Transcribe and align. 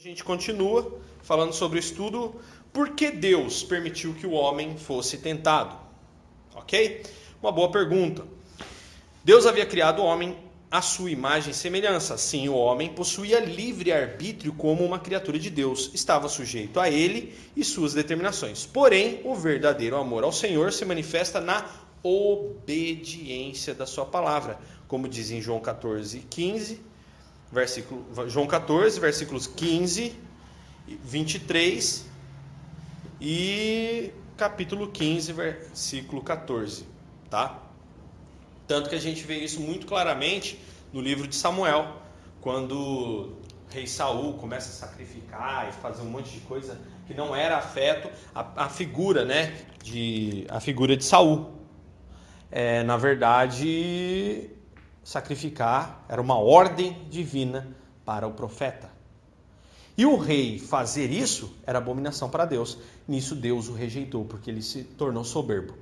A 0.00 0.02
gente 0.02 0.24
continua 0.24 0.98
falando 1.20 1.52
sobre 1.52 1.78
o 1.78 1.78
estudo 1.78 2.34
por 2.72 2.94
que 2.94 3.10
Deus 3.10 3.62
permitiu 3.62 4.14
que 4.14 4.26
o 4.26 4.30
homem 4.30 4.78
fosse 4.78 5.18
tentado. 5.18 5.76
Ok? 6.54 7.02
Uma 7.42 7.52
boa 7.52 7.70
pergunta. 7.70 8.24
Deus 9.22 9.44
havia 9.44 9.66
criado 9.66 10.00
o 10.00 10.06
homem 10.06 10.38
à 10.70 10.80
sua 10.80 11.10
imagem 11.10 11.50
e 11.50 11.54
semelhança. 11.54 12.16
Sim, 12.16 12.48
o 12.48 12.54
homem 12.54 12.94
possuía 12.94 13.40
livre 13.40 13.92
arbítrio 13.92 14.54
como 14.54 14.82
uma 14.82 14.98
criatura 14.98 15.38
de 15.38 15.50
Deus, 15.50 15.90
estava 15.92 16.30
sujeito 16.30 16.80
a 16.80 16.88
ele 16.88 17.34
e 17.54 17.62
suas 17.62 17.92
determinações. 17.92 18.64
Porém, 18.64 19.20
o 19.22 19.34
verdadeiro 19.34 19.98
amor 19.98 20.24
ao 20.24 20.32
Senhor 20.32 20.72
se 20.72 20.86
manifesta 20.86 21.42
na 21.42 21.66
obediência 22.02 23.74
da 23.74 23.84
sua 23.84 24.06
palavra, 24.06 24.58
como 24.88 25.06
diz 25.06 25.30
em 25.30 25.42
João 25.42 25.60
14, 25.60 26.20
15, 26.20 26.88
versículo, 27.50 28.04
João 28.28 28.46
14, 28.46 29.00
versículos 29.00 29.46
15, 29.46 30.14
23 30.86 32.06
e 33.20 34.12
capítulo 34.36 34.88
15, 34.88 35.32
versículo 35.32 36.22
14, 36.22 36.86
tá? 37.28 37.62
Tanto 38.66 38.88
que 38.88 38.94
a 38.94 39.00
gente 39.00 39.24
vê 39.24 39.38
isso 39.38 39.60
muito 39.60 39.86
claramente 39.86 40.58
no 40.92 41.00
livro 41.00 41.26
de 41.26 41.34
Samuel, 41.34 41.96
quando 42.40 43.36
rei 43.68 43.86
Saul 43.86 44.34
começa 44.34 44.70
a 44.70 44.88
sacrificar 44.88 45.68
e 45.68 45.72
fazer 45.72 46.02
um 46.02 46.10
monte 46.10 46.30
de 46.30 46.40
coisa 46.40 46.80
que 47.06 47.14
não 47.14 47.34
era 47.34 47.56
afeto 47.56 48.10
a, 48.34 48.64
a 48.64 48.68
figura, 48.68 49.24
né, 49.24 49.54
de 49.82 50.46
a 50.48 50.60
figura 50.60 50.96
de 50.96 51.04
Saul. 51.04 51.52
É, 52.50 52.82
na 52.82 52.96
verdade, 52.96 54.50
sacrificar 55.02 56.04
era 56.08 56.20
uma 56.20 56.38
ordem 56.38 57.06
divina 57.08 57.68
para 58.04 58.26
o 58.26 58.32
profeta. 58.32 58.90
E 59.96 60.06
o 60.06 60.16
rei 60.16 60.58
fazer 60.58 61.10
isso 61.10 61.54
era 61.66 61.78
abominação 61.78 62.30
para 62.30 62.44
Deus. 62.44 62.78
Nisso 63.06 63.34
Deus 63.34 63.68
o 63.68 63.74
rejeitou, 63.74 64.24
porque 64.24 64.50
ele 64.50 64.62
se 64.62 64.82
tornou 64.82 65.24
soberbo. 65.24 65.74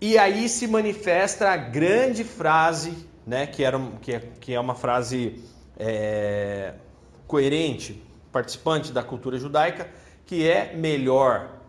E 0.00 0.18
aí 0.18 0.48
se 0.48 0.66
manifesta 0.66 1.50
a 1.50 1.56
grande 1.56 2.24
frase, 2.24 3.06
né, 3.24 3.46
que, 3.46 3.62
era, 3.62 3.78
que, 4.00 4.12
é, 4.12 4.20
que 4.40 4.52
é 4.52 4.58
uma 4.58 4.74
frase 4.74 5.44
é, 5.76 6.74
coerente, 7.26 8.02
participante 8.32 8.92
da 8.92 9.04
cultura 9.04 9.38
judaica, 9.38 9.88
que 10.26 10.48
é 10.48 10.74
melhor 10.74 11.60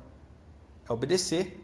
obedecer 0.89 1.59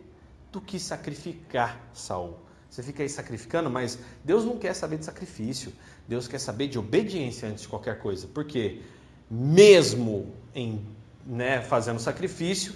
do 0.52 0.62
que 0.62 0.80
sacrificar 0.80 1.90
Saul. 1.94 2.38
Você 2.70 2.84
fica 2.84 3.02
aí 3.02 3.10
sacrificando, 3.10 3.70
mas 3.70 3.98
Deus 4.24 4.46
não 4.46 4.58
quer 4.58 4.74
saber 4.74 4.98
de 4.98 5.06
sacrifício. 5.06 5.74
Deus 6.08 6.28
quer 6.28 6.40
saber 6.40 6.68
de 6.68 6.78
obediência 6.78 7.50
antes 7.50 7.64
de 7.64 7.68
qualquer 7.68 8.00
coisa. 8.00 8.28
Porque 8.28 8.82
mesmo 9.30 10.34
em 10.54 10.86
né, 11.26 11.62
fazendo 11.62 12.00
sacrifício, 12.00 12.74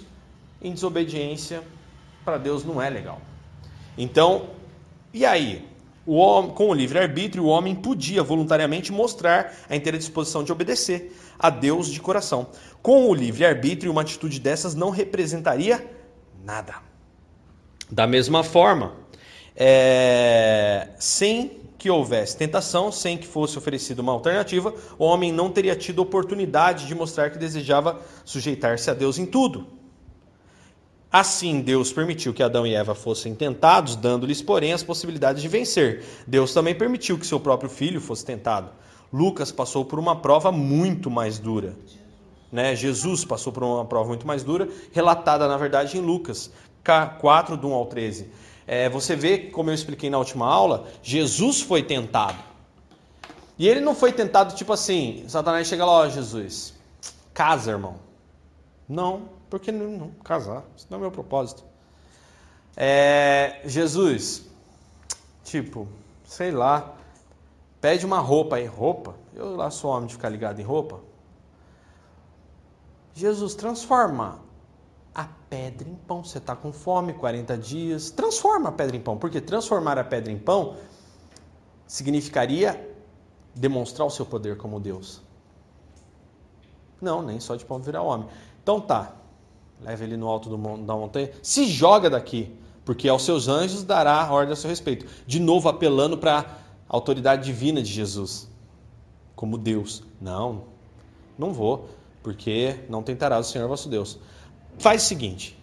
em 0.62 0.72
desobediência, 0.72 1.62
para 2.24 2.38
Deus 2.38 2.64
não 2.64 2.80
é 2.80 2.88
legal. 2.88 3.20
Então, 3.96 4.50
e 5.12 5.24
aí? 5.24 5.68
O 6.06 6.16
homem, 6.16 6.50
com 6.50 6.68
o 6.68 6.74
livre-arbítrio, 6.74 7.44
o 7.44 7.46
homem 7.46 7.74
podia 7.74 8.22
voluntariamente 8.22 8.92
mostrar 8.92 9.54
a 9.68 9.74
inteira 9.74 9.96
disposição 9.96 10.44
de 10.44 10.52
obedecer 10.52 11.16
a 11.38 11.48
Deus 11.48 11.88
de 11.88 11.98
coração. 11.98 12.48
Com 12.82 13.08
o 13.08 13.14
livre-arbítrio, 13.14 13.90
uma 13.90 14.02
atitude 14.02 14.38
dessas 14.38 14.74
não 14.74 14.90
representaria 14.90 15.82
nada. 16.44 16.74
Da 17.90 18.06
mesma 18.06 18.44
forma, 18.44 18.92
é, 19.56 20.88
sem 20.98 21.62
que 21.78 21.90
houvesse 21.90 22.36
tentação, 22.36 22.90
sem 22.90 23.18
que 23.18 23.26
fosse 23.26 23.58
oferecida 23.58 24.00
uma 24.00 24.12
alternativa, 24.12 24.74
o 24.98 25.04
homem 25.04 25.30
não 25.30 25.50
teria 25.50 25.76
tido 25.76 26.00
oportunidade 26.00 26.86
de 26.86 26.94
mostrar 26.94 27.30
que 27.30 27.38
desejava 27.38 28.00
sujeitar-se 28.24 28.90
a 28.90 28.94
Deus 28.94 29.18
em 29.18 29.26
tudo. 29.26 29.66
Assim, 31.12 31.60
Deus 31.60 31.92
permitiu 31.92 32.34
que 32.34 32.42
Adão 32.42 32.66
e 32.66 32.74
Eva 32.74 32.94
fossem 32.94 33.34
tentados, 33.34 33.94
dando-lhes, 33.94 34.42
porém, 34.42 34.72
as 34.72 34.82
possibilidades 34.82 35.40
de 35.42 35.46
vencer. 35.46 36.02
Deus 36.26 36.52
também 36.52 36.74
permitiu 36.74 37.16
que 37.16 37.26
seu 37.26 37.38
próprio 37.38 37.70
filho 37.70 38.00
fosse 38.00 38.24
tentado. 38.24 38.70
Lucas 39.12 39.52
passou 39.52 39.84
por 39.84 39.98
uma 39.98 40.16
prova 40.16 40.50
muito 40.50 41.08
mais 41.08 41.38
dura. 41.38 41.76
Né? 42.50 42.74
Jesus 42.74 43.24
passou 43.24 43.52
por 43.52 43.62
uma 43.62 43.84
prova 43.84 44.08
muito 44.08 44.26
mais 44.26 44.42
dura, 44.42 44.68
relatada, 44.90 45.46
na 45.46 45.56
verdade, 45.56 45.96
em 45.96 46.00
Lucas 46.00 46.50
4, 47.20 47.56
do 47.56 47.68
1 47.68 47.72
ao 47.74 47.86
13. 47.86 48.28
É, 48.66 48.88
você 48.88 49.14
vê, 49.14 49.38
como 49.38 49.70
eu 49.70 49.74
expliquei 49.74 50.08
na 50.08 50.18
última 50.18 50.46
aula, 50.46 50.86
Jesus 51.02 51.60
foi 51.60 51.82
tentado. 51.82 52.38
E 53.58 53.68
ele 53.68 53.80
não 53.80 53.94
foi 53.94 54.12
tentado 54.12 54.54
tipo 54.54 54.72
assim, 54.72 55.24
Satanás 55.28 55.66
chega 55.68 55.84
lá, 55.84 55.92
ó, 55.92 56.08
Jesus, 56.08 56.74
casa, 57.32 57.70
irmão. 57.70 57.96
Não, 58.88 59.28
porque 59.48 59.70
não, 59.70 59.90
não 59.90 60.10
casar, 60.24 60.64
isso 60.76 60.86
não 60.90 60.96
é 60.96 60.98
o 60.98 61.02
meu 61.02 61.10
propósito. 61.10 61.64
É, 62.76 63.60
Jesus, 63.64 64.46
tipo, 65.44 65.86
sei 66.24 66.50
lá, 66.50 66.94
pede 67.80 68.04
uma 68.04 68.18
roupa 68.18 68.56
aí, 68.56 68.66
roupa? 68.66 69.14
Eu 69.34 69.54
lá 69.54 69.70
sou 69.70 69.90
homem 69.90 70.06
de 70.06 70.14
ficar 70.14 70.28
ligado 70.28 70.60
em 70.60 70.64
roupa. 70.64 71.00
Jesus, 73.14 73.54
transforma 73.54 74.43
pedra 75.54 75.88
em 75.88 75.94
pão. 75.94 76.24
Você 76.24 76.38
está 76.38 76.56
com 76.56 76.72
fome, 76.72 77.12
40 77.12 77.56
dias. 77.56 78.10
Transforma 78.10 78.70
a 78.70 78.72
pedra 78.72 78.96
em 78.96 79.00
pão. 79.00 79.16
Porque 79.16 79.40
transformar 79.40 79.96
a 79.96 80.02
pedra 80.02 80.32
em 80.32 80.38
pão 80.38 80.74
significaria 81.86 82.92
demonstrar 83.54 84.04
o 84.04 84.10
seu 84.10 84.26
poder 84.26 84.56
como 84.56 84.80
Deus. 84.80 85.22
Não, 87.00 87.22
nem 87.22 87.38
só 87.38 87.54
de 87.54 87.64
pão 87.64 87.78
virar 87.78 88.02
homem. 88.02 88.26
Então 88.62 88.80
tá, 88.80 89.14
leva 89.80 90.02
ele 90.02 90.16
no 90.16 90.26
alto 90.26 90.48
do, 90.48 90.56
da 90.56 90.94
montanha, 90.94 91.30
se 91.40 91.66
joga 91.66 92.10
daqui, 92.10 92.52
porque 92.84 93.08
aos 93.08 93.24
seus 93.24 93.46
anjos 93.46 93.84
dará 93.84 94.28
ordem 94.32 94.54
a 94.54 94.56
seu 94.56 94.68
respeito. 94.68 95.06
De 95.24 95.38
novo, 95.38 95.68
apelando 95.68 96.18
para 96.18 96.40
a 96.40 96.46
autoridade 96.88 97.44
divina 97.44 97.80
de 97.80 97.92
Jesus, 97.92 98.48
como 99.36 99.56
Deus. 99.56 100.02
Não, 100.20 100.64
não 101.38 101.52
vou, 101.52 101.88
porque 102.24 102.80
não 102.88 103.02
tentarás 103.04 103.46
o 103.46 103.50
Senhor 103.50 103.68
vosso 103.68 103.88
Deus. 103.88 104.18
Faz 104.78 105.04
o 105.04 105.06
seguinte, 105.06 105.56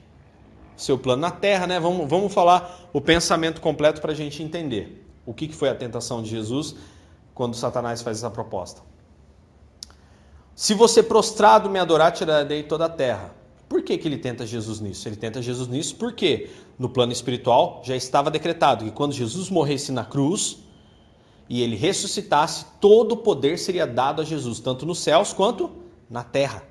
seu 0.75 0.97
plano 0.97 1.21
na 1.21 1.31
terra, 1.31 1.67
né? 1.67 1.79
Vamos, 1.79 2.09
vamos 2.09 2.33
falar 2.33 2.89
o 2.91 2.99
pensamento 2.99 3.61
completo 3.61 4.01
para 4.01 4.11
a 4.11 4.15
gente 4.15 4.41
entender 4.41 5.05
o 5.25 5.33
que, 5.33 5.47
que 5.47 5.55
foi 5.55 5.69
a 5.69 5.75
tentação 5.75 6.21
de 6.21 6.29
Jesus 6.29 6.75
quando 7.33 7.55
Satanás 7.55 8.01
faz 8.01 8.17
essa 8.17 8.29
proposta. 8.29 8.81
Se 10.55 10.73
você 10.73 11.01
prostrado 11.01 11.69
me 11.69 11.79
adorar, 11.79 12.11
tirarei 12.11 12.63
toda 12.63 12.85
a 12.85 12.89
terra. 12.89 13.33
Por 13.69 13.81
que, 13.81 13.97
que 13.97 14.07
ele 14.07 14.17
tenta 14.17 14.45
Jesus 14.45 14.81
nisso? 14.81 15.07
Ele 15.07 15.15
tenta 15.15 15.41
Jesus 15.41 15.67
nisso 15.69 15.95
porque 15.95 16.49
no 16.77 16.89
plano 16.89 17.13
espiritual 17.13 17.81
já 17.85 17.95
estava 17.95 18.29
decretado 18.29 18.83
que 18.83 18.91
quando 18.91 19.13
Jesus 19.13 19.49
morresse 19.49 19.91
na 19.91 20.03
cruz 20.03 20.57
e 21.47 21.61
ele 21.61 21.75
ressuscitasse, 21.75 22.65
todo 22.79 23.13
o 23.13 23.17
poder 23.17 23.57
seria 23.57 23.87
dado 23.87 24.21
a 24.21 24.25
Jesus, 24.25 24.59
tanto 24.59 24.85
nos 24.85 24.99
céus 24.99 25.31
quanto 25.31 25.71
na 26.09 26.23
terra. 26.23 26.70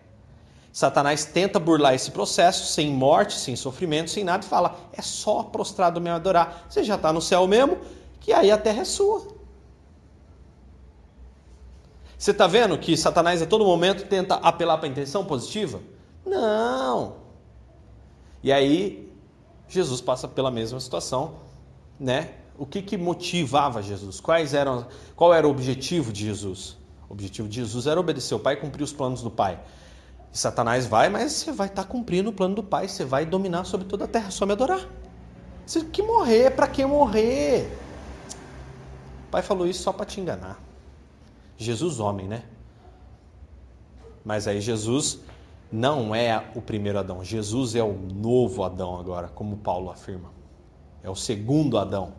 Satanás 0.72 1.24
tenta 1.24 1.58
burlar 1.58 1.94
esse 1.94 2.10
processo 2.10 2.72
sem 2.72 2.92
morte, 2.92 3.34
sem 3.34 3.56
sofrimento, 3.56 4.10
sem 4.10 4.22
nada 4.22 4.44
e 4.44 4.48
fala: 4.48 4.76
é 4.92 5.02
só 5.02 5.42
prostrado 5.42 6.00
me 6.00 6.10
adorar. 6.10 6.66
Você 6.68 6.84
já 6.84 6.94
está 6.94 7.12
no 7.12 7.20
céu 7.20 7.46
mesmo, 7.46 7.78
que 8.20 8.32
aí 8.32 8.50
a 8.50 8.58
terra 8.58 8.82
é 8.82 8.84
sua. 8.84 9.26
Você 12.16 12.32
está 12.32 12.46
vendo 12.46 12.76
que 12.78 12.96
Satanás 12.96 13.40
a 13.40 13.46
todo 13.46 13.64
momento 13.64 14.06
tenta 14.06 14.34
apelar 14.34 14.76
para 14.76 14.86
a 14.86 14.90
intenção 14.90 15.24
positiva? 15.24 15.80
Não. 16.24 17.16
E 18.42 18.52
aí 18.52 19.10
Jesus 19.66 20.00
passa 20.00 20.28
pela 20.28 20.50
mesma 20.50 20.78
situação, 20.78 21.34
né? 21.98 22.34
O 22.58 22.66
que, 22.66 22.82
que 22.82 22.98
motivava 22.98 23.82
Jesus? 23.82 24.20
Quais 24.20 24.52
eram, 24.52 24.86
qual 25.16 25.32
era 25.32 25.48
o 25.48 25.50
objetivo 25.50 26.12
de 26.12 26.26
Jesus? 26.26 26.76
O 27.08 27.14
objetivo 27.14 27.48
de 27.48 27.56
Jesus 27.56 27.86
era 27.86 27.98
obedecer 27.98 28.34
o 28.34 28.38
Pai 28.38 28.54
e 28.54 28.56
cumprir 28.58 28.84
os 28.84 28.92
planos 28.92 29.22
do 29.22 29.30
Pai. 29.30 29.58
E 30.32 30.38
Satanás 30.38 30.86
vai, 30.86 31.08
mas 31.08 31.32
você 31.32 31.52
vai 31.52 31.66
estar 31.66 31.82
tá 31.82 31.88
cumprindo 31.88 32.30
o 32.30 32.32
plano 32.32 32.54
do 32.54 32.62
Pai, 32.62 32.88
você 32.88 33.04
vai 33.04 33.26
dominar 33.26 33.64
sobre 33.64 33.86
toda 33.86 34.04
a 34.04 34.08
terra, 34.08 34.30
só 34.30 34.46
me 34.46 34.52
adorar. 34.52 34.86
Você 35.66 35.84
que 35.84 36.02
morrer, 36.02 36.50
para 36.50 36.66
que 36.66 36.84
morrer? 36.84 37.70
O 39.28 39.30
pai 39.30 39.40
falou 39.40 39.68
isso 39.68 39.84
só 39.84 39.92
para 39.92 40.04
te 40.04 40.20
enganar. 40.20 40.60
Jesus 41.56 42.00
homem, 42.00 42.26
né? 42.26 42.42
Mas 44.24 44.48
aí 44.48 44.60
Jesus 44.60 45.20
não 45.70 46.12
é 46.12 46.50
o 46.56 46.60
primeiro 46.60 46.98
Adão. 46.98 47.22
Jesus 47.22 47.76
é 47.76 47.82
o 47.84 47.92
novo 47.92 48.64
Adão 48.64 48.98
agora, 48.98 49.28
como 49.28 49.58
Paulo 49.58 49.90
afirma. 49.90 50.32
É 51.04 51.08
o 51.08 51.14
segundo 51.14 51.78
Adão. 51.78 52.14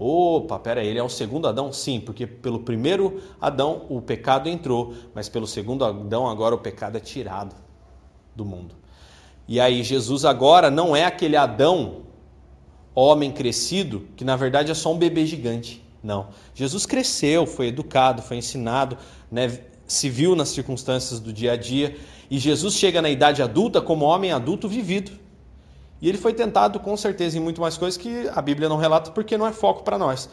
Opa, 0.00 0.60
pera 0.60 0.80
aí, 0.80 0.86
ele 0.86 1.00
é 1.00 1.02
o 1.02 1.08
segundo 1.08 1.48
Adão? 1.48 1.72
Sim, 1.72 1.98
porque 1.98 2.24
pelo 2.24 2.60
primeiro 2.60 3.20
Adão 3.40 3.84
o 3.88 4.00
pecado 4.00 4.48
entrou, 4.48 4.94
mas 5.12 5.28
pelo 5.28 5.44
segundo 5.46 5.84
Adão 5.84 6.28
agora 6.28 6.54
o 6.54 6.58
pecado 6.58 6.96
é 6.96 7.00
tirado 7.00 7.56
do 8.36 8.44
mundo. 8.44 8.76
E 9.48 9.58
aí 9.58 9.82
Jesus 9.82 10.24
agora 10.24 10.70
não 10.70 10.94
é 10.94 11.04
aquele 11.04 11.36
Adão, 11.36 12.02
homem 12.94 13.32
crescido, 13.32 14.06
que 14.16 14.24
na 14.24 14.36
verdade 14.36 14.70
é 14.70 14.74
só 14.74 14.92
um 14.92 14.98
bebê 14.98 15.26
gigante. 15.26 15.84
Não. 16.00 16.28
Jesus 16.54 16.86
cresceu, 16.86 17.44
foi 17.44 17.66
educado, 17.66 18.22
foi 18.22 18.36
ensinado, 18.36 18.96
né? 19.28 19.58
se 19.88 20.08
viu 20.08 20.36
nas 20.36 20.50
circunstâncias 20.50 21.18
do 21.18 21.32
dia 21.32 21.52
a 21.52 21.56
dia. 21.56 21.96
E 22.30 22.38
Jesus 22.38 22.74
chega 22.74 23.02
na 23.02 23.10
idade 23.10 23.42
adulta 23.42 23.80
como 23.80 24.04
homem 24.04 24.30
adulto 24.30 24.68
vivido. 24.68 25.10
E 26.00 26.08
ele 26.08 26.18
foi 26.18 26.32
tentado 26.32 26.78
com 26.78 26.96
certeza 26.96 27.36
em 27.36 27.40
muito 27.40 27.60
mais 27.60 27.76
coisas 27.76 27.96
que 27.96 28.28
a 28.34 28.40
Bíblia 28.40 28.68
não 28.68 28.76
relata 28.76 29.10
porque 29.10 29.36
não 29.36 29.46
é 29.46 29.52
foco 29.52 29.82
para 29.82 29.98
nós. 29.98 30.28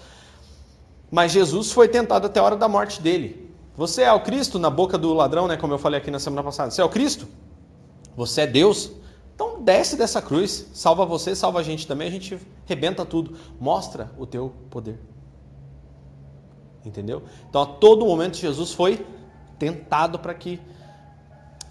Mas 1.10 1.32
Jesus 1.32 1.72
foi 1.72 1.88
tentado 1.88 2.28
até 2.28 2.40
a 2.40 2.44
hora 2.44 2.56
da 2.56 2.68
morte 2.68 3.02
dele. 3.02 3.52
Você 3.76 4.04
é 4.04 4.14
o 4.14 4.22
Cristo 4.22 4.58
na 4.58 4.70
boca 4.70 4.98
do 4.98 5.14
ladrão, 5.14 5.48
né, 5.48 5.58
como 5.58 5.74
eu 5.74 5.78
falei 5.78 6.00
aqui 6.00 6.10
na 6.10 6.20
semana 6.20 6.44
passada. 6.44 6.72
Você 6.72 6.82
é 6.82 6.86
o 6.86 6.90
Cristo? 6.90 7.28
Você 8.16 8.42
é 8.42 8.48
Deus? 8.48 8.92
Então 9.34 9.62
desce 9.62 9.98
dessa 9.98 10.22
cruz, 10.22 10.68
salva 10.74 11.06
você, 11.06 11.36
salva 11.36 11.60
a 11.60 11.64
gente 11.64 11.86
também, 11.86 12.08
a 12.08 12.12
gente 12.12 12.40
rebenta 12.66 13.06
tudo. 13.06 13.36
Mostra 13.60 14.12
o 14.18 14.26
teu 14.26 14.54
poder. 14.70 14.98
Entendeu? 16.86 17.24
Então 17.50 17.62
a 17.62 17.66
todo 17.66 18.06
momento 18.06 18.38
Jesus 18.38 18.72
foi 18.72 19.06
tentado 19.60 20.20
para 20.20 20.34
que 20.34 20.60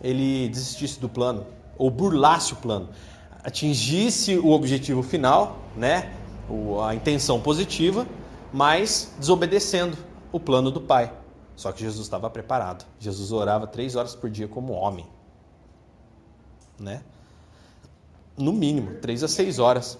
ele 0.01 0.49
desistisse 0.49 1.01
do 1.01 1.09
plano 1.09 1.47
ou 1.79 1.91
burlasse 1.91 2.53
o 2.53 2.57
plano, 2.57 2.91
atingisse 3.45 4.39
o 4.39 4.51
objetivo 4.51 5.03
final, 5.03 5.59
né? 5.77 6.13
A 6.83 6.95
intenção 6.95 7.41
positiva, 7.41 8.07
mas 8.53 9.13
desobedecendo 9.19 9.97
o 10.33 10.41
plano 10.41 10.71
do 10.71 10.81
Pai. 10.81 11.13
Só 11.55 11.71
que 11.71 11.81
Jesus 11.81 12.07
estava 12.07 12.29
preparado. 12.31 12.85
Jesus 12.99 13.31
orava 13.31 13.67
três 13.67 13.95
horas 13.95 14.15
por 14.15 14.29
dia 14.29 14.49
como 14.49 14.73
homem, 14.73 15.07
né? 16.81 17.03
No 18.37 18.53
mínimo, 18.53 18.95
três 18.97 19.23
a 19.23 19.29
seis 19.29 19.59
horas. 19.59 19.99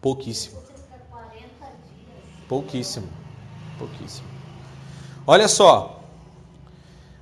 Pouquíssimo. 0.00 0.62
Pouquíssimo. 2.48 3.08
Pouquíssimo. 3.76 4.28
Olha 5.26 5.48
só. 5.48 5.95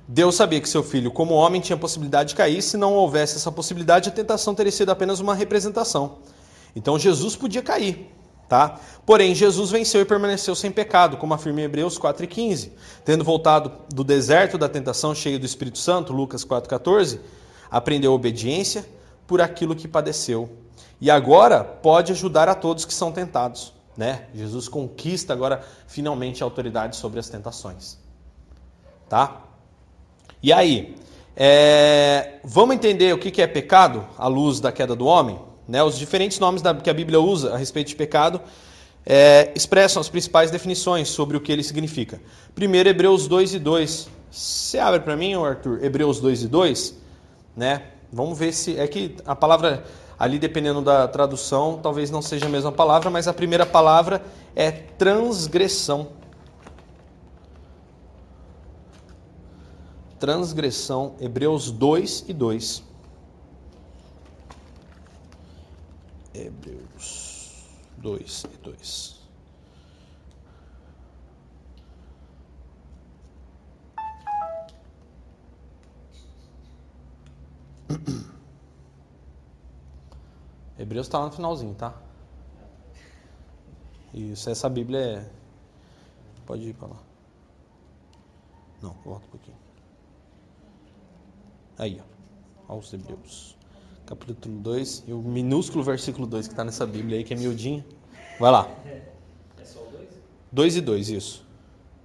Deus 0.07 0.35
sabia 0.35 0.61
que 0.61 0.69
seu 0.69 0.83
filho, 0.83 1.11
como 1.11 1.33
homem, 1.33 1.59
tinha 1.59 1.77
possibilidade 1.77 2.29
de 2.29 2.35
cair. 2.35 2.61
Se 2.61 2.77
não 2.77 2.93
houvesse 2.93 3.37
essa 3.37 3.51
possibilidade, 3.51 4.09
a 4.09 4.11
tentação 4.11 4.53
teria 4.53 4.71
sido 4.71 4.91
apenas 4.91 5.19
uma 5.19 5.33
representação. 5.33 6.17
Então 6.75 6.99
Jesus 6.99 7.35
podia 7.35 7.61
cair. 7.61 8.11
Tá? 8.47 8.79
Porém, 9.05 9.33
Jesus 9.33 9.71
venceu 9.71 10.01
e 10.01 10.05
permaneceu 10.05 10.53
sem 10.53 10.71
pecado, 10.71 11.17
como 11.17 11.33
afirma 11.33 11.61
em 11.61 11.63
Hebreus 11.63 11.97
4,15. 11.97 12.69
Tendo 13.03 13.23
voltado 13.23 13.71
do 13.91 14.03
deserto 14.03 14.55
da 14.55 14.69
tentação 14.69 15.15
cheio 15.15 15.39
do 15.39 15.45
Espírito 15.47 15.79
Santo, 15.79 16.13
Lucas 16.13 16.45
4,14, 16.45 17.19
aprendeu 17.71 18.13
obediência, 18.13 18.85
por 19.27 19.41
aquilo 19.41 19.75
que 19.75 19.87
padeceu. 19.87 20.49
E 21.01 21.09
agora 21.09 21.63
pode 21.63 22.11
ajudar 22.11 22.47
a 22.47 22.55
todos 22.55 22.85
que 22.85 22.93
são 22.93 23.11
tentados. 23.11 23.73
Né? 23.97 24.27
Jesus 24.33 24.67
conquista 24.67 25.33
agora 25.33 25.63
finalmente 25.87 26.43
a 26.43 26.45
autoridade 26.45 26.95
sobre 26.95 27.19
as 27.19 27.29
tentações. 27.29 27.97
Tá? 29.09 29.41
E 30.45 30.53
aí, 30.53 30.95
é... 31.35 32.33
vamos 32.43 32.75
entender 32.75 33.11
o 33.11 33.17
que 33.17 33.41
é 33.41 33.47
pecado 33.47 34.05
à 34.15 34.27
luz 34.27 34.59
da 34.59 34.71
queda 34.71 34.95
do 34.95 35.07
homem? 35.07 35.39
Né? 35.67 35.83
Os 35.83 35.97
diferentes 35.97 36.37
nomes 36.37 36.61
que 36.83 36.89
a 36.91 36.93
Bíblia 36.93 37.19
usa 37.19 37.55
a 37.55 37.57
respeito 37.57 37.87
de 37.87 37.95
pecado 37.95 38.39
é... 39.03 39.51
expressam 39.55 39.99
as 39.99 40.07
principais 40.07 40.51
definições 40.51 41.07
sobre 41.07 41.35
o 41.35 41.41
que 41.41 41.51
ele 41.51 41.63
significa. 41.63 42.21
Primeiro, 42.53 42.87
Hebreus 42.87 43.27
2 43.27 43.55
e 43.55 43.59
2. 43.59 44.07
Você 44.29 44.77
abre 44.77 44.99
para 44.99 45.15
mim, 45.15 45.33
Arthur, 45.33 45.83
Hebreus 45.83 46.19
2 46.19 46.43
e 46.43 46.47
2, 46.47 46.95
né? 47.57 47.81
Vamos 48.13 48.37
ver 48.37 48.53
se. 48.53 48.77
É 48.77 48.85
que 48.85 49.15
a 49.25 49.35
palavra 49.35 49.83
ali, 50.19 50.37
dependendo 50.37 50.79
da 50.79 51.07
tradução, 51.07 51.79
talvez 51.81 52.11
não 52.11 52.21
seja 52.21 52.45
a 52.45 52.49
mesma 52.49 52.71
palavra, 52.71 53.09
mas 53.09 53.27
a 53.27 53.33
primeira 53.33 53.65
palavra 53.65 54.21
é 54.55 54.69
transgressão. 54.69 56.09
Transgressão, 60.25 61.15
Hebreus 61.19 61.69
2 61.69 62.25
e 62.27 62.33
2. 62.33 62.83
Hebreus 66.33 67.63
2 67.99 68.43
e 68.51 68.57
2. 68.57 69.21
Hebreus 80.79 81.05
está 81.05 81.19
lá 81.19 81.25
no 81.25 81.31
finalzinho, 81.33 81.75
tá? 81.75 81.93
Isso, 84.11 84.49
essa 84.49 84.67
Bíblia 84.67 84.99
é. 84.99 85.29
Pode 86.47 86.63
ir 86.63 86.73
para 86.73 86.87
lá. 86.87 86.97
Não, 88.81 88.95
volta 89.05 89.27
um 89.27 89.29
pouquinho. 89.29 89.64
Aí, 91.77 91.99
ó. 91.99 92.73
Aos 92.73 92.93
Hebreus. 92.93 93.55
Capítulo 94.05 94.59
2 94.59 95.03
e 95.07 95.13
o 95.13 95.17
minúsculo 95.17 95.83
versículo 95.83 96.25
2 96.25 96.47
que 96.47 96.53
está 96.53 96.63
nessa 96.63 96.85
Bíblia 96.85 97.17
aí, 97.17 97.23
que 97.23 97.33
é 97.33 97.37
miudinho. 97.37 97.83
Vai 98.39 98.51
lá. 98.51 98.69
É, 98.85 99.01
é 99.61 99.65
só 99.65 99.79
o 99.79 99.91
2? 99.91 100.07
2 100.51 100.75
e 100.77 100.81
2, 100.81 101.09
isso. 101.09 101.45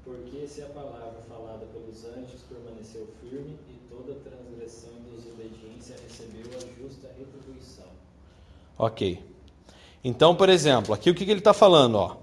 Porque 0.04 0.46
se 0.48 0.62
a 0.62 0.66
palavra 0.66 1.20
falada 1.28 1.66
pelos 1.66 2.04
anjos 2.04 2.40
permaneceu 2.48 3.06
firme 3.20 3.56
e 3.68 3.74
toda 3.88 4.14
transgressão 4.14 4.90
e 4.98 5.14
desobediência 5.14 5.94
recebeu 6.02 6.50
a 6.56 6.82
justa 6.82 7.08
retribuição. 7.16 7.86
Ok. 8.76 9.22
Então, 10.02 10.34
por 10.34 10.48
exemplo, 10.48 10.94
aqui 10.94 11.10
o 11.10 11.14
que, 11.14 11.24
que 11.24 11.30
ele 11.30 11.40
está 11.40 11.54
falando? 11.54 11.94
Ó? 11.94 12.16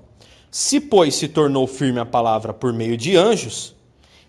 Se, 0.51 0.81
pois, 0.81 1.15
se 1.15 1.27
tornou 1.29 1.65
firme 1.65 1.99
a 1.99 2.05
palavra 2.05 2.53
por 2.53 2.73
meio 2.73 2.97
de 2.97 3.15
anjos, 3.15 3.75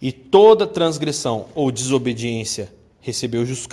e 0.01 0.13
toda 0.13 0.67
transgressão 0.67 1.47
ou 1.55 1.73
desobediência 1.73 2.78
recebeu 3.01 3.45
justo 3.47 3.69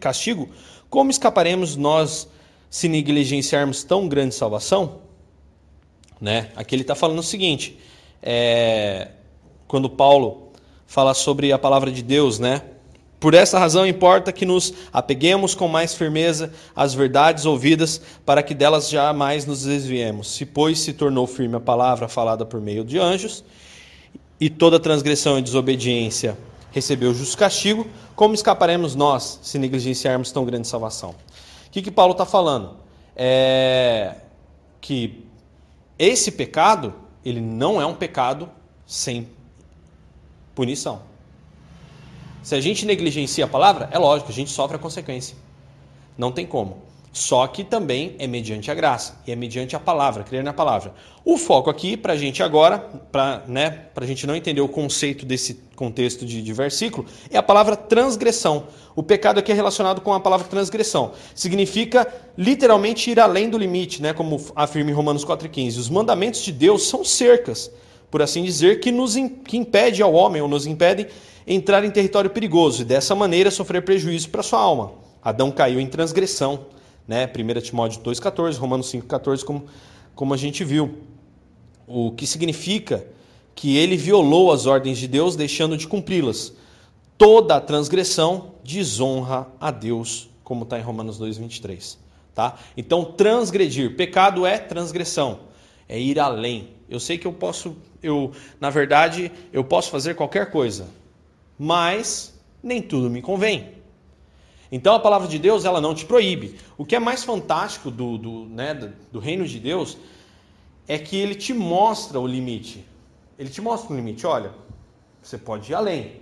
castigo, 0.00 0.48
como 0.88 1.10
escaparemos 1.10 1.76
nós 1.76 2.28
se 2.68 2.88
negligenciarmos 2.88 3.84
tão 3.84 4.08
grande 4.08 4.34
salvação? 4.34 5.00
Né? 6.20 6.50
Aqui 6.56 6.74
ele 6.74 6.82
está 6.82 6.94
falando 6.94 7.20
o 7.20 7.22
seguinte: 7.22 7.78
é, 8.22 9.08
quando 9.66 9.88
Paulo 9.88 10.50
fala 10.86 11.14
sobre 11.14 11.52
a 11.52 11.58
palavra 11.58 11.90
de 11.90 12.02
Deus, 12.02 12.38
né? 12.38 12.62
Por 13.20 13.34
essa 13.34 13.58
razão 13.58 13.86
importa 13.86 14.32
que 14.32 14.46
nos 14.46 14.72
apeguemos 14.90 15.54
com 15.54 15.68
mais 15.68 15.94
firmeza 15.94 16.52
às 16.74 16.94
verdades 16.94 17.44
ouvidas, 17.44 18.00
para 18.24 18.42
que 18.42 18.54
delas 18.54 18.88
jamais 18.88 19.44
nos 19.44 19.64
desviemos. 19.64 20.34
Se, 20.34 20.46
pois, 20.46 20.80
se 20.80 20.94
tornou 20.94 21.26
firme 21.26 21.56
a 21.56 21.60
palavra 21.60 22.08
falada 22.08 22.46
por 22.46 22.62
meio 22.62 22.82
de 22.82 22.98
anjos, 22.98 23.44
e 24.40 24.48
toda 24.48 24.80
transgressão 24.80 25.38
e 25.38 25.42
desobediência 25.42 26.36
recebeu 26.70 27.14
justo 27.14 27.36
castigo, 27.36 27.86
como 28.14 28.34
escaparemos 28.34 28.94
nós 28.94 29.40
se 29.42 29.58
negligenciarmos 29.58 30.32
tão 30.32 30.44
grande 30.44 30.68
salvação? 30.68 31.10
O 31.10 31.70
que, 31.70 31.82
que 31.82 31.90
Paulo 31.90 32.12
está 32.12 32.24
falando? 32.24 32.76
É 33.14 34.16
que 34.80 35.24
esse 35.98 36.32
pecado, 36.32 36.94
ele 37.24 37.40
não 37.40 37.80
é 37.80 37.84
um 37.84 37.94
pecado 37.94 38.48
sem 38.86 39.28
punição. 40.54 41.02
Se 42.42 42.54
a 42.54 42.60
gente 42.60 42.86
negligencia 42.86 43.44
a 43.44 43.48
palavra, 43.48 43.88
é 43.92 43.98
lógico, 43.98 44.30
a 44.30 44.34
gente 44.34 44.50
sofre 44.50 44.76
a 44.76 44.78
consequência. 44.78 45.36
Não 46.16 46.32
tem 46.32 46.46
como. 46.46 46.78
Só 47.12 47.44
que 47.48 47.64
também 47.64 48.14
é 48.20 48.26
mediante 48.28 48.70
a 48.70 48.74
graça 48.74 49.20
e 49.26 49.32
é 49.32 49.36
mediante 49.36 49.74
a 49.74 49.80
palavra, 49.80 50.22
crer 50.22 50.44
na 50.44 50.52
palavra. 50.52 50.94
O 51.24 51.36
foco 51.36 51.68
aqui 51.68 51.96
para 51.96 52.12
a 52.12 52.16
gente 52.16 52.40
agora, 52.40 52.78
para 53.10 53.42
né, 53.48 53.86
a 53.96 54.06
gente 54.06 54.28
não 54.28 54.36
entender 54.36 54.60
o 54.60 54.68
conceito 54.68 55.26
desse 55.26 55.54
contexto 55.74 56.24
de, 56.24 56.40
de 56.40 56.52
versículo, 56.52 57.06
é 57.28 57.36
a 57.36 57.42
palavra 57.42 57.74
transgressão. 57.74 58.68
O 58.94 59.02
pecado 59.02 59.38
aqui 59.38 59.50
é 59.50 59.54
relacionado 59.54 60.00
com 60.00 60.12
a 60.12 60.20
palavra 60.20 60.46
transgressão. 60.46 61.12
Significa 61.34 62.06
literalmente 62.38 63.10
ir 63.10 63.18
além 63.18 63.50
do 63.50 63.58
limite, 63.58 64.00
né, 64.00 64.12
como 64.12 64.40
afirma 64.54 64.92
em 64.92 64.94
Romanos 64.94 65.24
4,15. 65.24 65.78
Os 65.78 65.90
mandamentos 65.90 66.42
de 66.42 66.52
Deus 66.52 66.86
são 66.86 67.04
cercas, 67.04 67.72
por 68.08 68.22
assim 68.22 68.44
dizer, 68.44 68.78
que 68.78 68.92
nos 68.92 69.16
que 69.44 69.56
impede 69.56 70.00
ao 70.00 70.12
homem 70.12 70.40
ou 70.40 70.46
nos 70.46 70.64
impedem 70.64 71.08
entrar 71.44 71.84
em 71.84 71.90
território 71.90 72.30
perigoso 72.30 72.82
e 72.82 72.84
dessa 72.84 73.16
maneira 73.16 73.50
sofrer 73.50 73.82
prejuízo 73.82 74.30
para 74.30 74.44
sua 74.44 74.60
alma. 74.60 74.92
Adão 75.22 75.50
caiu 75.50 75.80
em 75.80 75.86
transgressão, 75.86 76.66
né? 77.06 77.26
1 77.26 77.60
Timóteo 77.60 78.00
2,14, 78.02 78.56
Romanos 78.56 78.92
5,14, 78.92 79.44
como, 79.44 79.66
como 80.14 80.34
a 80.34 80.36
gente 80.36 80.64
viu. 80.64 80.98
O 81.86 82.12
que 82.12 82.26
significa 82.26 83.06
que 83.54 83.76
ele 83.76 83.96
violou 83.96 84.52
as 84.52 84.66
ordens 84.66 84.96
de 84.96 85.06
Deus, 85.06 85.36
deixando 85.36 85.76
de 85.76 85.86
cumpri-las. 85.86 86.52
Toda 87.18 87.56
a 87.56 87.60
transgressão 87.60 88.52
desonra 88.64 89.46
a 89.60 89.70
Deus, 89.70 90.30
como 90.42 90.64
está 90.64 90.78
em 90.78 90.82
Romanos 90.82 91.20
2,23. 91.20 91.98
Tá? 92.34 92.58
Então, 92.76 93.04
transgredir, 93.04 93.96
pecado 93.96 94.46
é 94.46 94.56
transgressão, 94.56 95.40
é 95.88 96.00
ir 96.00 96.18
além. 96.18 96.70
Eu 96.88 96.98
sei 96.98 97.18
que 97.18 97.26
eu 97.26 97.32
posso, 97.32 97.76
eu, 98.02 98.32
na 98.58 98.70
verdade, 98.70 99.30
eu 99.52 99.62
posso 99.62 99.90
fazer 99.90 100.14
qualquer 100.14 100.50
coisa, 100.50 100.88
mas 101.58 102.32
nem 102.62 102.80
tudo 102.80 103.10
me 103.10 103.20
convém. 103.20 103.79
Então 104.72 104.94
a 104.94 105.00
palavra 105.00 105.26
de 105.26 105.38
Deus 105.38 105.64
ela 105.64 105.80
não 105.80 105.94
te 105.94 106.04
proíbe. 106.06 106.58
O 106.78 106.84
que 106.84 106.94
é 106.94 106.98
mais 106.98 107.24
fantástico 107.24 107.90
do, 107.90 108.16
do, 108.16 108.46
né, 108.46 108.74
do 109.10 109.18
reino 109.18 109.46
de 109.46 109.58
Deus 109.58 109.98
é 110.86 110.98
que 110.98 111.16
ele 111.16 111.34
te 111.34 111.52
mostra 111.52 112.20
o 112.20 112.26
limite. 112.26 112.86
Ele 113.38 113.48
te 113.48 113.60
mostra 113.60 113.92
o 113.92 113.96
limite. 113.96 114.26
Olha, 114.26 114.52
você 115.22 115.36
pode 115.36 115.72
ir 115.72 115.74
além, 115.74 116.20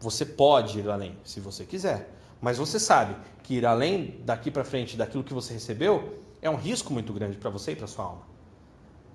Você 0.00 0.24
pode 0.24 0.78
ir 0.78 0.88
além, 0.88 1.16
se 1.24 1.40
você 1.40 1.64
quiser. 1.64 2.10
Mas 2.40 2.58
você 2.58 2.78
sabe 2.78 3.16
que 3.42 3.54
ir 3.54 3.66
além 3.66 4.20
daqui 4.24 4.50
para 4.50 4.64
frente 4.64 4.96
daquilo 4.96 5.24
que 5.24 5.34
você 5.34 5.54
recebeu 5.54 6.22
é 6.40 6.48
um 6.48 6.56
risco 6.56 6.92
muito 6.92 7.12
grande 7.12 7.36
para 7.36 7.50
você 7.50 7.72
e 7.72 7.76
para 7.76 7.86
sua 7.86 8.04
alma. 8.04 8.22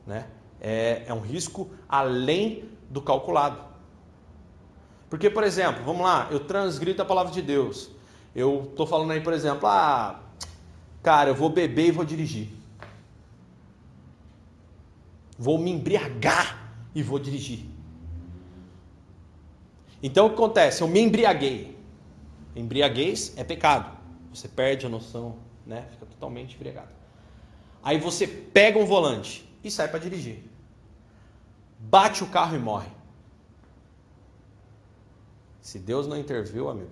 Né? 0.06 0.28
É, 0.60 1.04
é 1.08 1.13
um 1.13 1.22
risco 1.22 1.70
além 1.88 2.70
do 2.90 3.02
calculado. 3.02 3.60
Porque, 5.10 5.30
por 5.30 5.44
exemplo, 5.44 5.84
vamos 5.86 6.02
lá, 6.02 6.28
eu 6.32 6.42
transgrito 6.42 7.02
a 7.02 7.06
palavra 7.06 7.32
de 7.32 7.42
Deus. 7.42 7.92
Eu 8.36 8.68
estou 8.70 8.88
falando 8.88 9.12
aí, 9.12 9.22
por 9.22 9.34
exemplo, 9.34 9.68
ah, 9.68 10.20
cara, 11.02 11.30
eu 11.30 11.36
vou 11.36 11.50
beber 11.50 11.88
e 11.88 11.92
vou 11.92 12.04
dirigir. 12.04 12.50
Vou 15.38 15.58
me 15.58 15.72
embriagar 15.72 16.74
e 16.96 17.04
vou 17.04 17.20
dirigir. 17.20 17.66
Então 20.02 20.25
o 20.25 20.30
que 20.30 20.36
acontece? 20.36 20.82
Eu 20.82 20.88
me 20.88 21.00
embriaguei. 21.00 21.78
Embriaguez 22.56 23.34
é 23.38 23.44
pecado. 23.44 23.98
Você 24.34 24.48
perde 24.48 24.86
a 24.86 24.90
noção, 24.90 25.38
né? 25.66 25.88
Fica 25.92 26.06
totalmente 26.06 26.56
embriagado. 26.56 26.92
Aí 27.84 28.00
você 28.00 28.25
pega 28.25 28.80
um 28.80 28.86
volante 28.86 29.48
e 29.63 29.70
sai 29.70 29.88
para 29.88 30.00
dirigir. 30.00 30.44
Bate 31.80 32.24
o 32.24 32.28
carro 32.28 32.56
e 32.56 32.60
morre. 32.60 32.90
Se 35.62 35.80
Deus 35.80 36.08
não 36.08 36.18
interviu, 36.18 36.70
amigo, 36.70 36.92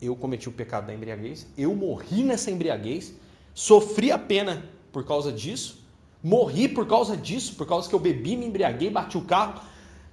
eu 0.00 0.14
cometi 0.14 0.48
o 0.48 0.52
pecado 0.52 0.86
da 0.86 0.94
embriaguez, 0.94 1.46
eu 1.56 1.74
morri 1.74 2.22
nessa 2.22 2.50
embriaguez, 2.50 3.14
sofri 3.54 4.12
a 4.12 4.18
pena 4.18 4.64
por 4.92 5.04
causa 5.04 5.32
disso, 5.32 5.84
morri 6.22 6.68
por 6.68 6.86
causa 6.86 7.16
disso, 7.16 7.54
por 7.54 7.66
causa 7.66 7.88
que 7.88 7.94
eu 7.94 7.98
bebi, 7.98 8.36
me 8.36 8.46
embriaguei, 8.46 8.90
bati 8.90 9.16
o 9.16 9.22
carro, 9.22 9.60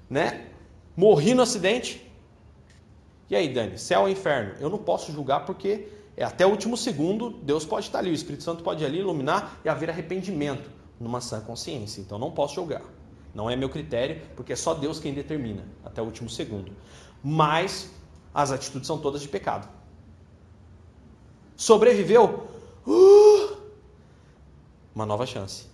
né? 0.09 0.47
Morri 0.95 1.33
no 1.33 1.41
acidente. 1.41 2.01
E 3.29 3.35
aí, 3.35 3.51
Dani, 3.51 3.77
céu 3.77 4.01
ou 4.01 4.09
inferno? 4.09 4.53
Eu 4.59 4.69
não 4.69 4.77
posso 4.77 5.11
julgar 5.11 5.45
porque 5.45 5.87
é 6.15 6.23
até 6.23 6.45
o 6.45 6.49
último 6.49 6.77
segundo 6.77 7.31
Deus 7.31 7.65
pode 7.65 7.87
estar 7.87 7.99
ali, 7.99 8.11
o 8.11 8.13
Espírito 8.13 8.43
Santo 8.43 8.63
pode 8.63 8.85
ali 8.85 8.99
iluminar 8.99 9.59
e 9.65 9.69
haver 9.69 9.89
arrependimento 9.89 10.69
numa 10.99 11.19
sã 11.19 11.41
consciência. 11.41 12.01
Então 12.01 12.19
não 12.19 12.31
posso 12.31 12.55
julgar. 12.55 12.83
Não 13.33 13.49
é 13.49 13.55
meu 13.55 13.69
critério, 13.69 14.21
porque 14.35 14.53
é 14.53 14.55
só 14.55 14.75
Deus 14.75 14.99
quem 14.99 15.13
determina 15.13 15.65
até 15.83 16.01
o 16.01 16.05
último 16.05 16.29
segundo. 16.29 16.71
Mas 17.23 17.91
as 18.33 18.51
atitudes 18.51 18.87
são 18.87 18.97
todas 18.97 19.21
de 19.21 19.27
pecado. 19.27 19.69
Sobreviveu? 21.55 22.47
Uh! 22.85 23.55
Uma 24.95 25.05
nova 25.05 25.25
chance. 25.25 25.67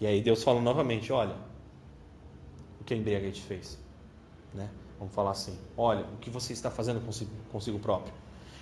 E 0.00 0.06
aí 0.06 0.20
Deus 0.20 0.42
fala 0.42 0.60
novamente: 0.60 1.12
olha, 1.12 1.36
o 2.80 2.84
que 2.84 2.94
a 2.94 2.96
embriaguez 2.96 3.38
fez? 3.38 3.78
Né? 4.52 4.68
Vamos 4.98 5.14
falar 5.14 5.32
assim: 5.32 5.58
olha, 5.76 6.04
o 6.14 6.16
que 6.16 6.30
você 6.30 6.52
está 6.52 6.70
fazendo 6.70 7.00
consigo, 7.00 7.30
consigo 7.52 7.78
próprio? 7.78 8.12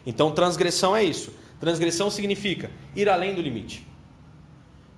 Então, 0.04 0.32
transgressão 0.32 0.96
é 0.96 1.04
isso. 1.04 1.32
Transgressão 1.60 2.10
significa 2.10 2.70
ir 2.94 3.08
além 3.08 3.34
do 3.34 3.40
limite. 3.40 3.86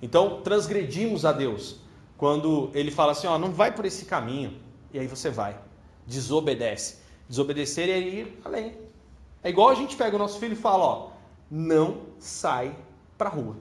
Então, 0.01 0.41
transgredimos 0.41 1.25
a 1.25 1.31
Deus 1.31 1.77
quando 2.17 2.71
ele 2.73 2.91
fala 2.91 3.11
assim: 3.11 3.27
ó, 3.27 3.37
não 3.37 3.51
vai 3.51 3.73
por 3.73 3.85
esse 3.85 4.05
caminho, 4.05 4.57
e 4.91 4.99
aí 4.99 5.07
você 5.07 5.29
vai, 5.29 5.59
desobedece. 6.07 7.04
Desobedecer 7.27 7.89
é 7.89 7.99
ir 7.99 8.39
além. 8.43 8.77
É 9.43 9.49
igual 9.49 9.69
a 9.69 9.75
gente 9.75 9.95
pega 9.95 10.15
o 10.15 10.19
nosso 10.19 10.39
filho 10.39 10.53
e 10.53 10.57
fala: 10.57 10.83
ó, 10.83 11.09
não 11.49 12.01
sai 12.19 12.75
para 13.17 13.29
rua. 13.29 13.55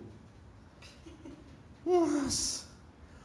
Nossa. 1.85 2.65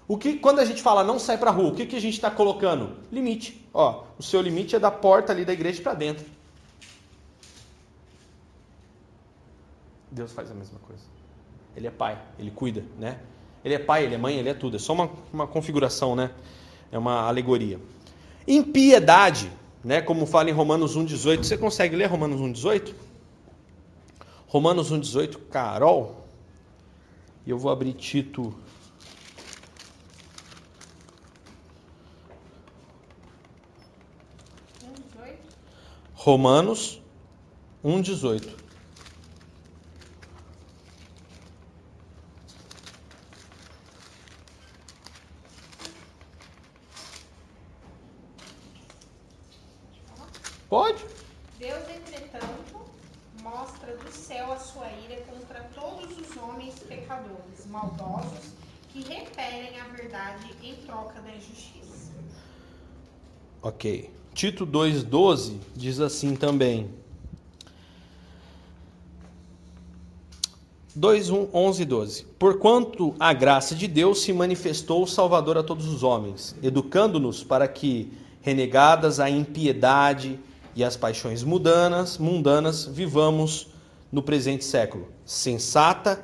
O 0.08 0.18
que, 0.18 0.40
quando 0.40 0.60
a 0.60 0.66
gente 0.66 0.82
fala 0.82 1.04
não 1.04 1.20
sai 1.20 1.38
para 1.38 1.52
rua, 1.52 1.70
o 1.70 1.76
que, 1.76 1.86
que 1.86 1.96
a 1.96 2.02
gente 2.02 2.16
está 2.16 2.32
colocando? 2.32 2.98
Limite. 3.12 3.66
Ó, 3.74 4.06
o 4.18 4.24
seu 4.24 4.42
limite 4.42 4.76
é 4.76 4.80
da 4.80 4.90
porta 4.90 5.32
ali 5.32 5.46
da 5.46 5.54
igreja 5.54 5.82
para 5.82 5.94
dentro. 5.94 6.26
Deus 10.12 10.32
faz 10.32 10.50
a 10.50 10.54
mesma 10.54 10.80
coisa. 10.80 11.04
Ele 11.76 11.86
é 11.86 11.92
pai, 11.92 12.20
ele 12.40 12.50
cuida, 12.50 12.84
né? 12.98 13.20
Ele 13.64 13.76
é 13.76 13.80
pai, 13.80 14.06
ele 14.06 14.16
é 14.16 14.18
mãe, 14.18 14.38
ele 14.38 14.50
é 14.50 14.54
tudo. 14.54 14.78
É 14.78 14.80
só 14.80 14.94
uma, 14.94 15.10
uma 15.32 15.46
configuração, 15.46 16.16
né? 16.16 16.32
É 16.92 16.98
uma 16.98 17.28
alegoria. 17.28 17.80
Impiedade, 18.48 19.52
né? 19.84 20.02
Como 20.02 20.26
fala 20.26 20.50
em 20.50 20.54
Romanos 20.54 20.98
1,18. 20.98 21.44
Você 21.44 21.58
consegue 21.58 21.96
ler 21.96 22.08
Romanos 22.08 22.42
1,18? 22.42 22.94
Romanos 24.48 24.92
1,18, 24.92 25.38
Carol. 25.50 26.26
E 27.46 27.50
eu 27.50 27.58
vou 27.58 27.72
abrir 27.72 27.94
Tito. 27.94 28.54
Romanos 36.14 37.02
1,18. 37.84 38.69
Pode? 50.70 51.04
Deus, 51.58 51.82
entretanto, 51.90 52.80
mostra 53.42 53.98
do 53.98 54.12
céu 54.12 54.54
a 54.54 54.58
sua 54.58 54.86
ira 55.10 55.20
contra 55.24 55.62
todos 55.74 56.16
os 56.18 56.38
homens 56.38 56.76
pecadores, 56.88 57.66
maldosos, 57.68 58.52
que 58.90 59.02
repelem 59.02 59.80
a 59.80 59.86
verdade 59.86 60.54
em 60.62 60.76
troca 60.86 61.20
da 61.22 61.32
injustiça. 61.32 62.12
Ok. 63.64 64.12
Tito 64.34 64.66
2,12 64.66 65.58
diz 65.76 66.00
assim 66.00 66.36
também. 66.36 66.90
2, 70.96 71.30
11 71.54 71.82
e 71.82 71.86
12. 71.86 72.26
Porquanto 72.38 73.16
a 73.20 73.34
graça 73.34 73.74
de 73.74 73.88
Deus 73.88 74.22
se 74.22 74.32
manifestou 74.32 75.08
Salvador 75.08 75.58
a 75.58 75.64
todos 75.64 75.88
os 75.88 76.04
homens, 76.04 76.56
educando-nos 76.62 77.44
para 77.44 77.68
que, 77.68 78.12
renegadas 78.42 79.20
a 79.20 79.30
impiedade 79.30 80.40
e 80.76 80.84
as 80.84 80.96
paixões 80.96 81.44
mundanas, 81.44 82.18
mundanas, 82.18 82.86
vivamos 82.86 83.68
no 84.12 84.22
presente 84.24 84.66
século, 84.66 85.08
sensata, 85.26 86.24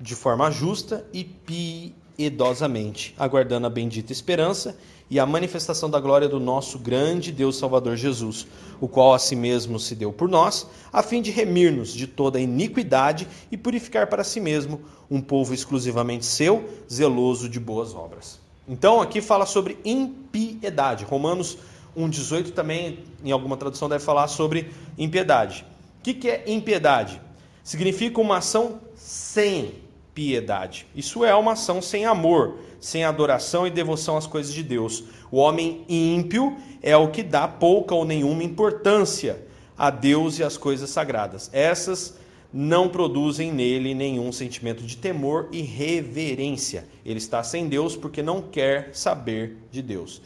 de 0.00 0.14
forma 0.14 0.50
justa 0.50 1.06
e 1.12 1.24
piedosamente, 1.24 3.14
aguardando 3.18 3.66
a 3.66 3.70
bendita 3.70 4.12
esperança 4.12 4.76
e 5.10 5.18
a 5.18 5.26
manifestação 5.26 5.88
da 5.88 6.00
glória 6.00 6.28
do 6.28 6.40
nosso 6.40 6.78
grande 6.78 7.30
Deus 7.30 7.56
Salvador 7.56 7.96
Jesus, 7.96 8.46
o 8.80 8.88
qual 8.88 9.14
a 9.14 9.18
si 9.18 9.36
mesmo 9.36 9.78
se 9.78 9.94
deu 9.94 10.12
por 10.12 10.28
nós, 10.28 10.66
a 10.92 11.02
fim 11.02 11.22
de 11.22 11.30
remir-nos 11.30 11.92
de 11.92 12.06
toda 12.06 12.40
iniquidade 12.40 13.28
e 13.50 13.56
purificar 13.56 14.08
para 14.08 14.24
si 14.24 14.40
mesmo 14.40 14.80
um 15.10 15.20
povo 15.20 15.54
exclusivamente 15.54 16.26
seu, 16.26 16.68
zeloso 16.90 17.48
de 17.48 17.60
boas 17.60 17.94
obras. 17.94 18.40
Então 18.66 19.00
aqui 19.00 19.20
fala 19.20 19.44
sobre 19.44 19.78
impiedade. 19.84 21.04
Romanos 21.04 21.58
1,18 21.96 22.52
também, 22.52 23.00
em 23.24 23.30
alguma 23.30 23.56
tradução, 23.56 23.88
deve 23.88 24.04
falar 24.04 24.28
sobre 24.28 24.70
impiedade. 24.98 25.64
O 26.00 26.02
que, 26.02 26.14
que 26.14 26.28
é 26.28 26.44
impiedade? 26.46 27.20
Significa 27.62 28.20
uma 28.20 28.38
ação 28.38 28.80
sem 28.94 29.74
piedade. 30.14 30.86
Isso 30.94 31.24
é 31.24 31.34
uma 31.34 31.52
ação 31.52 31.82
sem 31.82 32.04
amor, 32.04 32.58
sem 32.78 33.04
adoração 33.04 33.66
e 33.66 33.70
devoção 33.70 34.16
às 34.16 34.26
coisas 34.26 34.52
de 34.52 34.62
Deus. 34.62 35.04
O 35.30 35.38
homem 35.38 35.84
ímpio 35.88 36.56
é 36.82 36.96
o 36.96 37.10
que 37.10 37.22
dá 37.22 37.48
pouca 37.48 37.94
ou 37.94 38.04
nenhuma 38.04 38.44
importância 38.44 39.44
a 39.76 39.90
Deus 39.90 40.38
e 40.38 40.44
às 40.44 40.56
coisas 40.56 40.90
sagradas. 40.90 41.50
Essas 41.52 42.16
não 42.52 42.88
produzem 42.88 43.52
nele 43.52 43.94
nenhum 43.94 44.30
sentimento 44.30 44.84
de 44.84 44.96
temor 44.96 45.48
e 45.50 45.60
reverência. 45.60 46.86
Ele 47.04 47.18
está 47.18 47.42
sem 47.42 47.68
Deus 47.68 47.96
porque 47.96 48.22
não 48.22 48.40
quer 48.40 48.90
saber 48.92 49.56
de 49.72 49.82
Deus. 49.82 50.22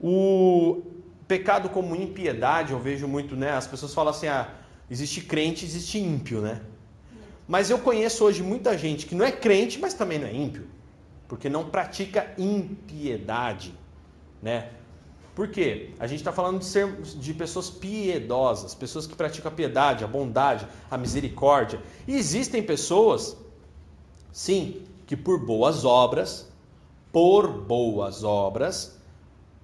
O 0.00 0.82
pecado 1.28 1.68
como 1.68 1.94
impiedade, 1.94 2.72
eu 2.72 2.80
vejo 2.80 3.06
muito, 3.06 3.36
né? 3.36 3.52
As 3.52 3.66
pessoas 3.66 3.92
falam 3.92 4.10
assim: 4.10 4.26
ah, 4.26 4.48
existe 4.90 5.20
crente, 5.20 5.64
existe 5.64 5.98
ímpio, 5.98 6.40
né? 6.40 6.62
Mas 7.46 7.70
eu 7.70 7.78
conheço 7.78 8.24
hoje 8.24 8.42
muita 8.42 8.76
gente 8.76 9.06
que 9.06 9.14
não 9.14 9.24
é 9.24 9.30
crente, 9.30 9.78
mas 9.78 9.94
também 9.94 10.18
não 10.18 10.26
é 10.26 10.34
ímpio, 10.34 10.66
porque 11.28 11.48
não 11.48 11.68
pratica 11.68 12.32
impiedade, 12.38 13.74
né? 14.42 14.70
Por 15.34 15.48
quê? 15.48 15.90
A 16.00 16.06
gente 16.08 16.18
está 16.18 16.32
falando 16.32 16.58
de, 16.58 16.64
ser, 16.64 17.00
de 17.00 17.32
pessoas 17.32 17.70
piedosas, 17.70 18.74
pessoas 18.74 19.06
que 19.06 19.14
praticam 19.14 19.52
a 19.52 19.54
piedade, 19.54 20.02
a 20.02 20.06
bondade, 20.08 20.66
a 20.90 20.98
misericórdia. 20.98 21.80
E 22.08 22.16
existem 22.16 22.60
pessoas, 22.60 23.36
sim, 24.32 24.82
que 25.06 25.16
por 25.16 25.38
boas 25.38 25.84
obras, 25.84 26.50
por 27.12 27.46
boas 27.46 28.24
obras, 28.24 28.98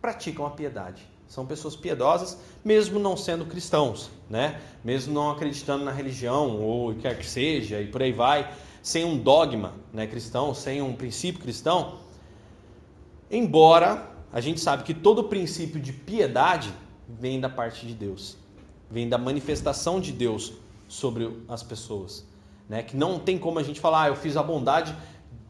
praticam 0.00 0.46
a 0.46 0.50
piedade. 0.50 1.13
São 1.34 1.44
pessoas 1.44 1.74
piedosas, 1.74 2.38
mesmo 2.64 3.00
não 3.00 3.16
sendo 3.16 3.44
cristãos, 3.44 4.08
né? 4.30 4.60
Mesmo 4.84 5.12
não 5.12 5.32
acreditando 5.32 5.84
na 5.84 5.90
religião 5.90 6.60
ou 6.62 6.94
quer 6.94 7.18
que 7.18 7.26
seja 7.26 7.80
e 7.80 7.88
por 7.88 8.04
aí 8.04 8.12
vai, 8.12 8.54
sem 8.80 9.04
um 9.04 9.18
dogma, 9.18 9.72
né, 9.92 10.06
cristão, 10.06 10.54
sem 10.54 10.80
um 10.80 10.94
princípio 10.94 11.42
cristão. 11.42 11.96
Embora 13.28 14.12
a 14.32 14.40
gente 14.40 14.60
sabe 14.60 14.84
que 14.84 14.94
todo 14.94 15.24
princípio 15.24 15.80
de 15.80 15.92
piedade 15.92 16.72
vem 17.08 17.40
da 17.40 17.48
parte 17.48 17.84
de 17.84 17.94
Deus, 17.94 18.36
vem 18.88 19.08
da 19.08 19.18
manifestação 19.18 20.00
de 20.00 20.12
Deus 20.12 20.52
sobre 20.86 21.36
as 21.48 21.64
pessoas. 21.64 22.24
Né? 22.68 22.84
Que 22.84 22.96
não 22.96 23.18
tem 23.18 23.38
como 23.40 23.58
a 23.58 23.62
gente 23.64 23.80
falar, 23.80 24.04
ah, 24.04 24.08
eu 24.08 24.14
fiz 24.14 24.36
a 24.36 24.42
bondade 24.44 24.94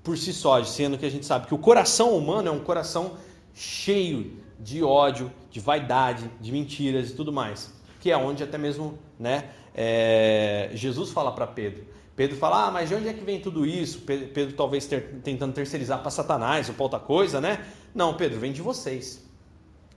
por 0.02 0.16
si 0.16 0.32
só, 0.32 0.64
sendo 0.64 0.96
que 0.96 1.04
a 1.04 1.10
gente 1.10 1.26
sabe 1.26 1.46
que 1.46 1.54
o 1.54 1.58
coração 1.58 2.16
humano 2.16 2.48
é 2.48 2.50
um 2.50 2.60
coração 2.60 3.18
cheio 3.52 4.42
de 4.58 4.82
ódio, 4.82 5.30
de 5.54 5.60
vaidade, 5.60 6.28
de 6.40 6.50
mentiras 6.50 7.10
e 7.10 7.14
tudo 7.14 7.32
mais. 7.32 7.72
Que 8.00 8.10
é 8.10 8.16
onde 8.16 8.42
até 8.42 8.58
mesmo 8.58 8.98
né, 9.16 9.50
é, 9.72 10.68
Jesus 10.74 11.12
fala 11.12 11.30
para 11.30 11.46
Pedro. 11.46 11.86
Pedro 12.16 12.36
fala, 12.36 12.66
ah, 12.66 12.70
mas 12.72 12.88
de 12.88 12.96
onde 12.96 13.06
é 13.06 13.12
que 13.12 13.22
vem 13.22 13.40
tudo 13.40 13.64
isso? 13.64 14.00
Pedro, 14.00 14.28
Pedro 14.30 14.56
talvez 14.56 14.84
ter, 14.86 15.20
tentando 15.22 15.52
terceirizar 15.52 16.00
para 16.00 16.10
Satanás 16.10 16.68
ou 16.68 16.74
para 16.74 16.82
outra 16.82 16.98
coisa, 16.98 17.40
né? 17.40 17.64
Não, 17.94 18.16
Pedro, 18.16 18.40
vem 18.40 18.52
de 18.52 18.60
vocês. 18.60 19.24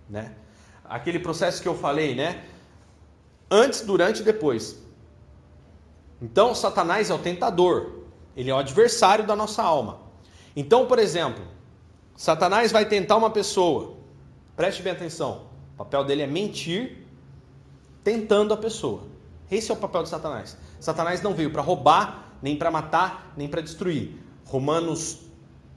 Né? 0.08 0.36
Aquele 0.86 1.18
processo 1.18 1.60
que 1.60 1.68
eu 1.68 1.76
falei, 1.76 2.14
né? 2.14 2.44
Antes, 3.50 3.82
durante 3.82 4.22
e 4.22 4.24
depois. 4.24 4.80
Então, 6.22 6.54
Satanás 6.54 7.10
é 7.10 7.16
o 7.16 7.18
tentador, 7.18 8.04
ele 8.36 8.52
é 8.52 8.54
o 8.54 8.58
adversário 8.58 9.26
da 9.26 9.36
nossa 9.36 9.64
alma. 9.64 10.02
Então, 10.56 10.86
por 10.86 11.00
exemplo, 11.00 11.44
Satanás 12.16 12.72
vai 12.72 12.86
tentar 12.86 13.18
uma 13.18 13.32
pessoa, 13.32 13.98
preste 14.56 14.84
bem 14.84 14.94
atenção, 14.94 15.47
o 15.77 15.86
papel 15.86 16.03
dele 16.03 16.24
é 16.24 16.27
mentir, 16.27 17.05
tentando 18.03 18.51
a 18.51 18.57
pessoa. 18.57 19.03
Esse 19.50 19.69
é 19.69 19.74
o 19.75 19.77
papel 19.77 20.01
de 20.01 20.10
Satanás. 20.10 20.57
Satanás 20.79 21.22
não 21.22 21.36
veio 21.36 21.51
para 21.51 21.62
roubar, 21.62 22.34
nem 22.41 22.55
para 22.55 22.72
matar, 22.72 23.31
nem 23.38 23.48
para 23.48 23.62
destruir. 23.62 24.15
Romanos, 24.43 25.19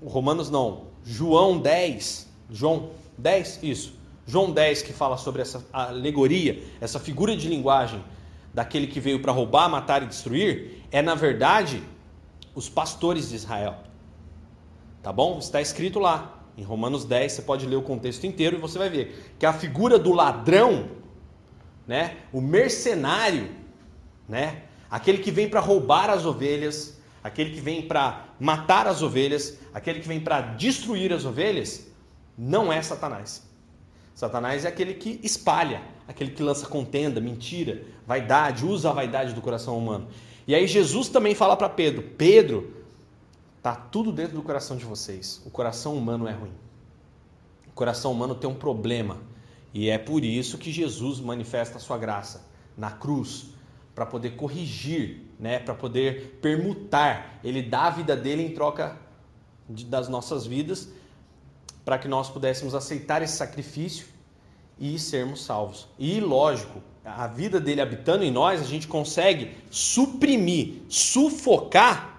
Romanos 0.03 0.49
não, 0.49 0.87
João 1.05 1.59
10, 1.59 2.27
João 2.49 2.93
10, 3.19 3.63
isso. 3.63 3.93
João 4.27 4.51
10 4.51 4.81
que 4.81 4.93
fala 4.95 5.19
sobre 5.19 5.43
essa 5.43 5.63
alegoria, 5.71 6.65
essa 6.81 6.99
figura 6.99 7.37
de 7.37 7.47
linguagem 7.47 8.03
daquele 8.55 8.87
que 8.87 9.01
veio 9.01 9.21
para 9.21 9.33
roubar, 9.33 9.69
matar 9.69 10.03
e 10.03 10.07
destruir, 10.07 10.83
é 10.91 11.03
na 11.03 11.15
verdade 11.15 11.83
os 12.55 12.71
pastores 12.71 13.29
de 13.29 13.37
Israel. 13.37 13.77
Tá 15.03 15.13
bom? 15.13 15.39
Está 15.39 15.61
escrito 15.61 15.99
lá. 15.99 16.40
Em 16.61 16.63
Romanos 16.63 17.07
10, 17.07 17.33
você 17.33 17.41
pode 17.41 17.65
ler 17.65 17.77
o 17.77 17.83
contexto 17.83 18.27
inteiro 18.27 18.59
e 18.59 18.61
você 18.61 18.79
vai 18.79 18.91
ver 18.91 19.33
que 19.39 19.47
a 19.47 19.53
figura 19.53 19.99
do 19.99 20.13
ladrão, 20.13 20.91
né, 21.87 22.19
o 22.31 22.39
mercenário, 22.39 23.49
né, 24.29 24.65
aquele 24.91 25.19
que 25.19 25.31
vem 25.31 25.49
para 25.49 25.59
roubar 25.59 26.11
as 26.11 26.27
ovelhas, 26.27 27.01
aquele 27.25 27.53
que 27.53 27.63
vem 27.63 27.81
para 27.81 28.27
matar 28.39 28.87
as 28.87 29.01
ovelhas, 29.01 29.59
aquele 29.73 30.01
que 30.01 30.07
vem 30.07 30.21
para 30.21 30.43
destruir 30.43 31.15
as 31.15 31.25
ovelhas, 31.25 31.87
não 32.37 32.71
é 32.71 32.83
Satanás. 32.83 33.49
Satanás 34.15 34.67
é 34.67 34.69
aquele 34.69 34.93
que 34.93 35.19
espalha, 35.23 35.81
aquele 36.07 36.33
que 36.33 36.43
lança 36.43 36.67
contenda, 36.67 37.23
mentira, 37.23 37.85
vaidade, 38.07 38.67
usa 38.67 38.91
a 38.91 38.93
vaidade 38.93 39.33
do 39.33 39.41
coração 39.41 39.79
humano. 39.79 40.09
E 40.47 40.55
aí 40.55 40.67
Jesus 40.67 41.09
também 41.09 41.35
fala 41.35 41.57
para 41.57 41.71
Pedro: 41.71 42.03
Pedro, 42.19 42.80
tá 43.63 43.75
tudo 43.75 44.13
dentro 44.13 44.35
do 44.35 44.43
coração 44.43 44.77
de 44.77 44.85
vocês. 44.85 45.43
O 45.45 45.51
coração 45.51 45.97
humano 45.97 46.27
é 46.27 46.33
ruim. 46.33 46.53
O 47.69 47.73
coração 47.73 48.13
humano 48.13 48.35
tem 48.35 48.49
um 48.49 48.55
problema. 48.55 49.19
E 49.73 49.89
é 49.89 49.99
por 49.99 50.25
isso 50.25 50.59
que 50.59 50.73
Jesus 50.73 51.21
manifesta 51.21 51.79
a 51.79 51.81
sua 51.81 51.99
graça 51.99 52.49
na 52.77 52.91
cruz, 52.91 53.47
para 53.95 54.07
poder 54.07 54.31
corrigir, 54.31 55.23
né, 55.39 55.59
para 55.59 55.75
poder 55.75 56.39
permutar. 56.41 57.39
Ele 57.45 57.63
dá 57.63 57.83
a 57.83 57.91
vida 57.91 58.17
dele 58.17 58.43
em 58.43 58.55
troca 58.55 58.97
de, 59.69 59.85
das 59.85 60.09
nossas 60.09 60.47
vidas, 60.47 60.89
para 61.85 61.99
que 61.99 62.09
nós 62.09 62.31
pudéssemos 62.31 62.75
aceitar 62.75 63.23
esse 63.23 63.37
sacrifício 63.37 64.07
e 64.79 64.99
sermos 64.99 65.45
salvos. 65.45 65.87
E 65.99 66.21
lógico, 66.21 66.81
a 67.05 67.27
vida 67.27 67.61
dele 67.61 67.81
habitando 67.81 68.25
em 68.25 68.31
nós, 68.31 68.61
a 68.61 68.65
gente 68.65 68.89
consegue 68.89 69.57
suprimir, 69.71 70.83
sufocar 70.89 72.10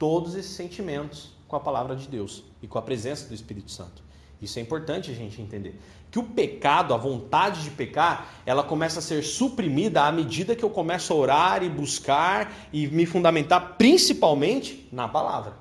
todos 0.00 0.34
esses 0.34 0.52
sentimentos 0.52 1.30
com 1.46 1.56
a 1.56 1.60
palavra 1.60 1.94
de 1.94 2.08
Deus 2.08 2.42
e 2.62 2.66
com 2.66 2.78
a 2.78 2.82
presença 2.82 3.28
do 3.28 3.34
Espírito 3.34 3.70
Santo. 3.70 4.02
Isso 4.40 4.58
é 4.58 4.62
importante 4.62 5.10
a 5.10 5.14
gente 5.14 5.42
entender. 5.42 5.78
Que 6.10 6.18
o 6.18 6.22
pecado, 6.22 6.94
a 6.94 6.96
vontade 6.96 7.62
de 7.62 7.70
pecar, 7.70 8.32
ela 8.46 8.64
começa 8.64 9.00
a 9.00 9.02
ser 9.02 9.22
suprimida 9.22 10.02
à 10.02 10.10
medida 10.10 10.56
que 10.56 10.64
eu 10.64 10.70
começo 10.70 11.12
a 11.12 11.16
orar 11.16 11.62
e 11.62 11.68
buscar 11.68 12.50
e 12.72 12.88
me 12.88 13.04
fundamentar 13.04 13.76
principalmente 13.76 14.88
na 14.90 15.06
palavra. 15.06 15.52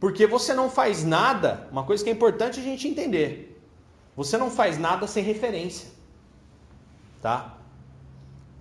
Porque 0.00 0.26
você 0.26 0.54
não 0.54 0.70
faz 0.70 1.04
nada, 1.04 1.68
uma 1.70 1.84
coisa 1.84 2.02
que 2.02 2.08
é 2.08 2.12
importante 2.14 2.58
a 2.58 2.62
gente 2.62 2.88
entender. 2.88 3.60
Você 4.16 4.38
não 4.38 4.50
faz 4.50 4.78
nada 4.78 5.06
sem 5.06 5.22
referência. 5.22 5.90
Tá? 7.20 7.58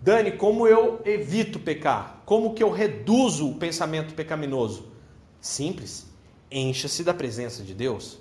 Dani, 0.02 0.34
como 0.34 0.67
eu 0.67 1.02
evito 1.06 1.60
pecar? 1.60 2.18
Como 2.30 2.54
que 2.54 2.62
eu 2.62 2.70
reduzo 2.70 3.50
o 3.50 3.56
pensamento 3.56 4.13
pecaminoso? 4.13 4.86
Simples. 5.42 6.06
Encha-se 6.52 7.04
da 7.04 7.12
presença 7.12 7.63
de 7.63 7.74
Deus. 7.74 8.20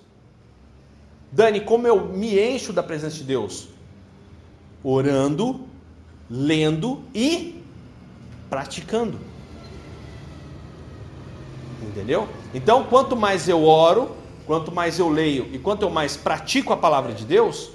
Dani, 1.30 1.60
como 1.60 1.86
eu 1.86 2.08
me 2.08 2.40
encho 2.40 2.72
da 2.72 2.82
presença 2.82 3.16
de 3.16 3.24
Deus? 3.24 3.68
Orando, 4.82 5.60
lendo 6.30 7.02
e 7.14 7.62
praticando. 8.48 9.20
Entendeu? 11.82 12.26
Então, 12.54 12.84
quanto 12.84 13.14
mais 13.14 13.46
eu 13.46 13.62
oro, 13.62 14.16
quanto 14.46 14.72
mais 14.72 14.98
eu 14.98 15.10
leio 15.10 15.50
e 15.52 15.58
quanto 15.58 15.82
eu 15.82 15.90
mais 15.90 16.16
pratico 16.16 16.72
a 16.72 16.78
palavra 16.78 17.12
de 17.12 17.26
Deus, 17.26 17.72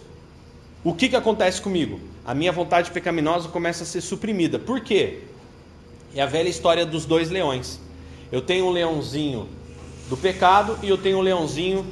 o 0.83 0.95
que, 0.95 1.09
que 1.09 1.15
acontece 1.15 1.61
comigo? 1.61 1.99
A 2.25 2.33
minha 2.33 2.51
vontade 2.51 2.89
pecaminosa 2.89 3.49
começa 3.49 3.83
a 3.83 3.85
ser 3.85 4.01
suprimida. 4.01 4.57
Por 4.57 4.81
quê? 4.81 5.25
É 6.15 6.21
a 6.21 6.25
velha 6.25 6.49
história 6.49 6.85
dos 6.85 7.05
dois 7.05 7.29
leões. 7.29 7.79
Eu 8.31 8.41
tenho 8.41 8.65
um 8.65 8.69
leãozinho 8.69 9.47
do 10.09 10.17
pecado 10.17 10.77
e 10.83 10.89
eu 10.89 10.97
tenho 10.97 11.17
um 11.17 11.21
leãozinho 11.21 11.85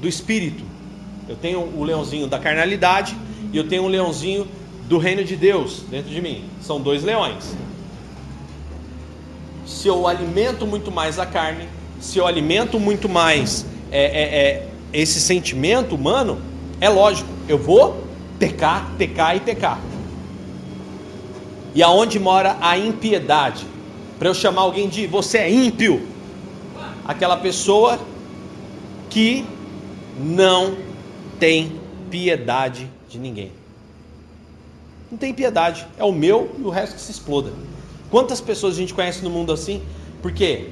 do 0.00 0.08
espírito. 0.08 0.64
Eu 1.28 1.36
tenho 1.36 1.60
o 1.60 1.84
leãozinho 1.84 2.26
da 2.26 2.38
carnalidade 2.38 3.16
e 3.52 3.56
eu 3.56 3.68
tenho 3.68 3.84
um 3.84 3.88
leãozinho 3.88 4.48
do 4.88 4.98
reino 4.98 5.22
de 5.22 5.36
Deus 5.36 5.82
dentro 5.90 6.10
de 6.10 6.20
mim. 6.20 6.44
São 6.60 6.80
dois 6.80 7.04
leões. 7.04 7.54
Se 9.66 9.86
eu 9.86 10.06
alimento 10.06 10.66
muito 10.66 10.90
mais 10.90 11.18
a 11.18 11.26
carne, 11.26 11.68
se 12.00 12.18
eu 12.18 12.26
alimento 12.26 12.80
muito 12.80 13.08
mais 13.08 13.66
é, 13.90 14.04
é, 14.04 14.22
é, 14.22 14.68
esse 14.92 15.20
sentimento 15.20 15.94
humano, 15.94 16.40
é 16.80 16.88
lógico, 16.88 17.28
eu 17.48 17.58
vou 17.58 18.04
pecar, 18.38 18.90
pecar 18.96 19.36
e 19.36 19.40
pecar. 19.40 19.78
E 21.74 21.82
aonde 21.82 22.18
mora 22.18 22.56
a 22.60 22.78
impiedade? 22.78 23.66
Para 24.18 24.28
eu 24.28 24.34
chamar 24.34 24.62
alguém 24.62 24.88
de 24.88 25.06
você 25.06 25.38
é 25.38 25.50
ímpio, 25.50 26.06
aquela 27.04 27.36
pessoa 27.36 27.98
que 29.08 29.44
não 30.18 30.76
tem 31.38 31.80
piedade 32.10 32.90
de 33.08 33.18
ninguém. 33.18 33.52
Não 35.10 35.16
tem 35.16 35.32
piedade. 35.32 35.86
É 35.96 36.04
o 36.04 36.12
meu 36.12 36.54
e 36.58 36.62
o 36.62 36.68
resto 36.68 36.96
que 36.96 37.00
se 37.00 37.12
exploda. 37.12 37.52
Quantas 38.10 38.40
pessoas 38.40 38.74
a 38.74 38.78
gente 38.78 38.92
conhece 38.92 39.22
no 39.22 39.30
mundo 39.30 39.52
assim? 39.52 39.82
Porque 40.20 40.70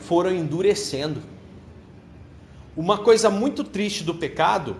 foram 0.00 0.32
endurecendo. 0.32 1.22
Uma 2.76 2.98
coisa 2.98 3.30
muito 3.30 3.64
triste 3.64 4.04
do 4.04 4.14
pecado 4.14 4.76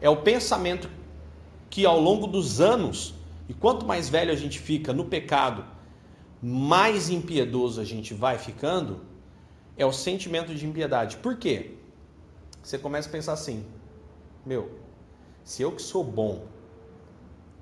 é 0.00 0.08
o 0.10 0.16
pensamento 0.16 0.88
que 1.70 1.84
ao 1.84 2.00
longo 2.00 2.26
dos 2.26 2.60
anos, 2.60 3.14
e 3.48 3.54
quanto 3.54 3.86
mais 3.86 4.08
velho 4.08 4.32
a 4.32 4.36
gente 4.36 4.58
fica 4.58 4.92
no 4.92 5.04
pecado, 5.04 5.64
mais 6.42 7.08
impiedoso 7.08 7.80
a 7.80 7.84
gente 7.84 8.12
vai 8.12 8.38
ficando, 8.38 9.00
é 9.76 9.84
o 9.84 9.92
sentimento 9.92 10.54
de 10.54 10.66
impiedade. 10.66 11.16
Por 11.16 11.36
quê? 11.36 11.76
Você 12.62 12.78
começa 12.78 13.08
a 13.08 13.12
pensar 13.12 13.32
assim: 13.32 13.64
meu, 14.44 14.70
se 15.44 15.62
eu 15.62 15.72
que 15.72 15.82
sou 15.82 16.02
bom, 16.02 16.46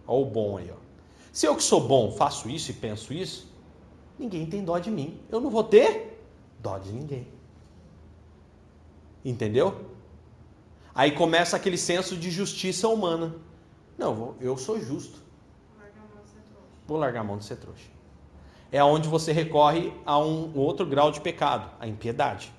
olha 0.07 0.23
o 0.23 0.25
bom 0.25 0.57
aí, 0.57 0.71
ó. 0.71 0.77
Se 1.33 1.47
eu 1.47 1.57
que 1.57 1.63
sou 1.63 1.81
bom 1.81 2.13
faço 2.13 2.49
isso 2.49 2.71
e 2.71 2.75
penso 2.75 3.13
isso, 3.13 3.53
ninguém 4.19 4.47
tem 4.47 4.65
dó 4.65 4.79
de 4.79 4.91
mim. 4.91 5.21
Eu 5.29 5.41
não 5.41 5.51
vou 5.51 5.65
ter 5.65 6.25
dó 6.61 6.79
de 6.79 6.93
ninguém. 6.93 7.27
Entendeu? 9.25 9.91
Aí 10.95 11.11
começa 11.11 11.57
aquele 11.57 11.77
senso 11.77 12.17
de 12.17 12.31
justiça 12.31 12.89
humana. 12.89 13.35
Não, 13.99 14.37
eu 14.41 14.57
sou 14.57 14.81
justo. 14.81 15.24
Vou 16.87 16.99
largar 16.99 17.21
a 17.21 17.25
mão 17.25 17.39
de 17.39 17.45
ser 17.45 17.57
trouxa. 17.57 17.89
É 18.71 18.83
onde 18.83 19.09
você 19.09 19.33
recorre 19.33 19.93
a 20.05 20.19
um 20.19 20.53
outro 20.57 20.85
grau 20.85 21.11
de 21.11 21.21
pecado, 21.21 21.71
a 21.79 21.87
impiedade. 21.87 22.53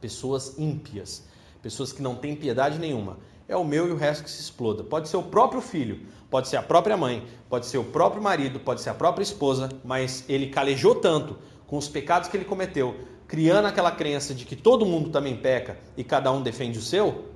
Pessoas 0.00 0.58
ímpias 0.58 1.24
pessoas 1.62 1.92
que 1.92 2.02
não 2.02 2.16
têm 2.16 2.34
piedade 2.34 2.78
nenhuma. 2.78 3.18
É 3.48 3.56
o 3.56 3.64
meu 3.64 3.88
e 3.88 3.92
o 3.92 3.96
resto 3.96 4.24
que 4.24 4.30
se 4.30 4.40
exploda. 4.40 4.82
Pode 4.82 5.08
ser 5.08 5.16
o 5.16 5.22
próprio 5.22 5.60
filho, 5.60 6.06
pode 6.28 6.48
ser 6.48 6.56
a 6.56 6.62
própria 6.62 6.96
mãe, 6.96 7.26
pode 7.48 7.66
ser 7.66 7.78
o 7.78 7.84
próprio 7.84 8.22
marido, 8.22 8.58
pode 8.58 8.80
ser 8.80 8.90
a 8.90 8.94
própria 8.94 9.22
esposa, 9.22 9.68
mas 9.84 10.24
ele 10.28 10.48
calejou 10.48 10.96
tanto 10.96 11.38
com 11.66 11.78
os 11.78 11.88
pecados 11.88 12.28
que 12.28 12.36
ele 12.36 12.44
cometeu, 12.44 12.96
criando 13.28 13.66
aquela 13.66 13.92
crença 13.92 14.34
de 14.34 14.44
que 14.44 14.56
todo 14.56 14.84
mundo 14.84 15.10
também 15.10 15.36
peca 15.36 15.78
e 15.96 16.02
cada 16.02 16.32
um 16.32 16.42
defende 16.42 16.78
o 16.78 16.82
seu, 16.82 17.26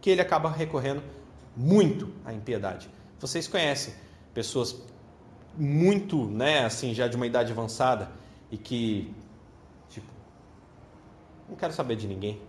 que 0.00 0.10
ele 0.10 0.20
acaba 0.20 0.50
recorrendo 0.50 1.02
muito 1.56 2.10
a 2.24 2.32
impiedade. 2.32 2.88
Vocês 3.18 3.48
conhecem 3.48 3.94
pessoas 4.34 4.82
muito, 5.56 6.26
né, 6.26 6.64
assim, 6.64 6.94
já 6.94 7.08
de 7.08 7.16
uma 7.16 7.26
idade 7.26 7.52
avançada 7.52 8.10
e 8.50 8.56
que, 8.56 9.12
tipo, 9.88 10.06
não 11.48 11.56
quero 11.56 11.72
saber 11.72 11.96
de 11.96 12.06
ninguém. 12.06 12.40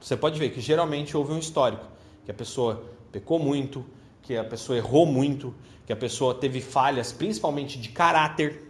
Você 0.00 0.16
pode 0.16 0.38
ver 0.38 0.50
que 0.50 0.60
geralmente 0.60 1.16
houve 1.16 1.32
um 1.32 1.38
histórico, 1.38 1.84
que 2.24 2.30
a 2.30 2.34
pessoa 2.34 2.84
pecou 3.10 3.38
muito, 3.38 3.84
que 4.22 4.36
a 4.36 4.44
pessoa 4.44 4.76
errou 4.76 5.06
muito, 5.06 5.54
que 5.86 5.92
a 5.92 5.96
pessoa 5.96 6.34
teve 6.34 6.60
falhas, 6.60 7.12
principalmente 7.12 7.78
de 7.78 7.88
caráter, 7.88 8.68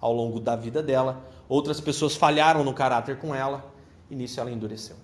ao 0.00 0.12
longo 0.12 0.38
da 0.38 0.54
vida 0.54 0.82
dela. 0.82 1.24
Outras 1.48 1.80
pessoas 1.80 2.14
falharam 2.14 2.64
no 2.64 2.74
caráter 2.74 3.18
com 3.18 3.34
ela 3.34 3.72
e 4.10 4.14
nisso 4.14 4.40
ela 4.40 4.50
endureceu. 4.50 4.96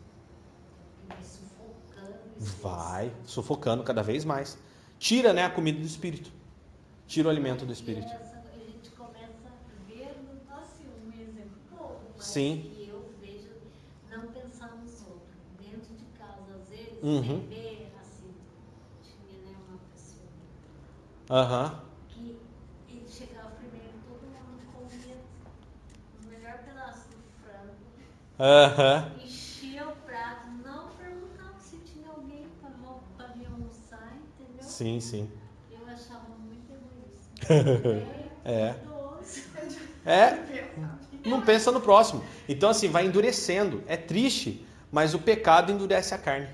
Vai 2.61 3.12
sufocando 3.25 3.83
cada 3.83 4.03
vez 4.03 4.25
mais. 4.25 4.59
Tira 5.03 5.33
né, 5.33 5.45
a 5.45 5.51
comida 5.51 5.81
do 5.81 5.85
espírito. 5.85 6.31
Tira 7.09 7.27
o 7.27 7.31
alimento 7.33 7.67
do 7.67 7.73
espírito. 7.73 8.07
A 8.07 8.57
gente 8.57 8.88
começa 8.91 9.49
a 9.49 9.88
ver, 9.88 10.15
exemplo 11.21 11.59
pouco, 11.69 12.05
mas 12.17 12.25
Sim. 12.25 12.73
eu 12.88 13.12
vejo 13.21 13.51
não 14.09 14.29
pensar 14.29 14.77
nos 14.77 15.01
outros. 15.01 15.43
Dentro 15.59 15.93
de 15.97 16.05
casa, 16.17 16.55
às 16.55 16.69
vezes, 16.69 17.03
Uhum. 17.03 17.43
assim, 18.01 18.33
tinha 19.03 19.41
né, 19.41 19.57
uma 19.69 19.79
pessoa 19.93 20.29
Aham. 21.29 21.83
que 22.09 22.38
ele 22.88 23.09
chegava 23.09 23.51
primeiro, 23.57 23.99
todo 24.09 24.23
mundo 24.23 24.62
comia 24.73 25.17
o 26.23 26.29
melhor 26.29 26.59
pedaço 26.59 27.09
do 27.09 27.19
frango, 27.43 27.75
Aham. 28.38 29.17
enchia 29.21 29.88
o 29.88 29.97
prato, 29.97 30.47
não 30.65 30.91
perguntava 30.95 31.59
se 31.59 31.79
tinha 31.79 32.09
alguém 32.09 32.47
para 33.17 33.27
vir 33.29 33.47
almoçar, 33.47 34.17
entendeu? 34.17 34.65
Sim, 34.83 35.01
sim. 35.01 35.29
Eu 35.71 35.79
achava 35.87 36.27
muito 36.40 36.73
egoísta. 37.49 38.07
É. 38.45 38.75
doce. 38.85 39.45
É. 40.05 40.38
Não 41.25 41.40
pensa 41.40 41.71
no 41.71 41.81
próximo. 41.81 42.25
Então, 42.49 42.68
assim, 42.68 42.88
vai 42.88 43.07
endurecendo. 43.07 43.83
É 43.87 43.97
triste, 43.97 44.66
mas 44.90 45.14
o 45.14 45.21
pecado 45.21 45.71
endurece 45.71 46.12
a 46.14 46.18
carne. 46.18 46.49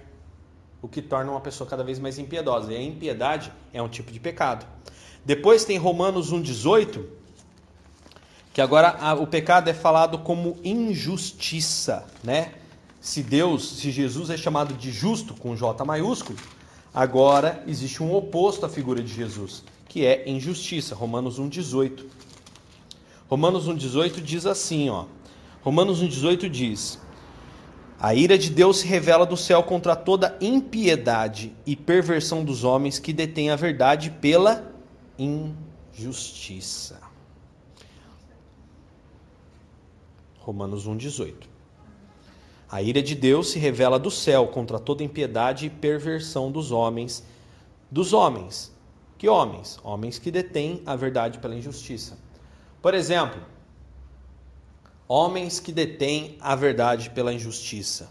O 0.82 0.86
que 0.88 1.00
torna 1.00 1.30
uma 1.30 1.40
pessoa 1.40 1.68
cada 1.68 1.82
vez 1.82 1.98
mais 1.98 2.18
impiedosa. 2.18 2.70
E 2.72 2.76
a 2.76 2.82
impiedade 2.82 3.50
é 3.72 3.80
um 3.80 3.88
tipo 3.88 4.12
de 4.12 4.20
pecado. 4.20 4.66
Depois 5.24 5.64
tem 5.64 5.78
Romanos 5.78 6.30
1,18, 6.32 7.04
que 8.52 8.60
agora 8.60 8.90
a- 9.00 9.14
o 9.14 9.26
pecado 9.26 9.68
é 9.70 9.74
falado 9.74 10.18
como 10.18 10.58
injustiça, 10.62 12.06
né? 12.22 12.52
Se 13.00 13.22
Deus, 13.22 13.78
se 13.78 13.90
Jesus 13.90 14.28
é 14.28 14.36
chamado 14.36 14.74
de 14.74 14.92
justo 14.92 15.32
com 15.34 15.56
J 15.56 15.82
maiúsculo, 15.84 16.38
agora 16.98 17.62
existe 17.64 18.02
um 18.02 18.12
oposto 18.12 18.66
à 18.66 18.68
figura 18.68 19.00
de 19.00 19.14
Jesus, 19.14 19.62
que 19.88 20.04
é 20.04 20.28
injustiça. 20.28 20.96
Romanos 20.96 21.38
1,18. 21.38 22.04
Romanos 23.30 23.68
1,18 23.68 24.20
diz 24.20 24.44
assim, 24.44 24.90
ó. 24.90 25.04
Romanos 25.62 26.02
1,18 26.02 26.48
diz: 26.48 26.98
A 28.00 28.16
ira 28.16 28.36
de 28.36 28.50
Deus 28.50 28.78
se 28.78 28.86
revela 28.88 29.24
do 29.24 29.36
céu 29.36 29.62
contra 29.62 29.94
toda 29.94 30.36
impiedade 30.40 31.54
e 31.64 31.76
perversão 31.76 32.44
dos 32.44 32.64
homens 32.64 32.98
que 32.98 33.12
detêm 33.12 33.50
a 33.50 33.56
verdade 33.56 34.10
pela 34.20 34.68
injustiça. 35.16 37.00
Romanos 40.40 40.84
1,18. 40.84 41.57
A 42.70 42.82
ira 42.82 43.00
de 43.02 43.14
Deus 43.14 43.50
se 43.50 43.58
revela 43.58 43.98
do 43.98 44.10
céu 44.10 44.48
contra 44.48 44.78
toda 44.78 45.02
impiedade 45.02 45.66
e 45.66 45.70
perversão 45.70 46.52
dos 46.52 46.70
homens. 46.70 47.24
Dos 47.90 48.12
homens. 48.12 48.70
Que 49.16 49.26
homens? 49.26 49.78
Homens 49.82 50.18
que 50.18 50.30
detêm 50.30 50.82
a 50.84 50.94
verdade 50.94 51.38
pela 51.38 51.54
injustiça. 51.54 52.18
Por 52.82 52.92
exemplo, 52.92 53.40
homens 55.08 55.58
que 55.58 55.72
detêm 55.72 56.36
a 56.40 56.54
verdade 56.54 57.08
pela 57.10 57.32
injustiça. 57.32 58.10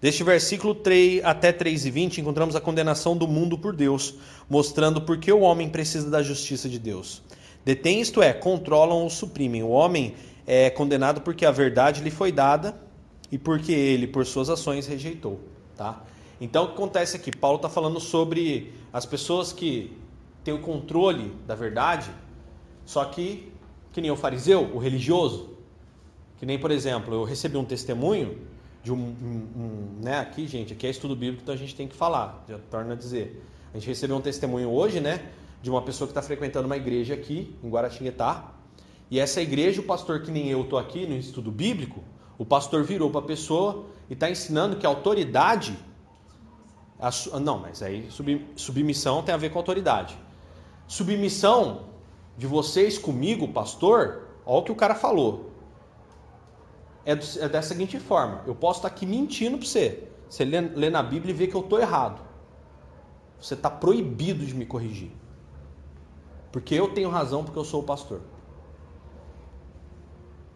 Deste 0.00 0.24
versículo 0.24 0.74
3 0.74 1.24
até 1.24 1.52
3 1.52 1.86
e 1.86 1.90
20, 1.90 2.20
encontramos 2.20 2.56
a 2.56 2.60
condenação 2.60 3.16
do 3.16 3.28
mundo 3.28 3.56
por 3.56 3.76
Deus, 3.76 4.14
mostrando 4.48 5.02
por 5.02 5.18
que 5.18 5.30
o 5.30 5.40
homem 5.40 5.68
precisa 5.68 6.10
da 6.10 6.22
justiça 6.22 6.68
de 6.68 6.78
Deus. 6.78 7.22
Detém, 7.64 8.00
isto 8.00 8.20
é, 8.20 8.32
controlam 8.32 8.98
ou 8.98 9.10
suprimem. 9.10 9.62
O 9.62 9.68
homem 9.68 10.16
é 10.44 10.70
condenado 10.70 11.20
porque 11.20 11.46
a 11.46 11.52
verdade 11.52 12.02
lhe 12.02 12.10
foi 12.10 12.32
dada 12.32 12.89
e 13.30 13.38
porque 13.38 13.72
ele, 13.72 14.06
por 14.06 14.26
suas 14.26 14.48
ações, 14.50 14.86
rejeitou. 14.86 15.40
Tá? 15.76 16.02
Então, 16.40 16.64
o 16.64 16.68
que 16.68 16.74
acontece 16.74 17.16
aqui? 17.16 17.30
Paulo 17.34 17.56
está 17.56 17.68
falando 17.68 18.00
sobre 18.00 18.72
as 18.92 19.06
pessoas 19.06 19.52
que 19.52 19.96
têm 20.42 20.54
o 20.54 20.60
controle 20.60 21.32
da 21.46 21.54
verdade, 21.54 22.10
só 22.84 23.04
que, 23.04 23.52
que 23.92 24.00
nem 24.00 24.10
o 24.10 24.16
fariseu, 24.16 24.70
o 24.74 24.78
religioso, 24.78 25.50
que 26.38 26.46
nem, 26.46 26.58
por 26.58 26.70
exemplo, 26.70 27.14
eu 27.14 27.24
recebi 27.24 27.56
um 27.56 27.64
testemunho 27.64 28.38
de 28.82 28.90
um, 28.92 28.96
um- 28.96 29.48
um- 29.56 30.00
né, 30.02 30.18
aqui, 30.18 30.46
gente, 30.46 30.72
aqui 30.72 30.86
é 30.86 30.90
estudo 30.90 31.14
bíblico, 31.14 31.42
então 31.42 31.54
a 31.54 31.58
gente 31.58 31.74
tem 31.74 31.86
que 31.86 31.94
falar, 31.94 32.42
já 32.48 32.58
torna 32.70 32.94
a 32.94 32.96
dizer. 32.96 33.44
A 33.72 33.78
gente 33.78 33.86
recebeu 33.86 34.16
um 34.16 34.20
testemunho 34.22 34.70
hoje, 34.70 35.00
né, 35.00 35.20
de 35.62 35.68
uma 35.70 35.82
pessoa 35.82 36.08
que 36.08 36.12
está 36.12 36.22
frequentando 36.22 36.64
uma 36.66 36.76
igreja 36.78 37.12
aqui, 37.12 37.54
em 37.62 37.68
Guaratinguetá, 37.68 38.52
e 39.10 39.20
essa 39.20 39.42
igreja, 39.42 39.80
o 39.82 39.84
pastor 39.84 40.22
que 40.22 40.30
nem 40.30 40.48
eu 40.48 40.62
estou 40.62 40.78
aqui 40.78 41.06
no 41.06 41.16
estudo 41.16 41.50
bíblico, 41.50 42.02
o 42.40 42.44
pastor 42.46 42.82
virou 42.82 43.10
para 43.10 43.20
a 43.20 43.24
pessoa 43.24 43.84
e 44.08 44.14
está 44.14 44.30
ensinando 44.30 44.76
que 44.76 44.86
a 44.86 44.88
autoridade, 44.88 45.78
a 46.98 47.10
su- 47.10 47.38
não, 47.38 47.58
mas 47.58 47.82
aí 47.82 48.10
sub- 48.10 48.46
submissão 48.56 49.22
tem 49.22 49.34
a 49.34 49.36
ver 49.36 49.50
com 49.50 49.58
autoridade. 49.58 50.16
Submissão 50.88 51.82
de 52.38 52.46
vocês 52.46 52.96
comigo, 52.96 53.46
pastor, 53.48 54.22
olha 54.46 54.60
o 54.60 54.62
que 54.64 54.72
o 54.72 54.74
cara 54.74 54.94
falou 54.94 55.50
é, 57.04 57.14
do- 57.14 57.40
é 57.40 57.46
da 57.46 57.60
seguinte 57.60 58.00
forma: 58.00 58.42
eu 58.46 58.54
posso 58.54 58.78
estar 58.78 58.88
aqui 58.88 59.04
mentindo 59.04 59.58
para 59.58 59.66
você. 59.66 60.08
Você 60.26 60.42
lê, 60.42 60.62
lê 60.62 60.88
na 60.88 61.02
Bíblia 61.02 61.34
e 61.34 61.36
vê 61.36 61.46
que 61.46 61.54
eu 61.54 61.60
estou 61.60 61.78
errado. 61.78 62.22
Você 63.38 63.52
está 63.52 63.68
proibido 63.68 64.46
de 64.46 64.54
me 64.54 64.64
corrigir. 64.64 65.12
Porque 66.50 66.74
eu 66.74 66.94
tenho 66.94 67.10
razão, 67.10 67.44
porque 67.44 67.58
eu 67.58 67.64
sou 67.64 67.80
o 67.80 67.84
pastor. 67.84 68.22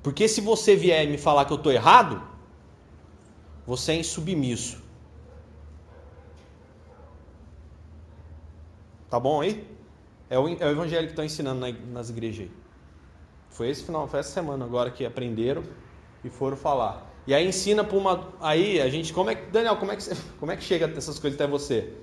Porque 0.04 0.28
se 0.28 0.40
você 0.40 0.76
vier 0.76 1.08
me 1.08 1.16
falar 1.18 1.46
que 1.46 1.52
eu 1.52 1.56
estou 1.56 1.72
errado, 1.72 2.22
você 3.66 3.92
é 3.92 3.96
insubmisso. 3.96 4.80
Tá 9.08 9.18
bom 9.18 9.40
aí? 9.40 9.66
É 10.28 10.38
o, 10.38 10.46
é 10.48 10.66
o 10.66 10.70
evangelho 10.70 11.06
que 11.06 11.12
estão 11.12 11.24
ensinando 11.24 11.60
na- 11.60 11.72
nas 11.92 12.10
igrejas 12.10 12.46
aí. 12.46 12.50
Foi 13.48 13.68
esse 13.70 13.82
final, 13.84 14.06
foi 14.06 14.20
essa 14.20 14.30
semana 14.30 14.64
agora 14.64 14.90
que 14.90 15.06
aprenderam 15.06 15.62
e 16.22 16.28
foram 16.28 16.56
falar. 16.56 17.10
E 17.26 17.32
aí 17.32 17.46
ensina 17.48 17.82
para 17.82 17.96
uma. 17.96 18.28
Aí 18.40 18.80
a 18.82 18.88
gente. 18.90 19.12
Como 19.12 19.30
é 19.30 19.34
que. 19.34 19.50
Daniel, 19.50 19.76
como 19.76 19.90
é 19.92 19.96
que, 19.96 20.02
como 20.38 20.52
é 20.52 20.56
que 20.56 20.64
chega 20.64 20.86
essas 20.96 21.18
coisas 21.18 21.40
até 21.40 21.50
você? 21.50 21.94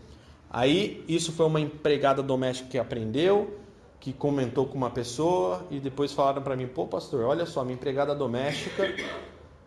Aí 0.49 1.03
isso 1.07 1.31
foi 1.31 1.45
uma 1.45 1.59
empregada 1.59 2.23
doméstica 2.23 2.67
que 2.69 2.77
aprendeu, 2.79 3.59
que 4.01 4.11
comentou 4.11 4.65
com 4.65 4.75
uma 4.75 4.89
pessoa 4.89 5.63
e 5.69 5.79
depois 5.79 6.11
falaram 6.11 6.41
para 6.41 6.55
mim: 6.55 6.67
pô, 6.67 6.87
pastor, 6.87 7.23
olha 7.23 7.45
só, 7.45 7.63
minha 7.63 7.75
empregada 7.75 8.15
doméstica 8.15 8.93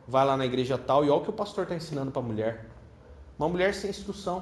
vai 0.07 0.27
lá 0.27 0.37
na 0.37 0.45
igreja 0.45 0.77
tal 0.77 1.05
e 1.05 1.09
olha 1.09 1.21
o 1.21 1.23
que 1.23 1.31
o 1.31 1.33
pastor 1.33 1.63
está 1.63 1.77
ensinando 1.77 2.11
para 2.11 2.21
a 2.21 2.25
mulher. 2.25 2.67
Uma 3.39 3.49
mulher 3.49 3.73
sem 3.75 3.89
instrução. 3.89 4.39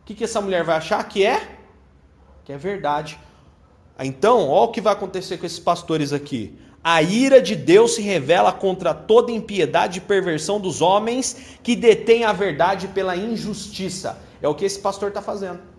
O 0.00 0.04
que, 0.06 0.14
que 0.14 0.24
essa 0.24 0.40
mulher 0.40 0.64
vai 0.64 0.76
achar 0.76 1.06
que 1.06 1.24
é? 1.24 1.58
Que 2.44 2.52
é 2.52 2.58
verdade. 2.58 3.20
Então, 3.98 4.48
olha 4.48 4.64
o 4.64 4.72
que 4.72 4.80
vai 4.80 4.94
acontecer 4.94 5.36
com 5.36 5.46
esses 5.46 5.60
pastores 5.60 6.12
aqui. 6.12 6.58
A 6.82 7.02
ira 7.02 7.40
de 7.40 7.54
Deus 7.54 7.94
se 7.94 8.02
revela 8.02 8.50
contra 8.50 8.92
toda 8.94 9.30
impiedade 9.30 9.98
e 9.98 10.00
perversão 10.00 10.58
dos 10.58 10.80
homens 10.80 11.58
que 11.62 11.76
detêm 11.76 12.24
a 12.24 12.32
verdade 12.32 12.88
pela 12.88 13.14
injustiça. 13.14 14.18
É 14.40 14.48
o 14.48 14.54
que 14.54 14.64
esse 14.64 14.80
pastor 14.80 15.10
está 15.10 15.22
fazendo. 15.22 15.71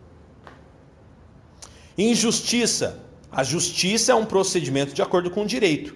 Injustiça. 1.97 2.99
A 3.31 3.43
justiça 3.43 4.11
é 4.11 4.15
um 4.15 4.25
procedimento 4.25 4.93
de 4.93 5.01
acordo 5.01 5.31
com 5.31 5.43
o 5.43 5.45
direito. 5.45 5.95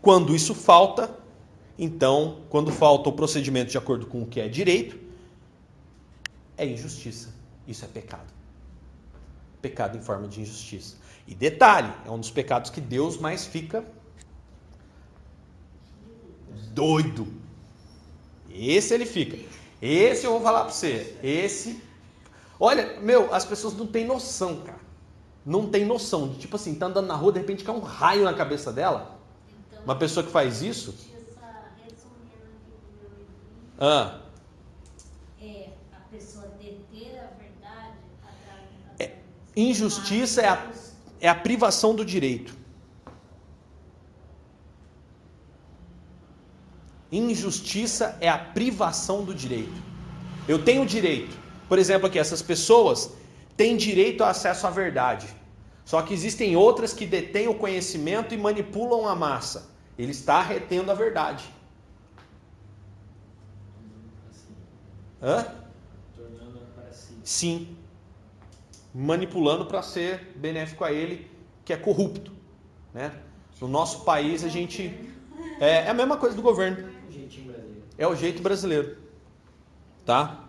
Quando 0.00 0.34
isso 0.34 0.54
falta, 0.54 1.16
então, 1.78 2.42
quando 2.50 2.72
falta 2.72 3.08
o 3.08 3.12
procedimento 3.12 3.70
de 3.70 3.78
acordo 3.78 4.06
com 4.06 4.22
o 4.22 4.26
que 4.26 4.40
é 4.40 4.48
direito, 4.48 4.98
é 6.56 6.66
injustiça. 6.66 7.32
Isso 7.66 7.84
é 7.84 7.88
pecado. 7.88 8.32
Pecado 9.60 9.96
em 9.96 10.02
forma 10.02 10.26
de 10.26 10.40
injustiça. 10.40 10.96
E 11.26 11.34
detalhe, 11.34 11.92
é 12.04 12.10
um 12.10 12.18
dos 12.18 12.30
pecados 12.30 12.70
que 12.70 12.80
Deus 12.80 13.16
mais 13.16 13.46
fica 13.46 13.84
doido. 16.72 17.28
Esse 18.50 18.94
ele 18.94 19.06
fica. 19.06 19.38
Esse 19.80 20.26
eu 20.26 20.32
vou 20.32 20.40
falar 20.40 20.64
para 20.64 20.72
você. 20.72 21.16
Esse. 21.22 21.82
Olha, 22.58 23.00
meu, 23.00 23.32
as 23.32 23.44
pessoas 23.44 23.74
não 23.74 23.86
têm 23.86 24.04
noção, 24.04 24.62
cara 24.62 24.81
não 25.44 25.66
tem 25.68 25.84
noção. 25.84 26.34
Tipo 26.34 26.56
assim, 26.56 26.74
tá 26.74 26.86
andando 26.86 27.06
na 27.06 27.14
rua, 27.14 27.32
de 27.32 27.40
repente 27.40 27.64
cai 27.64 27.74
um 27.74 27.80
raio 27.80 28.24
na 28.24 28.34
cabeça 28.34 28.72
dela. 28.72 29.18
Então, 29.68 29.82
Uma 29.84 29.96
pessoa 29.96 30.24
que 30.24 30.30
faz 30.30 30.62
isso. 30.62 30.94
Ah. 33.78 34.20
É, 35.40 35.70
a 35.92 36.00
pessoa 36.08 36.46
deter 36.60 37.18
a 37.18 37.36
verdade 37.36 37.96
é, 38.98 39.16
Injustiça 39.56 40.40
é 40.40 40.48
a, 40.48 40.70
é 41.20 41.28
a 41.28 41.34
privação 41.34 41.94
do 41.94 42.04
direito. 42.04 42.54
Injustiça 47.10 48.16
é 48.20 48.28
a 48.28 48.38
privação 48.38 49.24
do 49.24 49.34
direito. 49.34 49.82
Eu 50.46 50.64
tenho 50.64 50.86
direito. 50.86 51.36
Por 51.68 51.78
exemplo, 51.78 52.06
aqui, 52.06 52.18
essas 52.18 52.40
pessoas 52.40 53.12
têm 53.56 53.76
direito 53.76 54.22
ao 54.22 54.30
acesso 54.30 54.66
à 54.66 54.70
verdade. 54.70 55.26
Só 55.84 56.00
que 56.02 56.14
existem 56.14 56.56
outras 56.56 56.92
que 56.92 57.06
detêm 57.06 57.48
o 57.48 57.54
conhecimento 57.54 58.34
e 58.34 58.38
manipulam 58.38 59.06
a 59.06 59.14
massa. 59.14 59.70
Ele 59.98 60.12
está 60.12 60.40
retendo 60.40 60.90
a 60.90 60.94
verdade. 60.94 61.44
Hã? 65.20 65.46
Tornando 66.16 66.60
para 66.74 66.92
si. 66.92 67.14
Sim. 67.22 67.76
Manipulando 68.94 69.66
para 69.66 69.82
ser 69.82 70.32
benéfico 70.36 70.84
a 70.84 70.92
ele, 70.92 71.30
que 71.64 71.72
é 71.72 71.76
corrupto. 71.76 72.32
Né? 72.92 73.12
No 73.60 73.68
nosso 73.68 74.04
país, 74.04 74.44
a 74.44 74.48
gente. 74.48 74.94
É, 75.60 75.86
é 75.86 75.90
a 75.90 75.94
mesma 75.94 76.16
coisa 76.16 76.34
do 76.34 76.42
governo. 76.42 76.90
É 77.96 78.06
o 78.06 78.16
jeito 78.16 78.42
brasileiro. 78.42 78.96
Tá? 80.04 80.41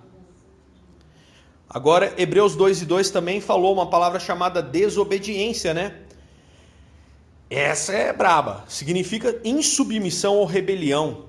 Agora, 1.73 2.13
Hebreus 2.17 2.55
2 2.55 2.83
e 2.83 2.85
2 2.85 3.09
também 3.09 3.41
falou 3.41 3.73
uma 3.73 3.89
palavra 3.89 4.19
chamada 4.19 4.61
desobediência, 4.61 5.73
né? 5.73 6.01
Essa 7.49 7.93
é 7.93 8.13
braba. 8.13 8.63
Significa 8.67 9.39
insubmissão 9.43 10.35
ou 10.37 10.45
rebelião. 10.45 11.25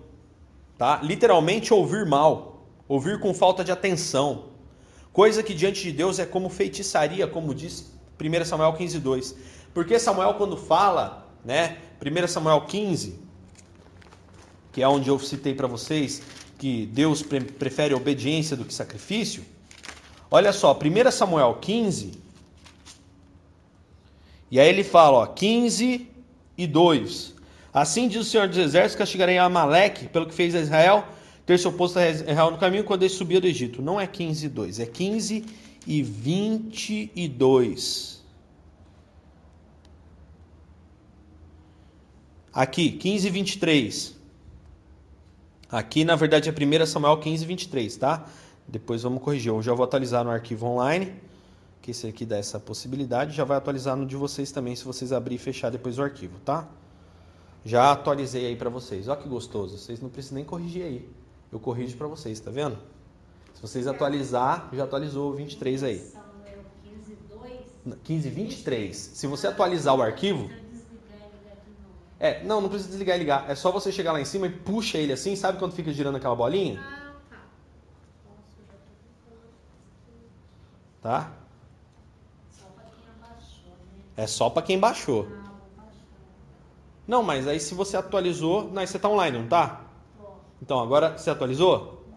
Tá? 0.76 1.00
Literalmente 1.02 1.72
ouvir 1.72 2.04
mal, 2.04 2.66
ouvir 2.86 3.18
com 3.20 3.32
falta 3.32 3.64
de 3.64 3.72
atenção. 3.72 4.46
Coisa 5.12 5.42
que 5.42 5.54
diante 5.54 5.82
de 5.82 5.92
Deus 5.92 6.18
é 6.18 6.26
como 6.26 6.50
feitiçaria, 6.50 7.26
como 7.26 7.54
diz 7.54 7.92
1 8.20 8.44
Samuel 8.44 8.72
15, 8.74 8.98
2. 8.98 9.36
Porque 9.72 9.98
Samuel, 9.98 10.34
quando 10.34 10.56
fala, 10.56 11.26
né? 11.44 11.78
1 12.04 12.26
Samuel 12.28 12.60
15, 12.62 13.18
que 14.72 14.82
é 14.82 14.88
onde 14.88 15.08
eu 15.08 15.18
citei 15.18 15.54
para 15.54 15.66
vocês 15.66 16.20
que 16.58 16.86
Deus 16.86 17.22
pre 17.22 17.40
prefere 17.40 17.94
obediência 17.94 18.56
do 18.56 18.64
que 18.64 18.74
sacrifício. 18.74 19.44
Olha 20.36 20.52
só, 20.52 20.76
1 20.76 21.12
Samuel 21.12 21.58
15. 21.60 22.10
E 24.50 24.58
aí 24.58 24.68
ele 24.68 24.82
fala, 24.82 25.18
ó, 25.18 25.26
15 25.26 26.10
e 26.58 26.66
2. 26.66 27.34
Assim 27.72 28.08
diz 28.08 28.20
o 28.20 28.24
Senhor 28.24 28.48
dos 28.48 28.58
Exércitos: 28.58 28.96
castigarei 28.96 29.38
a 29.38 29.44
Amaleque 29.44 30.08
pelo 30.08 30.26
que 30.26 30.34
fez 30.34 30.52
a 30.56 30.58
Israel, 30.58 31.06
ter 31.46 31.56
se 31.56 31.68
oposto 31.68 32.00
a 32.00 32.10
Israel 32.10 32.50
no 32.50 32.58
caminho 32.58 32.82
quando 32.82 33.04
ele 33.04 33.14
subia 33.14 33.40
do 33.40 33.46
Egito. 33.46 33.80
Não 33.80 34.00
é 34.00 34.08
15 34.08 34.46
e 34.46 34.48
2, 34.48 34.80
é 34.80 34.86
15 34.86 35.44
e 35.86 36.02
22. 36.02 38.20
Aqui, 42.52 42.90
15 42.90 43.28
e 43.28 43.30
23. 43.30 44.16
Aqui, 45.70 46.04
na 46.04 46.16
verdade, 46.16 46.48
é 46.48 46.52
1 46.52 46.86
Samuel 46.86 47.18
15 47.18 47.44
e 47.44 47.46
23, 47.46 47.96
tá? 47.96 48.26
Depois 48.66 49.02
vamos 49.02 49.22
corrigir. 49.22 49.50
Eu 49.50 49.62
já 49.62 49.74
vou 49.74 49.84
atualizar 49.84 50.24
no 50.24 50.30
arquivo 50.30 50.66
online, 50.66 51.14
que 51.82 51.90
esse 51.90 52.06
aqui 52.06 52.24
dá 52.24 52.36
essa 52.36 52.58
possibilidade. 52.58 53.36
Já 53.36 53.44
vai 53.44 53.56
atualizar 53.56 53.96
no 53.96 54.06
de 54.06 54.16
vocês 54.16 54.50
também, 54.50 54.74
se 54.74 54.84
vocês 54.84 55.12
abrir 55.12 55.36
e 55.36 55.38
fechar 55.38 55.70
depois 55.70 55.98
o 55.98 56.02
arquivo, 56.02 56.38
tá? 56.44 56.68
Já 57.64 57.92
atualizei 57.92 58.46
aí 58.46 58.56
para 58.56 58.68
vocês. 58.68 59.08
Olha 59.08 59.20
que 59.20 59.28
gostoso. 59.28 59.78
Vocês 59.78 60.00
não 60.00 60.08
precisam 60.08 60.36
nem 60.36 60.44
corrigir 60.44 60.84
aí. 60.84 61.08
Eu 61.50 61.58
corrijo 61.58 61.96
para 61.96 62.06
vocês, 62.06 62.38
tá 62.40 62.50
vendo? 62.50 62.76
Se 63.54 63.62
vocês 63.62 63.86
atualizar, 63.86 64.68
já 64.72 64.84
atualizou 64.84 65.30
o 65.30 65.34
23 65.34 65.82
aí. 65.82 65.98
Samuel 65.98 66.64
15, 66.82 67.16
2. 67.86 67.96
15 68.02 68.28
e 68.28 68.30
23. 68.30 68.96
Se 68.96 69.26
você 69.26 69.46
atualizar 69.46 69.94
o 69.94 70.02
arquivo, 70.02 70.50
é, 72.18 72.42
não, 72.42 72.60
não 72.60 72.68
precisa 72.68 72.88
desligar 72.90 73.16
e 73.16 73.18
ligar. 73.18 73.50
É 73.50 73.54
só 73.54 73.70
você 73.70 73.92
chegar 73.92 74.12
lá 74.12 74.20
em 74.20 74.24
cima 74.24 74.46
e 74.46 74.50
puxa 74.50 74.98
ele 74.98 75.12
assim, 75.12 75.36
sabe 75.36 75.58
quando 75.58 75.72
fica 75.74 75.92
girando 75.92 76.16
aquela 76.16 76.34
bolinha? 76.34 76.80
Ah, 76.80 77.14
tá. 77.28 77.42
Nossa, 78.24 78.56
eu 78.58 78.66
já 78.66 78.72
tô 78.72 78.94
ficando. 79.04 79.40
Tá? 81.04 81.30
É 84.16 84.26
só 84.26 84.48
para 84.48 84.62
quem 84.62 84.78
baixou. 84.78 85.28
Não, 87.06 87.22
mas 87.22 87.46
aí 87.46 87.60
se 87.60 87.74
você 87.74 87.94
atualizou, 87.94 88.70
não, 88.70 88.80
aí 88.80 88.86
você 88.86 88.98
tá 88.98 89.10
online, 89.10 89.38
não 89.38 89.46
tá? 89.46 89.84
Então, 90.62 90.80
agora 90.80 91.18
você 91.18 91.28
atualizou? 91.28 92.02
Não. 92.08 92.16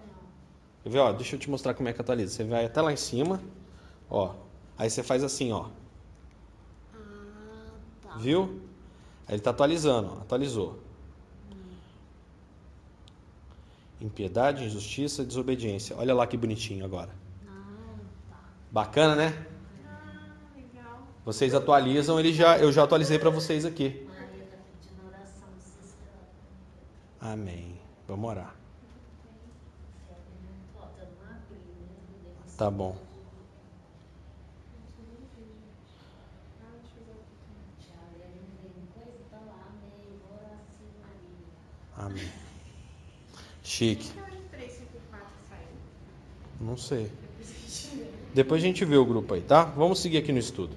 Quer 0.83 0.89
ver, 0.89 0.99
ó? 0.99 1.11
Deixa 1.11 1.35
eu 1.35 1.39
te 1.39 1.49
mostrar 1.49 1.73
como 1.73 1.89
é 1.89 1.91
que 1.91 1.99
atualiza. 1.99 2.33
Você 2.33 2.45
vai 2.45 2.63
até 2.63 2.81
lá 2.81 2.93
em 2.93 2.95
cima, 2.95 3.41
ó. 4.09 4.35
Aí 4.77 4.89
você 4.89 5.03
faz 5.03 5.21
assim, 5.21 5.51
ó. 5.51 5.65
Viu? 8.15 8.61
Aí 9.27 9.35
ele 9.35 9.41
tá 9.41 9.49
atualizando, 9.49 10.13
ó. 10.17 10.21
Atualizou. 10.21 10.79
Impiedade, 13.99 14.63
injustiça, 14.63 15.25
desobediência. 15.25 15.93
Olha 15.97 16.15
lá 16.15 16.25
que 16.25 16.37
bonitinho 16.37 16.85
agora. 16.85 17.26
Bacana, 18.77 19.15
né? 19.15 19.47
Ah, 19.87 20.55
legal. 20.55 21.07
Vocês 21.25 21.55
atualizam, 21.55 22.19
ele 22.19 22.31
já, 22.31 22.59
eu 22.59 22.71
já 22.71 22.83
atualizei 22.83 23.17
para 23.17 23.31
vocês 23.31 23.65
aqui. 23.65 24.07
Maria 24.07 24.45
tá 24.45 24.57
pedindo 24.79 25.07
oração, 25.07 25.47
vocês 25.57 25.95
Amém. 27.19 27.81
Vamos 28.07 28.29
orar. 28.29 28.55
Tá 32.55 32.69
bom. 32.69 32.95
Amém. 41.95 42.31
Chique. 43.63 44.11
Por 44.11 44.23
que 44.23 44.37
o 44.37 44.49
354 44.49 45.27
saiu? 45.49 45.67
Não 46.61 46.77
sei. 46.77 47.11
Depois 48.33 48.61
a 48.61 48.65
gente 48.65 48.83
vê. 48.85 48.97
O 48.97 49.05
grupo 49.05 49.33
aí, 49.33 49.41
tá? 49.41 49.63
Vamos 49.63 49.99
seguir 49.99 50.17
aqui 50.17 50.31
no 50.31 50.39
estudo. 50.39 50.75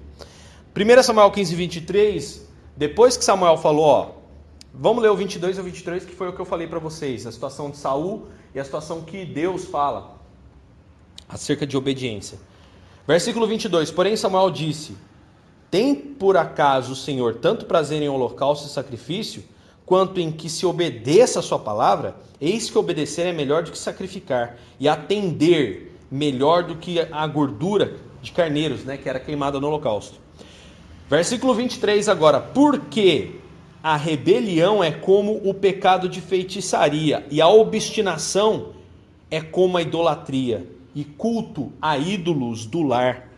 1 0.75 1.03
Samuel 1.03 1.31
15, 1.31 1.55
23. 1.55 2.47
Depois 2.75 3.17
que 3.17 3.23
Samuel 3.23 3.57
falou, 3.57 3.85
ó. 3.85 4.11
Vamos 4.73 5.03
ler 5.03 5.09
o 5.09 5.15
22 5.15 5.57
e 5.57 5.59
o 5.59 5.63
23, 5.63 6.05
que 6.05 6.15
foi 6.15 6.29
o 6.29 6.33
que 6.33 6.39
eu 6.39 6.45
falei 6.45 6.65
para 6.65 6.79
vocês. 6.79 7.27
A 7.27 7.31
situação 7.31 7.69
de 7.69 7.77
Saul 7.77 8.27
e 8.55 8.59
a 8.59 8.63
situação 8.63 9.01
que 9.01 9.25
Deus 9.25 9.65
fala 9.65 10.17
acerca 11.27 11.67
de 11.67 11.75
obediência. 11.75 12.39
Versículo 13.07 13.45
22. 13.47 13.91
Porém, 13.91 14.15
Samuel 14.15 14.49
disse: 14.49 14.95
Tem 15.69 15.93
por 15.93 16.37
acaso 16.37 16.93
o 16.93 16.95
Senhor 16.95 17.35
tanto 17.35 17.65
prazer 17.65 18.01
em 18.01 18.07
holocausto 18.07 18.67
e 18.67 18.69
sacrifício, 18.69 19.43
quanto 19.85 20.19
em 20.19 20.31
que 20.31 20.49
se 20.49 20.65
obedeça 20.65 21.39
a 21.39 21.43
sua 21.43 21.59
palavra? 21.59 22.15
Eis 22.39 22.69
que 22.69 22.77
obedecer 22.77 23.27
é 23.27 23.33
melhor 23.33 23.63
do 23.63 23.71
que 23.71 23.77
sacrificar, 23.77 24.57
e 24.79 24.87
atender 24.87 25.90
melhor 26.11 26.63
do 26.63 26.75
que 26.75 26.99
a 26.99 27.25
gordura 27.25 27.95
de 28.21 28.31
carneiros, 28.31 28.83
né, 28.83 28.97
que 28.97 29.07
era 29.07 29.19
queimada 29.19 29.59
no 29.59 29.67
holocausto. 29.67 30.19
Versículo 31.09 31.53
23 31.53 32.09
agora. 32.09 32.39
Porque 32.39 33.31
a 33.81 33.95
rebelião 33.95 34.83
é 34.83 34.91
como 34.91 35.41
o 35.43 35.53
pecado 35.53 36.07
de 36.07 36.21
feitiçaria, 36.21 37.25
e 37.31 37.41
a 37.41 37.47
obstinação 37.47 38.73
é 39.29 39.41
como 39.41 39.77
a 39.77 39.81
idolatria, 39.81 40.67
e 40.93 41.03
culto 41.03 41.71
a 41.81 41.97
ídolos 41.97 42.65
do 42.65 42.83
lar. 42.83 43.29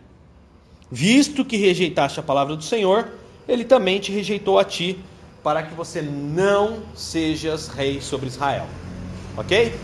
Visto 0.90 1.44
que 1.44 1.56
rejeitaste 1.56 2.20
a 2.20 2.22
palavra 2.22 2.56
do 2.56 2.62
Senhor, 2.62 3.08
ele 3.48 3.64
também 3.64 3.98
te 3.98 4.12
rejeitou 4.12 4.58
a 4.58 4.64
ti, 4.64 4.98
para 5.42 5.62
que 5.62 5.74
você 5.74 6.00
não 6.00 6.82
sejas 6.94 7.68
rei 7.68 8.00
sobre 8.00 8.28
Israel. 8.28 8.66
Ok? 9.36 9.74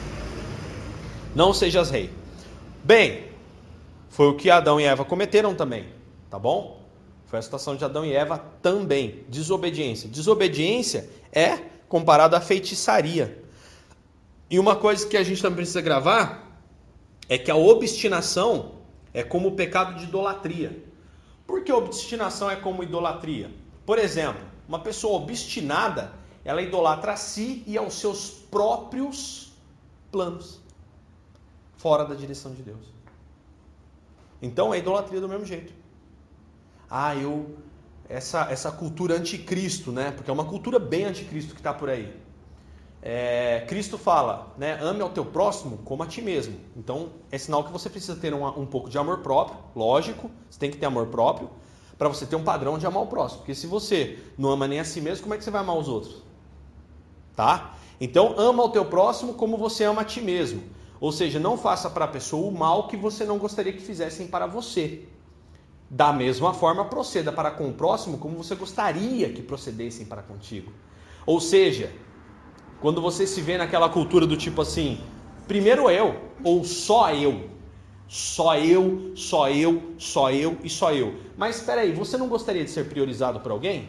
Não 1.35 1.53
sejas 1.53 1.91
rei. 1.91 2.20
Bem, 2.83 3.29
foi 4.09 4.27
o 4.27 4.35
que 4.35 4.51
Adão 4.51 4.81
e 4.81 4.85
Eva 4.85 5.05
cometeram 5.05 5.55
também, 5.55 5.87
tá 6.31 6.39
bom? 6.39 6.81
Foi 7.27 7.39
a 7.39 7.43
situação 7.43 7.77
de 7.77 7.85
Adão 7.85 8.05
e 8.05 8.13
Eva 8.13 8.39
também. 8.61 9.25
Desobediência. 9.29 10.09
Desobediência 10.09 11.09
é 11.33 11.59
comparado 11.89 12.35
à 12.35 12.41
feitiçaria. 12.41 13.45
E 14.51 14.59
uma 14.59 14.75
coisa 14.75 15.07
que 15.07 15.17
a 15.17 15.23
gente 15.23 15.41
também 15.41 15.59
precisa 15.59 15.81
gravar 15.81 16.61
é 17.29 17.39
que 17.39 17.51
a 17.51 17.57
obstinação 17.57 18.73
é 19.15 19.23
como 19.23 19.49
o 19.49 19.53
pecado 19.53 19.97
de 19.97 20.05
idolatria. 20.05 20.83
Por 21.47 21.63
que 21.63 21.73
obstinação 21.73 22.51
é 22.51 22.57
como 22.57 22.83
idolatria? 22.83 23.51
Por 23.87 23.99
exemplo, 23.99 24.41
uma 24.69 24.81
pessoa 24.81 25.21
obstinada, 25.21 26.13
ela 26.45 26.63
idolatra 26.63 27.13
a 27.13 27.17
si 27.17 27.63
e 27.67 27.77
aos 27.77 27.95
seus 27.95 28.31
próprios 28.31 29.53
planos, 30.11 30.60
fora 31.81 32.05
da 32.05 32.15
direção 32.15 32.53
de 32.55 32.63
Deus. 32.63 32.85
Então 34.41 34.73
é 34.73 34.79
idolatria 34.79 35.21
do 35.21 35.29
mesmo 35.29 35.45
jeito. 35.45 35.73
Ah, 36.89 37.15
eu 37.17 37.57
essa 38.09 38.51
essa 38.51 38.71
cultura 38.71 39.15
anticristo, 39.17 39.91
né? 39.93 40.11
Porque 40.11 40.31
é 40.31 40.33
uma 40.33 40.45
cultura 40.45 40.79
bem 40.79 41.05
anticristo 41.05 41.55
que 41.55 41.61
está 41.61 41.73
por 41.73 41.89
aí. 41.89 42.07
é, 43.03 43.65
Cristo 43.67 43.97
fala, 43.97 44.53
né, 44.59 44.79
ame 44.83 45.01
ao 45.01 45.09
teu 45.09 45.25
próximo 45.25 45.79
como 45.85 46.03
a 46.03 46.07
ti 46.07 46.21
mesmo. 46.21 46.57
Então, 46.77 47.11
é 47.31 47.39
sinal 47.39 47.65
que 47.65 47.73
você 47.73 47.89
precisa 47.89 48.15
ter 48.15 48.35
um, 48.35 48.47
um 48.47 48.67
pouco 48.67 48.91
de 48.91 48.99
amor 48.99 49.19
próprio, 49.19 49.59
lógico, 49.75 50.31
você 50.51 50.59
tem 50.59 50.71
que 50.71 50.77
ter 50.77 50.87
amor 50.87 51.07
próprio, 51.07 51.49
para 51.97 52.09
você 52.09 52.27
ter 52.27 52.37
um 52.37 52.45
padrão 52.45 52.79
de 52.79 52.87
amar 52.87 53.03
o 53.03 53.07
próximo. 53.07 53.41
Porque 53.41 53.55
se 53.55 53.67
você 53.67 54.19
não 54.37 54.51
ama 54.51 54.69
nem 54.69 54.81
a 54.81 54.85
si 54.85 55.01
mesmo, 55.01 55.23
como 55.23 55.35
é 55.35 55.39
que 55.39 55.45
você 55.45 55.51
vai 55.51 55.63
amar 55.63 55.77
os 55.79 55.89
outros? 55.89 56.23
Tá? 57.35 57.75
Então, 57.99 58.35
ama 58.39 58.65
o 58.65 58.69
teu 58.69 58.85
próximo 58.85 59.35
como 59.35 59.57
você 59.57 59.85
ama 59.85 60.03
a 60.03 60.05
ti 60.05 60.21
mesmo. 60.21 60.63
Ou 61.01 61.11
seja, 61.11 61.41
não 61.41 61.57
faça 61.57 61.89
para 61.89 62.05
a 62.05 62.09
pessoa 62.09 62.47
o 62.47 62.53
mal 62.53 62.87
que 62.87 62.97
você 62.97 63.25
não 63.25 63.39
gostaria 63.39 63.73
que 63.73 63.81
fizessem 63.81 64.27
para 64.27 64.47
você. 64.47 65.05
Da 65.89 66.13
mesma 66.13 66.53
forma, 66.53 66.85
proceda 66.85 67.33
para 67.33 67.51
com 67.51 67.69
o 67.69 67.73
próximo 67.73 68.19
como 68.19 68.37
você 68.37 68.55
gostaria 68.55 69.33
que 69.33 69.43
procedessem 69.43 70.05
para 70.05 70.23
contigo. 70.23 70.71
Ou 71.25 71.41
seja, 71.41 71.91
quando 72.81 73.01
você 73.01 73.27
se 73.27 73.41
vê 73.41 73.57
naquela 73.57 73.89
cultura 73.89 74.27
do 74.27 74.37
tipo 74.37 74.61
assim, 74.61 75.01
primeiro 75.49 75.91
eu, 75.91 76.21
ou 76.45 76.65
só 76.65 77.13
eu. 77.15 77.49
Só 78.07 78.57
eu, 78.57 79.13
só 79.15 79.49
eu, 79.49 79.95
só 79.97 80.33
eu 80.33 80.59
e 80.65 80.69
só 80.69 80.93
eu. 80.93 81.15
Mas 81.37 81.57
espera 81.57 81.83
aí, 81.83 81.93
você 81.93 82.17
não 82.17 82.29
gostaria 82.29 82.65
de 82.65 82.71
ser 82.71 82.89
priorizado 82.89 83.39
por 83.41 83.53
alguém? 83.53 83.89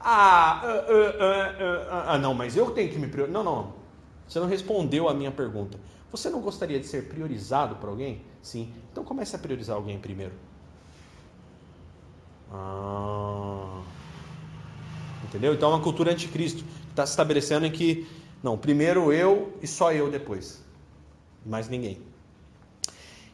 Ah, 0.00 0.60
ah, 0.62 0.84
ah, 0.88 1.54
ah, 1.90 2.04
ah 2.12 2.18
não, 2.18 2.34
mas 2.34 2.56
eu 2.56 2.70
tenho 2.70 2.90
que 2.90 2.98
me 2.98 3.08
priorizar. 3.08 3.42
Não, 3.42 3.42
não. 3.42 3.85
Você 4.28 4.40
não 4.40 4.46
respondeu 4.46 5.08
a 5.08 5.14
minha 5.14 5.30
pergunta. 5.30 5.78
Você 6.10 6.30
não 6.30 6.40
gostaria 6.40 6.80
de 6.80 6.86
ser 6.86 7.08
priorizado 7.08 7.76
por 7.76 7.88
alguém? 7.88 8.22
Sim. 8.42 8.72
Então 8.90 9.04
comece 9.04 9.36
a 9.36 9.38
priorizar 9.38 9.76
alguém 9.76 9.98
primeiro. 9.98 10.32
Ah. 12.52 13.82
Entendeu? 15.24 15.54
Então 15.54 15.70
é 15.70 15.74
uma 15.74 15.82
cultura 15.82 16.12
anticristo 16.12 16.64
que 16.64 16.90
está 16.90 17.04
se 17.04 17.12
estabelecendo 17.12 17.66
em 17.66 17.70
que, 17.70 18.06
não, 18.42 18.56
primeiro 18.56 19.12
eu 19.12 19.52
e 19.60 19.66
só 19.66 19.92
eu 19.92 20.10
depois. 20.10 20.64
Mais 21.44 21.68
ninguém. 21.68 22.00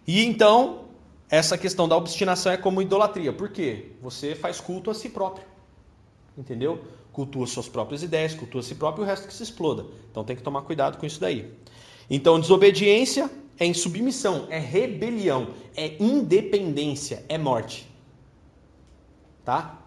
E 0.07 0.25
então, 0.25 0.85
essa 1.31 1.57
questão 1.57 1.89
da 1.89 1.97
obstinação 1.97 2.53
é 2.53 2.57
como 2.57 2.83
idolatria. 2.83 3.33
Por 3.33 3.51
quê? 3.51 3.93
Você 4.03 4.35
faz 4.35 4.61
culto 4.61 4.91
a 4.91 4.95
si 4.95 5.09
próprio. 5.09 5.47
Entendeu? 6.37 6.83
Cultua 7.13 7.47
suas 7.47 7.69
próprias 7.69 8.03
ideias, 8.03 8.35
cultua 8.35 8.63
si 8.63 8.75
próprio 8.75 9.03
e 9.03 9.05
o 9.05 9.09
resto 9.09 9.29
que 9.29 9.35
se 9.35 9.43
exploda. 9.43 9.85
Então 10.11 10.25
tem 10.25 10.35
que 10.35 10.43
tomar 10.43 10.63
cuidado 10.63 10.99
com 10.99 11.07
isso 11.07 11.21
daí. 11.21 11.53
Então, 12.09 12.41
desobediência 12.41 13.31
é 13.59 13.67
insubmissão, 13.67 14.47
é 14.51 14.59
rebelião, 14.59 15.49
é 15.77 15.97
independência, 16.03 17.25
é 17.29 17.39
morte. 17.39 17.87
Tá? 19.45 19.79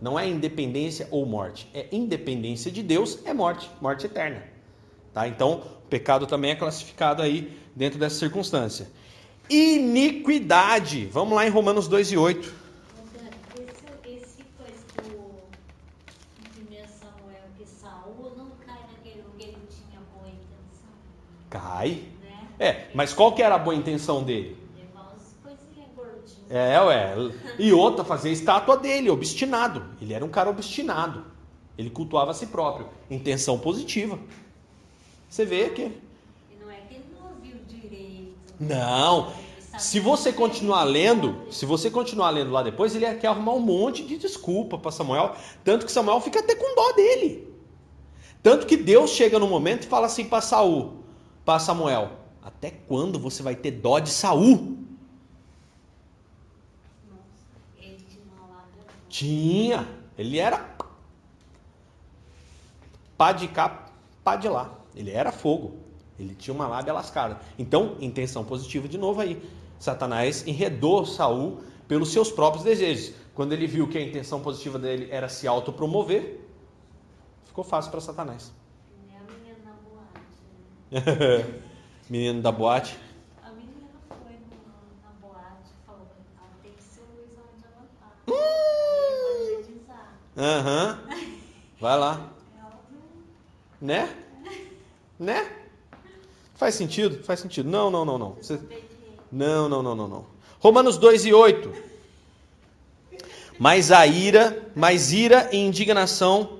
Não 0.00 0.18
é 0.18 0.28
independência 0.28 1.08
ou 1.10 1.24
morte. 1.24 1.68
É 1.72 1.86
independência 1.92 2.70
de 2.70 2.82
Deus, 2.82 3.18
é 3.24 3.32
morte, 3.32 3.70
morte 3.80 4.06
eterna. 4.06 4.42
Tá? 5.12 5.28
Então, 5.28 5.62
o 5.84 5.88
pecado 5.88 6.26
também 6.26 6.50
é 6.50 6.54
classificado 6.54 7.22
aí 7.22 7.56
dentro 7.76 7.98
dessa 7.98 8.18
circunstância. 8.18 8.88
Iniquidade. 9.48 11.06
Vamos 11.06 11.34
lá 11.34 11.46
em 11.46 11.50
Romanos 11.50 11.86
2 11.86 12.12
e 12.12 12.16
8. 12.16 12.40
Esse, 12.40 12.54
esse 14.08 14.44
coisa 14.56 14.84
do 15.02 15.40
em 16.58 16.82
1 16.82 16.88
Samuel 16.88 17.44
que 17.58 17.66
Saul 17.66 18.32
não 18.36 18.50
cai 18.66 18.80
naquele 18.90 19.22
que 19.36 19.44
ele 19.44 19.58
tinha 19.68 20.00
boa 20.14 20.28
intenção. 20.28 20.94
Cai. 21.52 22.04
Né? 22.22 22.48
É, 22.58 22.86
mas 22.94 23.12
qual 23.12 23.32
que 23.34 23.42
era 23.42 23.56
a 23.56 23.58
boa 23.58 23.76
intenção 23.76 24.22
dele? 24.22 24.56
Levar 24.74 25.12
umas 25.12 25.36
coisinhas 25.42 25.90
gordinhas. 25.94 26.50
É, 26.50 26.80
ué. 26.80 27.14
E 27.58 27.72
outra, 27.74 28.02
fazer 28.02 28.30
a 28.30 28.32
estátua 28.32 28.78
dele, 28.78 29.10
obstinado. 29.10 29.84
Ele 30.00 30.14
era 30.14 30.24
um 30.24 30.30
cara 30.30 30.48
obstinado. 30.48 31.26
Ele 31.76 31.90
cultuava 31.90 32.30
a 32.30 32.34
si 32.34 32.46
próprio. 32.46 32.88
Intenção 33.10 33.58
positiva. 33.58 34.18
Você 35.28 35.44
vê 35.44 35.68
que. 35.68 35.82
E 35.82 36.56
não 36.58 36.70
é 36.70 36.76
que 36.88 36.94
ele 36.94 37.04
não 37.14 37.28
ouviu 37.28 37.56
direito. 37.68 38.54
Não. 38.58 39.30
Se 39.78 40.00
você 40.00 40.32
continuar 40.32 40.84
lendo, 40.84 41.50
se 41.50 41.66
você 41.66 41.90
continuar 41.90 42.30
lendo 42.30 42.50
lá 42.50 42.62
depois, 42.62 42.94
ele 42.94 43.12
quer 43.16 43.28
arrumar 43.28 43.52
um 43.52 43.60
monte 43.60 44.04
de 44.04 44.16
desculpa 44.16 44.78
para 44.78 44.90
Samuel. 44.90 45.34
Tanto 45.64 45.84
que 45.84 45.92
Samuel 45.92 46.20
fica 46.20 46.40
até 46.40 46.54
com 46.54 46.74
dó 46.74 46.92
dele. 46.92 47.48
Tanto 48.42 48.66
que 48.66 48.76
Deus 48.76 49.10
chega 49.10 49.38
no 49.38 49.46
momento 49.46 49.84
e 49.84 49.86
fala 49.86 50.06
assim 50.06 50.24
para 50.24 50.40
Saul, 50.40 51.01
para 51.44 51.58
Samuel: 51.58 52.12
Até 52.42 52.70
quando 52.70 53.18
você 53.18 53.42
vai 53.42 53.54
ter 53.54 53.72
dó 53.72 53.98
de 53.98 54.10
Saul? 54.10 54.78
Tinha. 59.08 59.86
Ele 60.16 60.38
era 60.38 60.76
pá 63.16 63.32
de 63.32 63.46
cá, 63.48 63.86
pá 64.24 64.36
de 64.36 64.48
lá. 64.48 64.72
Ele 64.94 65.10
era 65.10 65.30
fogo. 65.30 65.76
Ele 66.18 66.34
tinha 66.34 66.54
uma 66.54 66.66
lábia 66.66 66.92
lascada. 66.92 67.40
Então, 67.58 67.96
intenção 68.00 68.44
positiva 68.44 68.88
de 68.88 68.98
novo 68.98 69.20
aí. 69.20 69.42
Satanás 69.78 70.46
enredou 70.46 71.04
Saul 71.04 71.60
pelos 71.88 72.12
seus 72.12 72.30
próprios 72.30 72.64
desejos. 72.64 73.14
Quando 73.34 73.52
ele 73.52 73.66
viu 73.66 73.88
que 73.88 73.98
a 73.98 74.02
intenção 74.02 74.40
positiva 74.40 74.78
dele 74.78 75.08
era 75.10 75.28
se 75.28 75.46
autopromover, 75.48 76.40
ficou 77.44 77.64
fácil 77.64 77.90
para 77.90 78.00
Satanás. 78.00 78.52
Nem 79.06 79.16
a 79.16 79.20
menina 79.20 79.58
na 79.64 79.72
boate. 79.72 80.18
né? 80.18 80.81
Menino 82.10 82.42
da 82.42 82.52
boate. 82.52 82.96
A 83.42 83.50
menina 83.50 83.88
foi 84.08 84.32
no- 84.32 85.02
na 85.02 85.10
boate 85.20 85.70
e 85.70 85.86
falou: 85.86 86.06
ela 86.38 86.48
tem 86.62 86.72
que 86.72 86.82
ser 86.82 87.00
o 87.00 87.04
Luizão 87.16 87.44
de 87.58 87.64
Avantar. 87.66 88.12
Hum. 89.56 90.36
Aham. 90.36 90.98
Vai 91.80 91.98
lá. 91.98 92.30
Ela 92.58 92.80
Né? 93.80 94.14
Né? 95.18 95.50
Faz 96.54 96.74
sentido? 96.74 97.22
Faz 97.24 97.40
sentido. 97.40 97.68
Não, 97.68 97.90
não, 97.90 98.04
não, 98.04 98.18
não. 98.18 98.30
Você-. 98.32 98.60
Não, 99.30 99.68
não, 99.68 99.82
não, 99.82 99.94
não, 99.94 100.08
não. 100.08 100.26
Romanos 100.60 100.98
2 100.98 101.24
e 101.24 101.32
8. 101.32 101.72
Mas 103.58 103.90
a 103.90 104.06
ira, 104.06 104.70
mais 104.74 105.12
ira 105.12 105.48
e 105.52 105.56
indignação, 105.58 106.58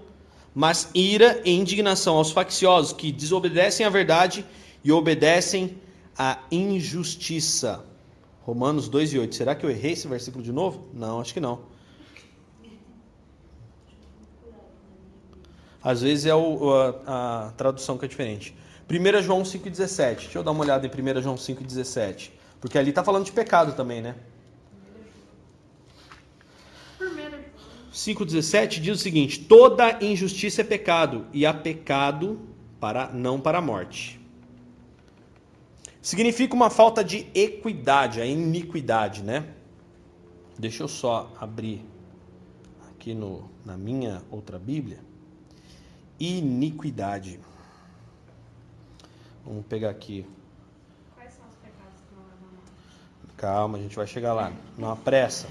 mas 0.55 0.91
ira 0.95 1.41
e 1.45 1.51
indignação 1.53 2.17
aos 2.17 2.31
facciosos 2.31 2.93
que 2.93 3.11
desobedecem 3.11 3.87
à 3.87 3.89
verdade 3.91 4.45
e 4.85 4.93
obedecem 4.93 5.79
à 6.17 6.39
injustiça. 6.51 7.85
Romanos 8.43 8.89
2 8.89 9.13
e 9.15 9.19
8. 9.19 9.35
Será 9.35 9.55
que 9.55 9.65
eu 9.65 9.71
errei 9.71 9.93
esse 9.93 10.07
versículo 10.09 10.43
de 10.43 10.53
novo? 10.53 10.89
Não, 10.93 11.21
acho 11.21 11.33
que 11.33 11.41
não. 11.41 11.61
Às 15.83 16.03
vezes 16.03 16.27
é 16.27 16.35
o- 16.35 16.71
a, 17.07 17.47
a 17.49 17.51
tradução 17.53 17.99
que 17.99 18.05
é 18.05 18.09
diferente. 18.09 18.55
1 18.89 19.23
João 19.23 19.43
5,17. 19.45 20.25
Deixa 20.25 20.39
eu 20.39 20.43
dar 20.43 20.51
uma 20.53 20.63
olhada 20.63 20.87
em 20.87 20.91
1 20.91 21.21
João 21.23 21.37
5,17. 21.37 22.31
Porque 22.61 22.79
ali 22.79 22.91
está 22.91 23.03
falando 23.03 23.25
de 23.25 23.33
pecado 23.33 23.73
também, 23.75 24.01
né? 24.01 24.15
5,17 27.93 28.81
diz 28.81 28.99
o 28.99 29.03
seguinte: 29.03 29.41
toda 29.41 30.03
injustiça 30.03 30.63
é 30.63 30.65
pecado, 30.65 31.27
e 31.33 31.45
há 31.45 31.53
pecado 31.53 32.41
para 32.81 33.09
não 33.13 33.41
para 33.41 33.59
a 33.59 33.63
morte. 33.63 34.21
Significa 36.03 36.53
uma 36.53 36.69
falta 36.69 37.05
de 37.05 37.29
equidade, 37.33 38.21
a 38.21 38.27
iniquidade, 38.27 39.23
né? 39.23 39.47
Deixa 40.59 40.83
eu 40.83 40.89
só 40.89 41.33
abrir 41.41 41.85
aqui 42.91 43.15
no, 43.15 43.49
na 43.65 43.77
minha 43.77 44.21
outra 44.29 44.59
Bíblia. 44.59 44.99
Iniquidade. 46.19 47.39
Vamos 49.45 49.65
pegar 49.67 49.91
aqui. 49.91 50.27
quais 51.15 51.35
são 51.35 51.45
os 51.49 51.55
pecados 51.57 52.01
que 52.09 52.15
não 52.15 52.23
levam 52.23 52.49
à 52.49 52.53
morte? 52.53 53.37
Calma, 53.37 53.79
a 53.79 53.81
gente 53.81 53.95
vai 53.95 54.07
chegar 54.07 54.35
lá. 54.35 54.53
Não 54.77 54.91
apressa. 54.91 55.47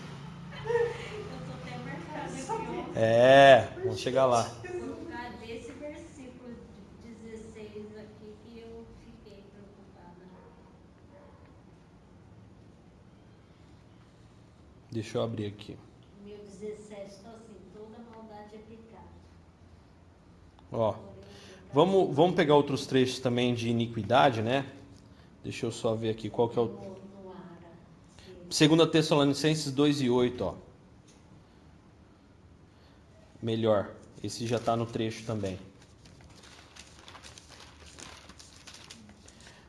Eu 0.52 1.40
tô 1.46 1.52
até 1.62 1.78
marcando 1.78 2.66
aqui, 2.66 2.78
ó. 2.78 2.81
É, 2.96 3.70
vamos 3.84 4.00
chegar 4.00 4.26
lá. 4.26 4.44
Por 4.44 5.08
causa 5.10 5.38
desse 5.38 5.72
versículo 5.72 6.56
de 7.02 7.14
16 7.32 7.98
aqui 7.98 8.36
que 8.44 8.60
eu 8.60 8.86
fiquei 9.06 9.44
preocupada. 9.54 10.28
Deixa 14.92 15.18
eu 15.18 15.24
abrir 15.24 15.46
aqui. 15.46 15.78
Meu 16.26 16.38
17 16.38 17.12
está 17.12 17.30
assim, 17.30 17.56
toda 17.74 17.98
maldade 18.14 18.56
é 18.56 18.60
pecado. 18.60 19.08
Ó, 20.70 20.96
vamos, 21.74 22.14
vamos 22.14 22.36
pegar 22.36 22.56
outros 22.56 22.86
trechos 22.86 23.20
também 23.20 23.54
de 23.54 23.70
iniquidade, 23.70 24.42
né? 24.42 24.66
Deixa 25.42 25.66
eu 25.66 25.72
só 25.72 25.96
ver 25.96 26.10
aqui 26.10 26.30
qual 26.30 26.50
que 26.50 26.60
é 26.60 26.62
o. 26.62 26.66
no, 26.66 26.74
no 26.74 27.32
ara. 27.32 27.72
se 28.50 28.68
2 28.68 28.90
Tessalonicenses 28.90 29.72
2 29.72 30.02
e 30.02 30.10
8, 30.10 30.44
ó. 30.44 30.71
Melhor. 33.42 33.90
Esse 34.24 34.46
já 34.46 34.58
está 34.58 34.76
no 34.76 34.86
trecho 34.86 35.24
também. 35.26 35.58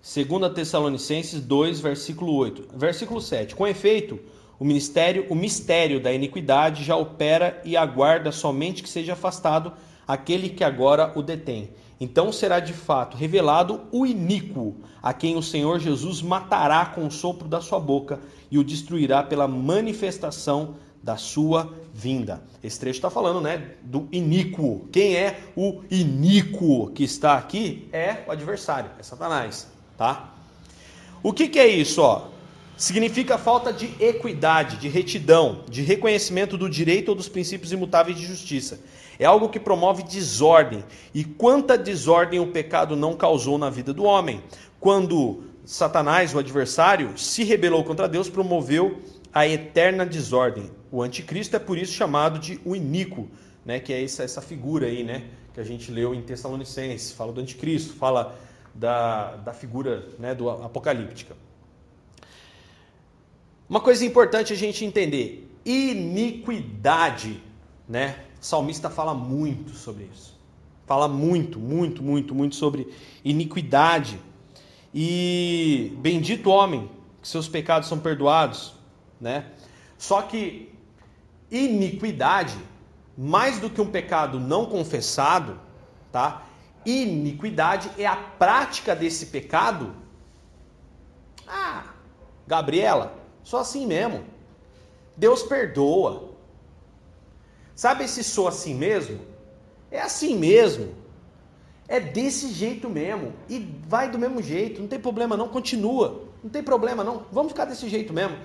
2 0.03 0.53
Tessalonicenses 0.53 1.41
2, 1.41 1.81
versículo 1.81 2.35
8. 2.35 2.77
Versículo 2.77 3.21
7. 3.21 3.55
Com 3.55 3.67
efeito, 3.67 4.21
o 4.59 4.65
ministério, 4.65 5.27
o 5.31 5.35
mistério 5.35 6.01
da 6.01 6.13
iniquidade 6.13 6.85
já 6.85 6.95
opera 6.97 7.63
e 7.65 7.77
aguarda 7.79 8.31
somente 8.31 8.83
que 8.83 8.89
seja 8.91 9.15
afastado 9.15 9.73
aquele 10.07 10.51
que 10.51 10.63
agora 10.63 11.13
o 11.17 11.23
detém. 11.23 11.71
Então 11.99 12.31
será 12.31 12.61
de 12.61 12.73
fato 12.73 13.17
revelado 13.17 13.83
o 13.91 14.05
iníquo, 14.05 14.77
a 15.01 15.15
quem 15.15 15.37
o 15.37 15.43
Senhor 15.43 15.79
Jesus 15.79 16.21
matará 16.21 16.85
com 16.85 17.07
o 17.07 17.11
sopro 17.11 17.49
da 17.49 17.61
sua 17.61 17.81
boca 17.81 18.21
e 18.51 18.59
o 18.59 18.65
destruirá 18.65 19.23
pela 19.23 19.49
manifestação 19.49 20.75
da 21.03 21.17
sua 21.17 21.75
vinda. 21.93 22.43
Esse 22.63 22.79
trecho 22.79 22.99
está 22.99 23.11
falando, 23.11 23.41
né, 23.41 23.73
do 23.83 24.09
iníquo. 24.13 24.89
Quem 24.93 25.17
é 25.17 25.41
o 25.57 25.83
iníquo 25.91 26.91
que 26.91 27.03
está 27.03 27.37
aqui? 27.37 27.89
É 27.93 28.19
o 28.27 28.31
adversário, 28.31 28.91
é 28.99 29.03
Satanás, 29.03 29.67
tá? 29.99 30.33
O 31.23 31.33
que, 31.33 31.49
que 31.49 31.59
é 31.59 31.67
isso, 31.67 32.01
ó? 32.03 32.29
Significa 32.77 33.39
falta 33.39 33.73
de 33.73 33.95
equidade, 34.01 34.77
de 34.79 34.89
retidão, 34.89 35.65
de 35.69 35.83
reconhecimento 35.83 36.57
do 36.57 36.69
direito 36.69 37.11
ou 37.11 37.15
dos 37.15 37.29
princípios 37.29 37.73
imutáveis 37.73 38.17
de 38.17 38.27
justiça. 38.27 38.81
É 39.19 39.25
algo 39.25 39.49
que 39.49 39.61
promove 39.61 40.03
desordem. 40.03 40.85
E 41.15 41.23
quanta 41.23 41.79
desordem 41.79 42.41
o 42.41 42.49
pecado 42.49 42.97
não 42.97 43.15
causou 43.15 43.57
na 43.57 43.71
vida 43.71 43.93
do 43.93 44.05
homem? 44.05 44.43
Quando 44.81 45.45
Satanás, 45.65 46.35
o 46.35 46.39
adversário, 46.39 47.17
se 47.17 47.45
rebelou 47.45 47.85
contra 47.85 48.09
Deus, 48.09 48.29
promoveu 48.29 49.01
a 49.33 49.47
eterna 49.47 50.05
desordem. 50.05 50.71
O 50.93 51.01
anticristo 51.01 51.57
é 51.57 51.59
por 51.59 51.79
isso 51.79 51.95
chamado 51.95 52.39
de 52.39 52.61
o 52.67 52.77
iníquo, 52.77 53.31
né? 53.65 53.81
que 53.81 53.95
é 53.95 54.05
essa, 54.05 54.25
essa 54.25 54.43
figura 54.43 54.87
aí, 54.87 55.03
né? 55.03 55.25
que 55.55 55.59
a 55.59 55.65
gente 55.65 55.91
leu 55.91 56.15
em 56.15 56.21
Tessalonicenses. 56.21 57.13
Fala 57.13 57.33
do 57.33 57.41
anticristo, 57.41 57.95
fala 57.95 58.39
da, 58.75 59.37
da 59.37 59.55
figura 59.55 60.07
né? 60.19 60.35
do 60.35 60.51
apocalíptica. 60.51 61.35
Uma 63.67 63.81
coisa 63.81 64.05
importante 64.05 64.53
a 64.53 64.57
gente 64.57 64.85
entender: 64.85 65.51
iniquidade, 65.65 67.43
né? 67.89 68.19
O 68.39 68.45
salmista 68.45 68.91
fala 68.91 69.15
muito 69.15 69.73
sobre 69.73 70.11
isso. 70.13 70.39
Fala 70.87 71.09
muito, 71.09 71.59
muito, 71.59 72.03
muito, 72.03 72.35
muito 72.35 72.55
sobre 72.55 72.93
iniquidade. 73.25 74.21
E 74.93 75.97
bendito 76.01 76.51
homem, 76.51 76.91
que 77.23 77.29
seus 77.29 77.49
pecados 77.49 77.89
são 77.89 77.99
perdoados, 77.99 78.75
né? 79.19 79.47
Só 79.97 80.21
que 80.21 80.73
iniquidade, 81.53 82.59
mais 83.17 83.61
do 83.61 83.69
que 83.69 83.81
um 83.81 83.91
pecado 83.91 84.41
não 84.41 84.65
confessado, 84.67 85.61
tá? 86.11 86.47
Iniquidade 86.85 87.91
é 87.99 88.07
a 88.07 88.17
prática 88.17 88.97
desse 88.97 89.27
pecado. 89.27 89.95
Ah, 91.47 91.85
Gabriela, 92.47 93.15
só 93.45 93.59
assim 93.59 93.87
mesmo. 93.87 94.25
Deus 95.17 95.43
perdoa. 95.43 96.31
Sabe 97.77 98.05
esse 98.05 98.25
sou 98.25 98.49
assim 98.49 98.75
mesmo? 98.75 99.21
É 99.91 100.01
assim 100.01 100.37
mesmo. 100.37 100.95
É 101.87 102.01
desse 102.01 102.51
jeito 102.53 102.89
mesmo. 102.89 103.35
E 103.49 103.59
vai 103.87 104.11
do 104.11 104.19
mesmo 104.19 104.43
jeito. 104.43 104.81
Não 104.81 104.89
tem 104.89 104.99
problema 104.99 105.37
não. 105.37 105.49
Continua. 105.49 106.25
Não 106.43 106.51
tem 106.51 106.63
problema 106.63 107.05
não. 107.05 107.27
Vamos 107.31 107.53
ficar 107.53 107.67
desse 107.67 107.89
jeito 107.89 108.13
mesmo. 108.13 108.37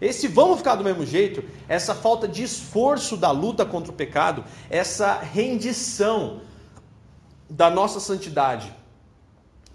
Esse 0.00 0.28
vamos 0.28 0.58
ficar 0.58 0.74
do 0.74 0.84
mesmo 0.84 1.06
jeito, 1.06 1.42
essa 1.68 1.94
falta 1.94 2.28
de 2.28 2.42
esforço 2.42 3.16
da 3.16 3.30
luta 3.30 3.64
contra 3.64 3.90
o 3.90 3.94
pecado, 3.94 4.44
essa 4.68 5.18
rendição 5.18 6.42
da 7.48 7.70
nossa 7.70 8.00
santidade 8.00 8.72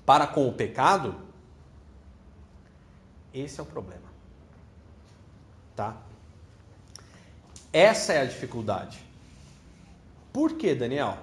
para 0.05 0.27
com 0.27 0.47
o 0.47 0.53
pecado, 0.53 1.15
esse 3.33 3.59
é 3.59 3.63
o 3.63 3.65
problema 3.65 4.11
tá? 5.81 5.95
Essa 7.73 8.13
é 8.13 8.21
a 8.21 8.25
dificuldade. 8.25 8.99
Por 10.31 10.53
que, 10.53 10.75
Daniel? 10.75 11.17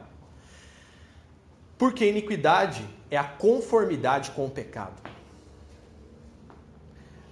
Porque 1.77 2.09
iniquidade 2.09 2.85
é 3.11 3.17
a 3.17 3.25
conformidade 3.25 4.33
com 4.33 4.47
o 4.47 4.51
pecado. 4.51 5.01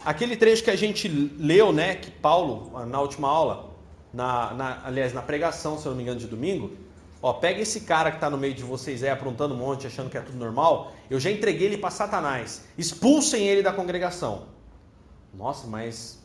Aquele 0.07 0.37
trecho 0.37 0.63
que 0.63 0.71
a 0.71 0.77
gente 0.77 1.09
leu, 1.09 1.73
né, 1.73 1.97
que 1.97 2.11
Paulo, 2.11 2.87
na 2.87 3.01
última 3.01 3.29
aula, 3.29 3.75
na, 4.15 4.55
na, 4.55 4.87
aliás, 4.87 5.13
na 5.13 5.21
pregação, 5.21 5.79
se 5.79 5.85
eu 5.85 5.91
não 5.91 5.97
me 5.97 6.03
engano, 6.05 6.19
de 6.19 6.27
domingo, 6.27 6.77
ó, 7.21 7.33
pega 7.33 7.61
esse 7.61 7.81
cara 7.81 8.11
que 8.11 8.17
está 8.17 8.31
no 8.31 8.39
meio 8.39 8.55
de 8.55 8.63
vocês 8.63 9.03
aí, 9.03 9.11
aprontando 9.11 9.55
um 9.55 9.59
monte, 9.59 9.87
achando 9.87 10.09
que 10.09 10.17
é 10.17 10.21
tudo 10.21 10.39
normal, 10.39 10.93
eu 11.11 11.19
já 11.19 11.31
entreguei 11.31 11.67
ele 11.67 11.79
para 11.79 11.91
Satanás. 11.91 12.65
Expulsem 12.79 13.47
ele 13.49 13.63
da 13.63 13.73
congregação. 13.73 14.47
Nossa, 15.35 15.67
mas 15.67 16.23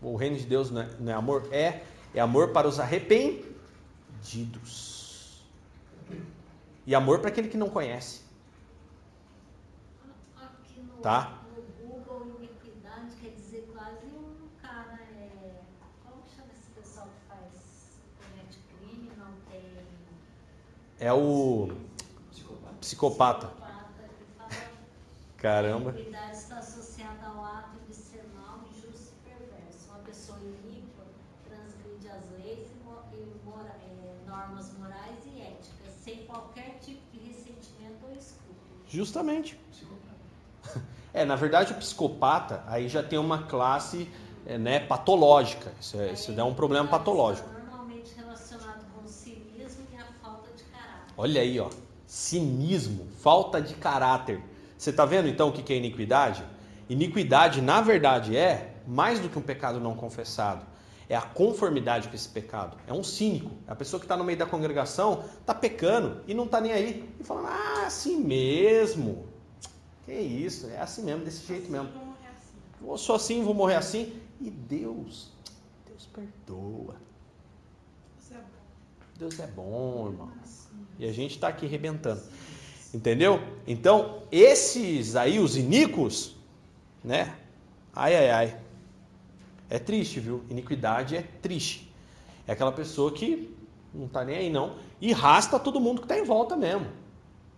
o 0.00 0.16
reino 0.16 0.36
de 0.36 0.44
Deus 0.44 0.70
não 0.70 0.80
é, 0.80 0.88
não 0.98 1.12
é 1.12 1.14
amor? 1.14 1.48
É, 1.52 1.82
é 2.14 2.20
amor 2.20 2.48
para 2.48 2.66
os 2.66 2.80
arrependidos. 2.80 3.52
E 6.86 6.94
amor 6.94 7.20
para 7.20 7.28
aquele 7.28 7.48
que 7.48 7.56
não 7.56 7.68
conhece. 7.68 8.22
Tá. 11.02 11.42
no 11.56 11.62
Google, 11.84 12.38
iniquidade 12.38 13.16
quer 13.20 13.30
dizer 13.30 13.68
quase 13.72 14.06
um 14.06 14.48
cara. 14.62 15.00
É, 15.16 15.62
como 16.04 16.22
que 16.22 16.36
chama 16.36 16.52
esse 16.52 16.70
pessoal 16.70 17.08
que 17.08 17.26
faz 17.28 17.50
comete 18.18 18.58
crime, 18.78 19.10
não 19.18 19.32
tem. 19.50 19.62
É 21.02 21.12
o 21.12 21.68
Psicopata. 22.80 23.48
psicopata. 23.48 23.52
Caramba. 25.36 25.90
Iniquidade 25.90 26.36
está 26.36 26.58
associada 26.58 27.26
ao 27.26 27.44
ato 27.44 27.76
de 27.88 27.94
ser 27.94 28.24
mau, 28.34 28.60
injusto 28.70 29.12
e 29.26 29.28
perverso. 29.30 29.88
Uma 29.88 29.98
pessoa 29.98 30.38
iníqua 30.38 31.04
transgride 31.48 32.08
as 32.08 32.30
leis 32.38 32.68
e, 32.70 32.84
mo- 32.84 33.02
e 33.12 33.44
mora- 33.44 33.74
eh, 33.82 34.14
normas 34.28 34.72
morais 34.78 35.18
e 35.26 35.40
éticas, 35.40 35.92
sem 36.04 36.24
qualquer 36.26 36.78
tipo 36.80 37.00
de 37.12 37.18
ressentimento 37.28 38.06
ou 38.06 38.12
escrúpulo. 38.12 38.84
Justamente. 38.88 39.56
Psicopata. 39.70 40.82
É, 41.14 41.26
na 41.26 41.36
verdade, 41.36 41.72
o 41.72 41.76
psicopata 41.76 42.64
aí 42.66 42.88
já 42.88 43.02
tem 43.02 43.18
uma 43.18 43.42
classe 43.42 44.10
é, 44.46 44.56
né, 44.56 44.80
patológica. 44.80 45.70
Isso, 45.78 46.00
é, 46.00 46.12
isso 46.12 46.32
é 46.32 46.42
um 46.42 46.54
problema 46.54 46.88
patológico. 46.88 47.46
Normalmente 47.50 48.14
relacionado 48.14 48.82
com 48.94 49.04
o 49.04 49.06
cinismo 49.08 49.86
e 49.92 49.96
a 49.98 50.06
falta 50.22 50.48
de 50.56 50.62
caráter. 50.64 51.01
Olha 51.16 51.40
aí, 51.40 51.58
ó. 51.60 51.70
Cinismo, 52.06 53.06
falta 53.20 53.60
de 53.60 53.74
caráter. 53.74 54.40
Você 54.76 54.90
está 54.90 55.04
vendo 55.04 55.28
então 55.28 55.48
o 55.48 55.52
que 55.52 55.72
é 55.72 55.76
iniquidade? 55.76 56.44
Iniquidade, 56.88 57.62
na 57.62 57.80
verdade, 57.80 58.36
é 58.36 58.74
mais 58.86 59.20
do 59.20 59.28
que 59.28 59.38
um 59.38 59.42
pecado 59.42 59.80
não 59.80 59.94
confessado. 59.94 60.66
É 61.08 61.16
a 61.16 61.22
conformidade 61.22 62.08
com 62.08 62.14
esse 62.14 62.28
pecado. 62.28 62.76
É 62.86 62.92
um 62.92 63.04
cínico. 63.04 63.50
É 63.66 63.72
a 63.72 63.76
pessoa 63.76 64.00
que 64.00 64.06
está 64.06 64.16
no 64.16 64.24
meio 64.24 64.38
da 64.38 64.46
congregação, 64.46 65.24
está 65.40 65.54
pecando 65.54 66.22
e 66.26 66.34
não 66.34 66.44
está 66.44 66.60
nem 66.60 66.72
aí. 66.72 67.08
E 67.20 67.24
falando, 67.24 67.48
ah, 67.48 67.84
assim 67.86 68.18
mesmo. 68.18 69.26
Que 70.04 70.12
isso, 70.12 70.68
é 70.68 70.80
assim 70.80 71.02
mesmo, 71.02 71.24
desse 71.24 71.46
jeito 71.46 71.70
mesmo. 71.70 71.88
Vamos 71.88 72.08
morrer 72.08 72.28
assim. 72.28 72.90
Eu 72.90 72.98
sou 72.98 73.16
assim, 73.16 73.44
vou 73.44 73.54
morrer 73.54 73.76
assim. 73.76 74.20
E 74.40 74.50
Deus, 74.50 75.30
Deus 75.86 76.06
perdoa. 76.06 76.96
É 78.30 78.34
bom. 78.34 78.42
Deus 79.16 79.38
é 79.38 79.46
bom, 79.46 80.08
irmão. 80.08 80.32
E 81.02 81.08
a 81.08 81.12
gente 81.12 81.32
está 81.32 81.48
aqui 81.48 81.66
arrebentando. 81.66 82.22
Entendeu? 82.94 83.42
Então, 83.66 84.22
esses 84.30 85.16
aí, 85.16 85.40
os 85.40 85.56
iníquos, 85.56 86.36
né? 87.02 87.34
Ai, 87.92 88.14
ai, 88.14 88.30
ai. 88.30 88.56
É 89.68 89.80
triste, 89.80 90.20
viu? 90.20 90.44
Iniquidade 90.48 91.16
é 91.16 91.22
triste. 91.42 91.92
É 92.46 92.52
aquela 92.52 92.70
pessoa 92.70 93.10
que 93.10 93.52
não 93.92 94.06
tá 94.06 94.24
nem 94.24 94.36
aí, 94.36 94.48
não. 94.48 94.76
E 95.00 95.12
rasta 95.12 95.58
todo 95.58 95.80
mundo 95.80 96.02
que 96.02 96.04
está 96.04 96.16
em 96.16 96.22
volta 96.22 96.54
mesmo. 96.54 96.86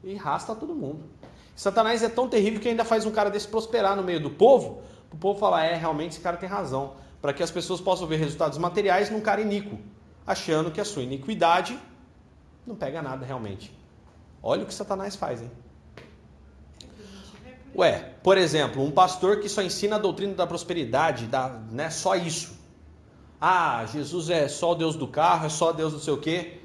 E 0.02 0.14
rasta 0.14 0.54
todo 0.54 0.74
mundo. 0.74 1.04
Satanás 1.54 2.02
é 2.02 2.08
tão 2.08 2.26
terrível 2.26 2.60
que 2.60 2.68
ainda 2.68 2.82
faz 2.82 3.04
um 3.04 3.10
cara 3.10 3.28
desse 3.28 3.46
prosperar 3.46 3.94
no 3.94 4.02
meio 4.02 4.20
do 4.20 4.30
povo, 4.30 4.80
o 5.12 5.16
povo 5.18 5.38
falar, 5.38 5.66
é, 5.66 5.74
realmente 5.74 6.12
esse 6.12 6.20
cara 6.20 6.38
tem 6.38 6.48
razão. 6.48 6.94
Para 7.20 7.34
que 7.34 7.42
as 7.42 7.50
pessoas 7.50 7.78
possam 7.78 8.06
ver 8.06 8.16
resultados 8.16 8.56
materiais 8.56 9.10
num 9.10 9.20
cara 9.20 9.42
iníquo, 9.42 9.78
achando 10.26 10.70
que 10.70 10.80
a 10.80 10.84
sua 10.84 11.02
iniquidade 11.02 11.78
não 12.66 12.74
pega 12.74 13.02
nada 13.02 13.24
realmente. 13.24 13.76
Olha 14.42 14.62
o 14.62 14.66
que 14.66 14.74
Satanás 14.74 15.16
faz, 15.16 15.42
hein? 15.42 15.50
Ué, 17.76 18.14
por 18.22 18.38
exemplo, 18.38 18.82
um 18.82 18.90
pastor 18.90 19.40
que 19.40 19.48
só 19.48 19.60
ensina 19.60 19.96
a 19.96 19.98
doutrina 19.98 20.34
da 20.34 20.46
prosperidade, 20.46 21.26
da, 21.26 21.48
né, 21.48 21.90
só 21.90 22.14
isso. 22.14 22.56
Ah, 23.40 23.84
Jesus 23.86 24.30
é 24.30 24.46
só 24.46 24.72
o 24.72 24.74
Deus 24.74 24.94
do 24.96 25.08
carro, 25.08 25.46
é 25.46 25.48
só 25.48 25.72
Deus 25.72 25.92
não 25.92 26.00
sei 26.00 26.14
o 26.14 26.18
quê. 26.18 26.60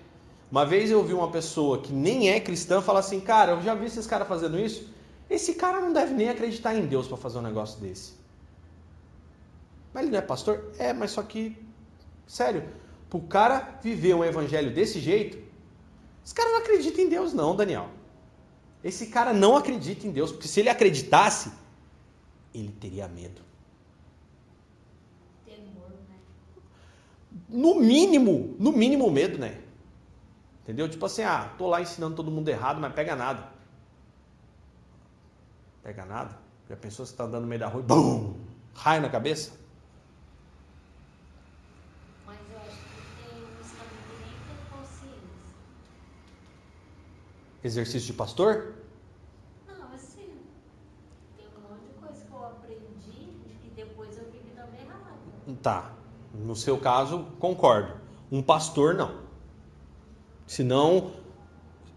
Uma 0.52 0.66
vez 0.66 0.92
eu 0.92 1.04
vi 1.04 1.14
uma 1.14 1.30
pessoa 1.30 1.80
que 1.80 1.92
nem 1.92 2.30
é 2.30 2.40
cristã 2.40 2.82
falar 2.82 3.00
assim, 3.00 3.20
cara, 3.20 3.54
eu 3.54 3.62
já 3.62 3.74
vi 3.74 3.86
esses 3.86 4.06
caras 4.06 4.28
fazendo 4.28 4.60
isso. 4.60 4.88
Esse 5.30 5.56
cara 5.56 5.80
não 5.80 5.92
deve 5.92 6.14
nem 6.14 6.30
acreditar 6.30 6.76
em 6.76 6.86
Deus 6.86 7.08
para 7.08 7.18
fazer 7.18 7.40
um 7.40 7.44
negócio 7.44 7.80
desse. 7.80 8.14
Mas 9.94 10.04
ele 10.04 10.12
não 10.12 10.20
é 10.20 10.22
pastor? 10.22 10.72
É, 10.78 10.94
mas 10.94 11.12
só 11.12 11.24
que, 11.24 11.58
sério, 12.26 12.64
pro 13.10 13.20
cara 13.22 13.80
viver 13.82 14.14
um 14.14 14.24
evangelho 14.24 14.74
desse 14.74 15.00
jeito, 15.00 15.49
esse 16.24 16.34
cara 16.34 16.50
não 16.50 16.60
acredita 16.60 17.02
em 17.02 17.10
Deus 17.10 17.34
não, 17.34 17.56
Daniel. 17.56 17.90
Esse 18.84 19.08
cara 19.08 19.34
não 19.34 19.58
acredita 19.58 20.08
em 20.08 20.12
Deus, 20.12 20.32
porque 20.32 20.48
se 20.48 20.60
ele 20.60 20.70
acreditasse, 20.70 21.52
ele 22.54 22.72
teria 22.80 23.08
medo. 23.08 23.42
Temor, 25.46 25.90
né? 26.08 26.16
No 27.50 27.76
mínimo, 27.76 28.56
no 28.58 28.72
mínimo 28.72 29.10
medo, 29.12 29.38
né? 29.38 29.60
Entendeu? 30.64 30.88
Tipo 30.88 31.06
assim, 31.08 31.24
ah, 31.24 31.54
tô 31.58 31.68
lá 31.68 31.82
ensinando 31.82 32.16
todo 32.16 32.30
mundo 32.30 32.48
errado, 32.48 32.80
mas 32.80 32.94
pega 32.94 33.16
nada. 33.16 33.52
Pega 35.84 36.06
nada? 36.06 36.38
Já 36.70 36.76
pensou 36.76 37.04
que 37.04 37.10
você 37.10 37.14
está 37.16 37.24
andando 37.24 37.42
no 37.42 37.48
meio 37.48 37.60
da 37.60 37.68
rua 37.68 37.82
e 37.82 37.86
BUM! 37.86 38.36
Raio 38.76 39.02
na 39.02 39.10
cabeça? 39.10 39.52
Mas 42.28 42.38
eu 42.52 42.58
acho 42.60 42.78
que 42.78 43.02
tem 43.18 43.44
uns 43.44 43.72
também 43.72 43.98
que 44.08 44.14
nem 44.22 44.34
tem 44.46 44.58
consciência. 44.70 45.56
Exercício 47.64 48.08
de 48.08 48.14
pastor? 48.14 48.76
Não, 49.68 49.94
assim. 49.94 50.30
Tem 51.38 51.46
um 51.48 51.70
monte 51.70 51.86
de 51.88 51.94
coisa 52.00 52.26
que 52.26 52.32
eu 52.32 52.46
aprendi 52.46 53.34
e 53.66 53.72
depois 53.76 54.18
eu 54.18 54.26
vi 54.32 54.40
que 54.40 54.56
também 54.56 54.82
errado. 54.82 55.58
Tá. 55.62 55.94
No 56.34 56.56
seu 56.56 56.78
caso, 56.78 57.26
concordo. 57.40 57.94
Um 58.32 58.42
pastor, 58.42 58.94
não. 58.94 59.20
Senão, 60.48 61.12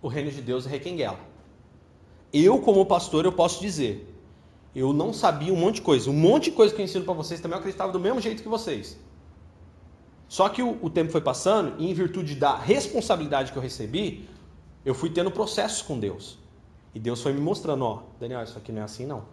o 0.01 0.09
reino 0.09 0.31
de 0.31 0.43
Deus 0.43 0.67
é 0.67 0.71
requenguela. 0.71 1.21
Eu, 2.33 2.59
como 2.61 2.85
pastor, 2.87 3.25
eu 3.25 3.33
posso 3.33 3.61
dizer. 3.61 4.09
Eu 4.75 4.93
não 4.93 5.13
sabia 5.13 5.53
um 5.53 5.57
monte 5.57 5.77
de 5.77 5.83
coisa. 5.83 6.11
Um 6.11 6.15
monte 6.15 6.45
de 6.45 6.53
coisa 6.53 6.75
que 6.75 6.81
eu 6.81 6.85
ensino 6.85 7.05
para 7.05 7.15
vocês 7.15 7.41
também 7.41 7.57
eu 7.57 7.61
acreditava 7.61 7.93
do 7.93 8.01
mesmo 8.01 8.21
jeito 8.21 8.43
que 8.43 8.49
vocês. 8.49 8.99
Só 10.29 10.49
que 10.49 10.63
o, 10.63 10.79
o, 10.81 10.89
tempo 10.89 11.13
foi 11.13 11.21
passando 11.21 11.75
e, 11.79 11.91
em 11.91 11.93
virtude 11.93 12.35
da 12.35 12.57
responsabilidade 12.57 13.53
que 13.53 13.59
eu 13.59 13.63
recebi, 13.63 14.27
eu 14.85 14.95
fui 14.95 15.11
tendo 15.11 15.30
processos 15.30 15.83
com 15.83 15.99
Deus. 15.99 16.39
E 16.95 17.01
Deus 17.01 17.22
foi 17.22 17.33
me 17.33 17.41
mostrando: 17.41 17.85
ó, 17.85 18.03
Daniel, 18.18 18.43
isso 18.43 18.59
aqui 18.59 18.72
não 18.72 18.83
é 18.83 18.85
assim 18.85 19.07
não. 19.07 19.24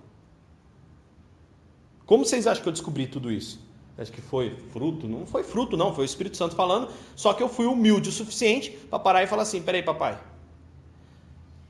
Como 2.06 2.26
vocês 2.26 2.48
acham 2.48 2.64
que 2.64 2.70
eu 2.70 2.74
descobri 2.74 3.08
tudo 3.08 3.32
isso? 3.32 3.60
Acho 3.98 4.12
que 4.12 4.22
foi 4.22 4.56
fruto? 4.72 5.08
Não 5.08 5.26
foi 5.26 5.44
fruto, 5.44 5.76
não. 5.76 5.94
Foi 5.94 6.06
o 6.06 6.06
Espírito 6.06 6.38
Santo 6.38 6.56
falando. 6.56 6.90
Só 7.16 7.34
que 7.34 7.44
eu 7.44 7.50
fui 7.50 7.66
humilde 7.66 8.10
o 8.10 8.12
suficiente 8.12 8.72
para 8.90 8.98
parar 8.98 9.24
e 9.24 9.28
falar 9.28 9.44
assim: 9.44 9.62
peraí, 9.62 9.84
papai. 9.84 10.18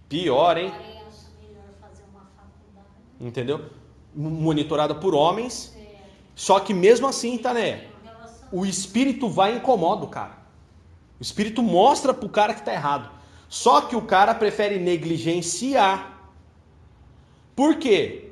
Pior, 0.08 0.58
hein? 0.58 0.72
Entendeu? 3.20 3.70
Monitorada 4.16 4.96
por 4.96 5.14
homens. 5.14 5.76
Só 6.36 6.60
que 6.60 6.74
mesmo 6.74 7.08
assim, 7.08 7.38
tá, 7.38 7.54
né? 7.54 7.88
O 8.52 8.66
espírito 8.66 9.28
vai 9.28 9.54
e 9.54 9.58
incomoda 9.58 10.06
o 10.06 10.08
cara. 10.08 10.38
O 11.20 11.22
espírito 11.22 11.62
mostra 11.62 12.14
pro 12.14 12.30
cara 12.30 12.54
que 12.54 12.64
tá 12.64 12.74
errado. 12.74 13.12
Só 13.50 13.82
que 13.82 13.96
o 13.96 14.02
cara 14.02 14.34
prefere 14.34 14.80
negligenciar. 14.80 16.18
Por 17.56 17.78
quê? 17.78 18.32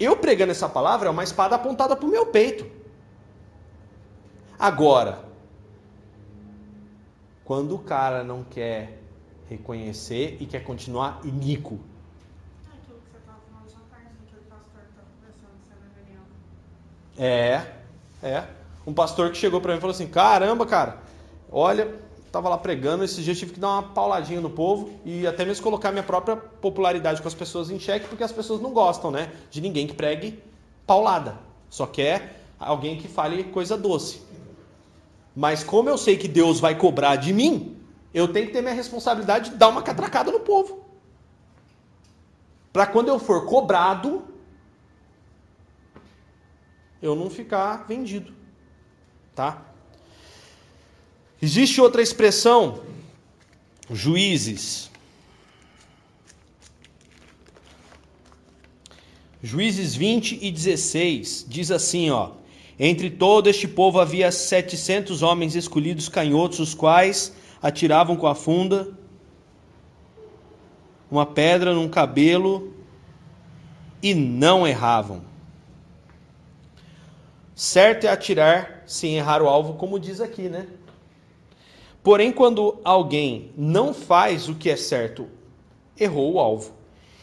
Eu 0.00 0.16
pregando 0.16 0.50
essa 0.50 0.68
palavra 0.68 1.08
é 1.08 1.10
uma 1.10 1.22
espada 1.22 1.54
apontada 1.54 1.94
pro 1.94 2.08
meu 2.08 2.26
peito. 2.26 2.68
Agora, 4.58 5.24
quando 7.44 7.74
o 7.74 7.78
cara 7.78 8.24
não 8.24 8.42
quer 8.42 8.98
reconhecer 9.48 10.38
e 10.40 10.46
quer 10.46 10.64
continuar 10.64 11.20
iníquo, 11.22 11.78
É, 17.18 17.62
é. 18.22 18.44
Um 18.86 18.92
pastor 18.92 19.30
que 19.30 19.38
chegou 19.38 19.60
para 19.60 19.72
mim 19.72 19.78
e 19.78 19.80
falou 19.80 19.94
assim: 19.94 20.06
caramba, 20.06 20.66
cara, 20.66 20.98
olha, 21.50 21.94
tava 22.36 22.50
lá 22.50 22.58
pregando, 22.58 23.02
esses 23.02 23.24
dias 23.24 23.38
tive 23.38 23.54
que 23.54 23.60
dar 23.60 23.68
uma 23.68 23.82
pauladinha 23.82 24.42
no 24.42 24.50
povo 24.50 24.90
e 25.06 25.26
até 25.26 25.42
mesmo 25.42 25.62
colocar 25.62 25.90
minha 25.90 26.02
própria 26.02 26.36
popularidade 26.36 27.22
com 27.22 27.28
as 27.28 27.34
pessoas 27.34 27.70
em 27.70 27.78
xeque, 27.78 28.08
porque 28.08 28.22
as 28.22 28.32
pessoas 28.32 28.60
não 28.60 28.72
gostam, 28.72 29.10
né? 29.10 29.32
De 29.50 29.58
ninguém 29.60 29.86
que 29.86 29.94
pregue 29.94 30.42
paulada. 30.86 31.38
Só 31.70 31.86
quer 31.86 32.42
alguém 32.58 32.98
que 32.98 33.08
fale 33.08 33.44
coisa 33.44 33.76
doce. 33.76 34.20
Mas 35.34 35.64
como 35.64 35.88
eu 35.88 35.96
sei 35.96 36.18
que 36.18 36.28
Deus 36.28 36.60
vai 36.60 36.76
cobrar 36.76 37.16
de 37.16 37.32
mim, 37.32 37.78
eu 38.12 38.28
tenho 38.28 38.48
que 38.48 38.52
ter 38.52 38.60
minha 38.60 38.74
responsabilidade 38.74 39.50
de 39.50 39.56
dar 39.56 39.68
uma 39.68 39.82
catracada 39.82 40.30
no 40.30 40.40
povo. 40.40 40.84
Para 42.70 42.86
quando 42.86 43.08
eu 43.08 43.18
for 43.18 43.46
cobrado, 43.46 44.24
eu 47.00 47.16
não 47.16 47.30
ficar 47.30 47.86
vendido, 47.86 48.34
tá? 49.34 49.62
Existe 51.40 51.80
outra 51.80 52.02
expressão, 52.02 52.82
juízes. 53.90 54.90
Juízes 59.42 59.94
20 59.94 60.38
e 60.42 60.50
16 60.50 61.46
diz 61.48 61.70
assim, 61.70 62.10
ó: 62.10 62.32
Entre 62.78 63.10
todo 63.10 63.48
este 63.48 63.68
povo 63.68 64.00
havia 64.00 64.32
setecentos 64.32 65.22
homens 65.22 65.54
escolhidos 65.54 66.08
canhotos, 66.08 66.58
os 66.58 66.74
quais 66.74 67.32
atiravam 67.62 68.16
com 68.16 68.26
a 68.26 68.34
funda 68.34 68.96
uma 71.10 71.24
pedra 71.24 71.72
num 71.72 71.88
cabelo 71.88 72.74
e 74.02 74.14
não 74.14 74.66
erravam. 74.66 75.22
Certo 77.54 78.04
é 78.04 78.10
atirar 78.10 78.82
sem 78.86 79.16
errar 79.16 79.40
o 79.40 79.48
alvo, 79.48 79.74
como 79.74 79.98
diz 79.98 80.20
aqui, 80.20 80.48
né? 80.48 80.66
Porém, 82.06 82.30
quando 82.30 82.78
alguém 82.84 83.50
não 83.56 83.92
faz 83.92 84.48
o 84.48 84.54
que 84.54 84.70
é 84.70 84.76
certo, 84.76 85.26
errou 85.98 86.34
o 86.34 86.38
alvo. 86.38 86.72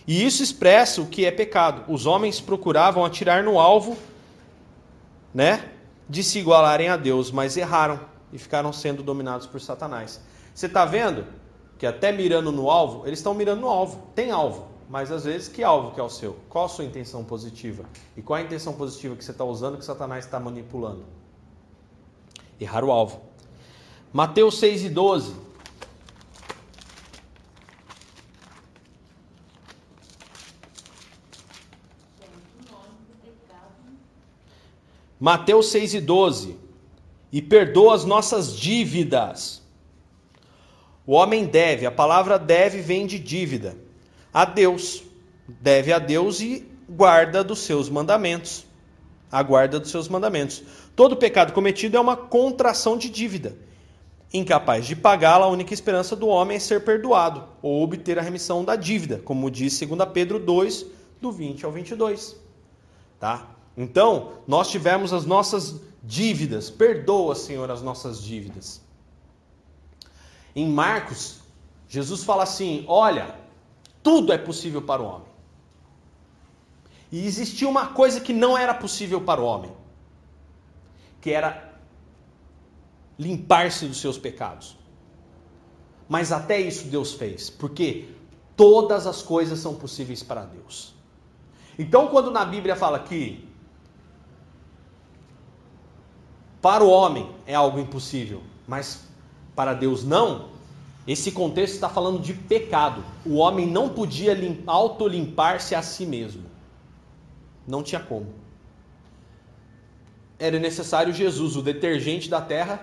E 0.06 0.26
isso 0.26 0.44
expressa 0.44 1.02
o 1.02 1.06
que 1.06 1.24
é 1.24 1.32
pecado. 1.32 1.90
Os 1.90 2.06
homens 2.06 2.42
procuravam 2.42 3.06
atirar 3.06 3.46
no 3.46 3.62
alvo, 3.62 3.96
né? 5.34 5.72
De 6.10 6.22
se 6.22 6.38
igualarem 6.38 6.90
a 6.90 6.98
Deus, 6.98 7.32
mas 7.32 7.56
erraram 7.56 7.98
e 8.34 8.38
ficaram 8.38 8.74
sendo 8.74 9.02
dominados 9.02 9.48
por 9.48 9.62
Satanás. 9.62 10.20
Você 10.54 10.66
está 10.66 10.84
vendo 10.84 11.28
que 11.80 11.86
até 11.86 12.12
mirando 12.12 12.52
no 12.52 12.70
alvo, 12.70 13.08
eles 13.08 13.20
estão 13.20 13.34
mirando 13.34 13.62
no 13.62 13.70
alvo. 13.70 14.10
Tem 14.14 14.32
alvo. 14.32 14.68
Mas 14.90 15.14
às 15.14 15.24
vezes, 15.24 15.48
que 15.48 15.64
alvo 15.64 15.92
que 15.92 16.02
é 16.02 16.04
o 16.04 16.10
seu? 16.10 16.36
Qual 16.50 16.66
a 16.66 16.68
sua 16.68 16.84
intenção 16.84 17.24
positiva? 17.24 17.86
E 18.18 18.22
qual 18.22 18.38
a 18.38 18.44
intenção 18.44 18.74
positiva 18.74 19.16
que 19.16 19.24
você 19.24 19.32
está 19.32 19.46
usando 19.46 19.78
que 19.78 19.86
Satanás 19.86 20.26
está 20.26 20.42
manipulando? 20.42 21.06
Errar 22.60 22.84
o 22.84 22.92
alvo. 22.92 23.32
Mateus 24.14 24.60
6 24.60 24.84
e 24.84 24.90
12. 24.90 25.36
Mateus 35.20 35.70
6 35.70 35.96
e 35.96 36.02
12. 36.02 36.58
E 37.32 37.42
perdoa 37.42 37.96
as 37.96 38.06
nossas 38.06 38.56
dívidas. 38.56 39.64
O 41.06 41.14
homem 41.14 41.46
deve, 41.46 41.86
a 41.86 41.92
palavra 41.92 42.38
deve 42.38 42.82
vem 42.82 43.08
de 43.08 43.18
dívida 43.18 43.76
a 44.34 44.46
Deus, 44.46 45.04
deve 45.48 45.94
a 45.94 46.00
Deus 46.00 46.42
e 46.42 46.66
guarda 46.90 47.44
dos 47.44 47.60
seus 47.60 47.88
mandamentos. 47.88 48.66
A 49.32 49.42
guarda 49.42 49.80
dos 49.80 49.92
seus 49.92 50.08
mandamentos. 50.08 50.62
Todo 50.96 51.18
pecado 51.18 51.54
cometido 51.54 51.98
é 51.98 52.00
uma 52.00 52.16
contração 52.16 52.98
de 52.98 53.10
dívida. 53.10 53.56
Incapaz 54.34 54.88
de 54.88 54.96
pagá-la, 54.96 55.46
a 55.46 55.50
única 55.50 55.76
esperança 55.76 56.16
do 56.16 56.28
homem 56.28 56.58
é 56.58 56.60
ser 56.60 56.84
perdoado 56.84 57.44
ou 57.62 57.84
obter 57.84 58.18
a 58.18 58.22
remissão 58.22 58.66
da 58.66 58.76
dívida, 58.76 59.22
como 59.24 59.52
diz 59.52 59.80
2 59.80 60.10
Pedro 60.12 60.40
2, 60.40 60.86
do 61.22 61.32
20 61.32 61.66
ao 61.66 61.72
22. 61.72 62.36
Tá? 63.20 63.48
Então, 63.78 64.34
nós 64.48 64.70
tivemos 64.70 65.14
as 65.14 65.24
nossas 65.24 65.80
dívidas. 66.04 66.72
Perdoa, 66.72 67.36
Senhor, 67.36 67.70
as 67.70 67.84
nossas 67.84 68.22
dívidas. 68.22 68.82
Em 70.56 70.68
Marcos, 70.68 71.40
Jesus 71.88 72.24
fala 72.24 72.42
assim: 72.42 72.86
Olha, 72.88 73.36
tudo 74.02 74.34
é 74.34 74.38
possível 74.38 74.82
para 74.82 75.02
o 75.02 75.06
homem. 75.06 75.28
E 77.12 77.28
existia 77.28 77.70
uma 77.70 77.88
coisa 77.88 78.20
que 78.20 78.34
não 78.34 78.58
era 78.58 78.74
possível 78.74 79.22
para 79.22 79.40
o 79.40 79.46
homem, 79.46 79.72
que 81.22 81.30
era 81.30 81.63
limpar-se 83.18 83.86
dos 83.86 83.98
seus 83.98 84.18
pecados. 84.18 84.78
Mas 86.08 86.32
até 86.32 86.60
isso 86.60 86.88
Deus 86.88 87.14
fez, 87.14 87.50
porque 87.50 88.10
todas 88.56 89.08
as 89.08 89.22
coisas 89.22 89.60
são 89.60 89.76
possíveis 89.76 90.22
para 90.22 90.46
Deus. 90.46 90.94
Então, 91.78 92.08
quando 92.08 92.30
na 92.30 92.46
Bíblia 92.46 92.76
fala 92.76 93.00
que 93.00 93.48
para 96.62 96.84
o 96.84 96.90
homem 96.90 97.30
é 97.46 97.56
algo 97.56 97.80
impossível, 97.80 98.42
mas 98.68 99.04
para 99.56 99.74
Deus 99.74 100.04
não, 100.04 100.50
esse 101.06 101.32
contexto 101.32 101.74
está 101.74 101.90
falando 101.90 102.22
de 102.22 102.34
pecado. 102.34 103.04
O 103.26 103.36
homem 103.36 103.68
não 103.68 103.90
podia 103.90 104.38
autolimpar-se 104.66 105.76
a 105.76 105.82
si 105.82 106.06
mesmo. 106.06 106.44
Não 107.68 107.84
tinha 107.84 108.00
como. 108.00 108.28
Era 110.40 110.60
necessário 110.60 111.14
Jesus, 111.14 111.56
o 111.56 111.62
detergente 111.62 112.30
da 112.30 112.40
terra, 112.40 112.82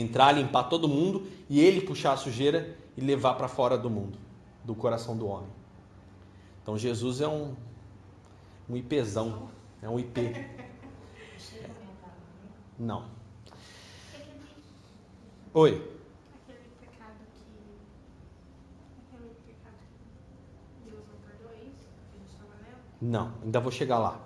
entrar, 0.00 0.32
limpar 0.32 0.64
todo 0.64 0.88
mundo 0.88 1.26
e 1.48 1.60
ele 1.60 1.80
puxar 1.80 2.12
a 2.12 2.16
sujeira 2.16 2.76
e 2.96 3.00
levar 3.00 3.34
para 3.34 3.48
fora 3.48 3.78
do 3.78 3.88
mundo, 3.88 4.18
do 4.64 4.74
coração 4.74 5.16
do 5.16 5.26
homem. 5.26 5.48
Então 6.62 6.76
Jesus 6.76 7.20
é 7.20 7.28
um, 7.28 7.54
um 8.68 8.76
IPzão, 8.76 9.48
é 9.82 9.88
um 9.88 9.98
IP. 9.98 10.34
Não. 12.78 13.04
Oi. 15.54 15.96
Não, 23.00 23.32
ainda 23.42 23.60
vou 23.60 23.70
chegar 23.70 23.98
lá. 23.98 24.20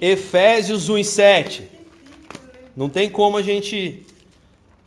Efésios 0.00 0.88
1,7. 0.88 1.75
Não 2.76 2.88
tem 2.88 3.08
como 3.08 3.36
a 3.36 3.42
gente 3.42 4.04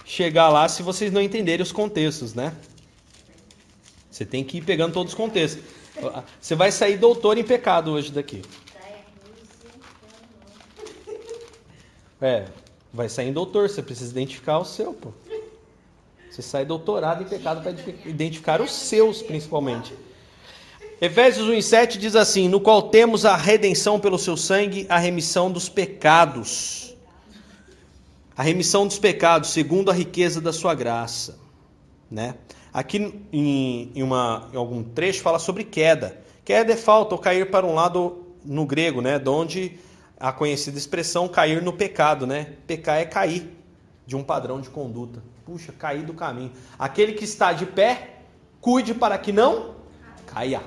chegar 0.05 0.49
lá 0.49 0.67
se 0.69 0.83
vocês 0.83 1.11
não 1.11 1.21
entenderem 1.21 1.63
os 1.63 1.71
contextos, 1.71 2.33
né? 2.33 2.55
Você 4.11 4.25
tem 4.25 4.43
que 4.43 4.57
ir 4.57 4.61
pegando 4.61 4.93
todos 4.93 5.13
os 5.13 5.17
contextos. 5.17 5.63
Você 6.39 6.55
vai 6.55 6.71
sair 6.71 6.97
doutor 6.97 7.37
em 7.37 7.43
pecado 7.43 7.91
hoje 7.91 8.11
daqui. 8.11 8.41
É 12.21 12.45
vai 12.93 13.07
sair 13.07 13.31
doutor, 13.31 13.69
você 13.69 13.81
precisa 13.81 14.11
identificar 14.11 14.59
o 14.59 14.65
seu, 14.65 14.93
pô. 14.93 15.11
Você 16.29 16.41
sai 16.41 16.65
doutorado 16.65 17.23
em 17.23 17.27
pecado 17.27 17.61
para 17.61 17.71
identificar 18.05 18.61
os 18.61 18.71
seus, 18.71 19.21
principalmente. 19.21 19.93
Efésios 21.01 21.47
1,7 21.47 21.97
diz 21.97 22.15
assim: 22.15 22.47
No 22.47 22.59
qual 22.59 22.83
temos 22.83 23.25
a 23.25 23.35
redenção 23.35 23.99
pelo 23.99 24.17
seu 24.17 24.35
sangue, 24.35 24.85
a 24.89 24.97
remissão 24.97 25.51
dos 25.51 25.69
pecados. 25.69 26.88
A 28.39 28.41
remissão 28.41 28.87
dos 28.87 28.97
pecados, 28.97 29.49
segundo 29.49 29.91
a 29.91 29.93
riqueza 29.93 30.39
da 30.39 30.53
sua 30.53 30.73
graça. 30.73 31.37
Né? 32.09 32.35
Aqui 32.71 33.13
em, 33.33 33.91
em 33.93 34.01
uma, 34.01 34.47
em 34.53 34.55
algum 34.55 34.81
trecho 34.81 35.21
fala 35.21 35.37
sobre 35.37 35.65
queda. 35.65 36.21
Queda 36.45 36.71
é 36.71 36.77
falta 36.77 37.13
ou 37.15 37.19
cair 37.19 37.51
para 37.51 37.65
um 37.65 37.73
lado 37.73 38.27
no 38.45 38.65
grego, 38.65 39.01
né? 39.01 39.19
De 39.19 39.27
onde 39.27 39.77
a 40.17 40.31
conhecida 40.31 40.77
expressão 40.77 41.27
cair 41.27 41.61
no 41.61 41.73
pecado, 41.73 42.25
né? 42.25 42.53
Pecar 42.65 42.97
é 42.97 43.03
cair 43.03 43.53
de 44.07 44.15
um 44.15 44.23
padrão 44.23 44.61
de 44.61 44.69
conduta. 44.69 45.21
Puxa, 45.45 45.73
cair 45.73 46.05
do 46.05 46.13
caminho. 46.13 46.53
Aquele 46.79 47.11
que 47.11 47.25
está 47.25 47.51
de 47.51 47.65
pé, 47.65 48.21
cuide 48.61 48.93
para 48.93 49.17
que 49.17 49.33
não 49.33 49.75
caia. 50.25 50.61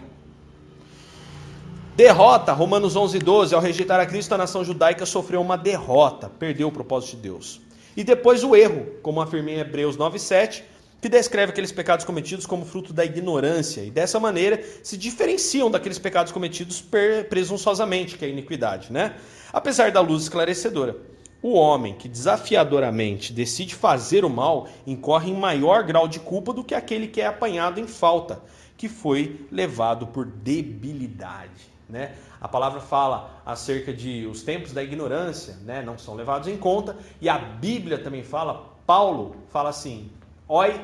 Derrota, 1.95 2.55
Romanos 2.55 2.97
11, 2.97 3.19
12. 3.19 3.55
Ao 3.55 3.61
rejeitar 3.61 4.01
a 4.01 4.07
Cristo, 4.07 4.33
a 4.33 4.39
nação 4.39 4.65
judaica 4.65 5.05
sofreu 5.05 5.43
uma 5.43 5.59
derrota, 5.59 6.31
perdeu 6.39 6.69
o 6.69 6.73
propósito 6.73 7.17
de 7.17 7.23
Deus. 7.23 7.61
E 7.95 8.03
depois 8.03 8.43
o 8.43 8.57
erro, 8.57 8.87
como 9.03 9.21
afirma 9.21 9.51
em 9.51 9.59
Hebreus 9.59 9.95
9, 9.95 10.19
7, 10.19 10.65
que 11.03 11.09
descreve 11.09 11.53
aqueles 11.53 11.71
pecados 11.71 12.07
cometidos 12.07 12.47
como 12.47 12.65
fruto 12.65 12.95
da 12.95 13.05
ignorância. 13.05 13.83
E 13.83 13.91
dessa 13.91 14.19
maneira 14.19 14.65
se 14.83 14.97
diferenciam 14.97 15.71
daqueles 15.71 15.99
pecados 15.99 16.33
cometidos 16.33 16.83
presunçosamente, 17.29 18.17
que 18.17 18.25
é 18.25 18.29
a 18.29 18.31
iniquidade. 18.31 18.91
Né? 18.91 19.15
Apesar 19.53 19.91
da 19.93 20.01
luz 20.01 20.23
esclarecedora, 20.23 20.97
o 21.43 21.53
homem 21.53 21.93
que 21.93 22.09
desafiadoramente 22.09 23.35
decide 23.35 23.75
fazer 23.75 24.25
o 24.25 24.31
mal 24.31 24.67
incorre 24.87 25.31
em 25.31 25.37
maior 25.37 25.83
grau 25.83 26.09
de 26.09 26.21
culpa 26.21 26.55
do 26.55 26.65
que 26.65 26.75
aquele 26.75 27.07
que 27.07 27.21
é 27.21 27.27
apanhado 27.27 27.79
em 27.79 27.87
falta, 27.87 28.41
que 28.79 28.89
foi 28.89 29.45
levado 29.51 30.07
por 30.07 30.25
debilidade. 30.25 31.72
Né? 31.93 32.17
A 32.41 32.49
palavra 32.49 32.81
fala 32.81 33.43
acerca 33.45 33.93
de 33.93 34.27
os 34.27 34.43
tempos 34.43 34.73
da 34.73 34.83
ignorância, 34.83 35.57
né? 35.57 35.83
não 35.83 35.99
são 35.99 36.15
levados 36.15 36.49
em 36.49 36.57
conta, 36.57 36.97
e 37.21 37.29
a 37.29 37.37
Bíblia 37.37 38.03
também 38.03 38.25
fala, 38.25 38.73
Paulo 38.87 39.37
fala 39.51 39.69
assim: 39.69 40.11
oi, 40.49 40.83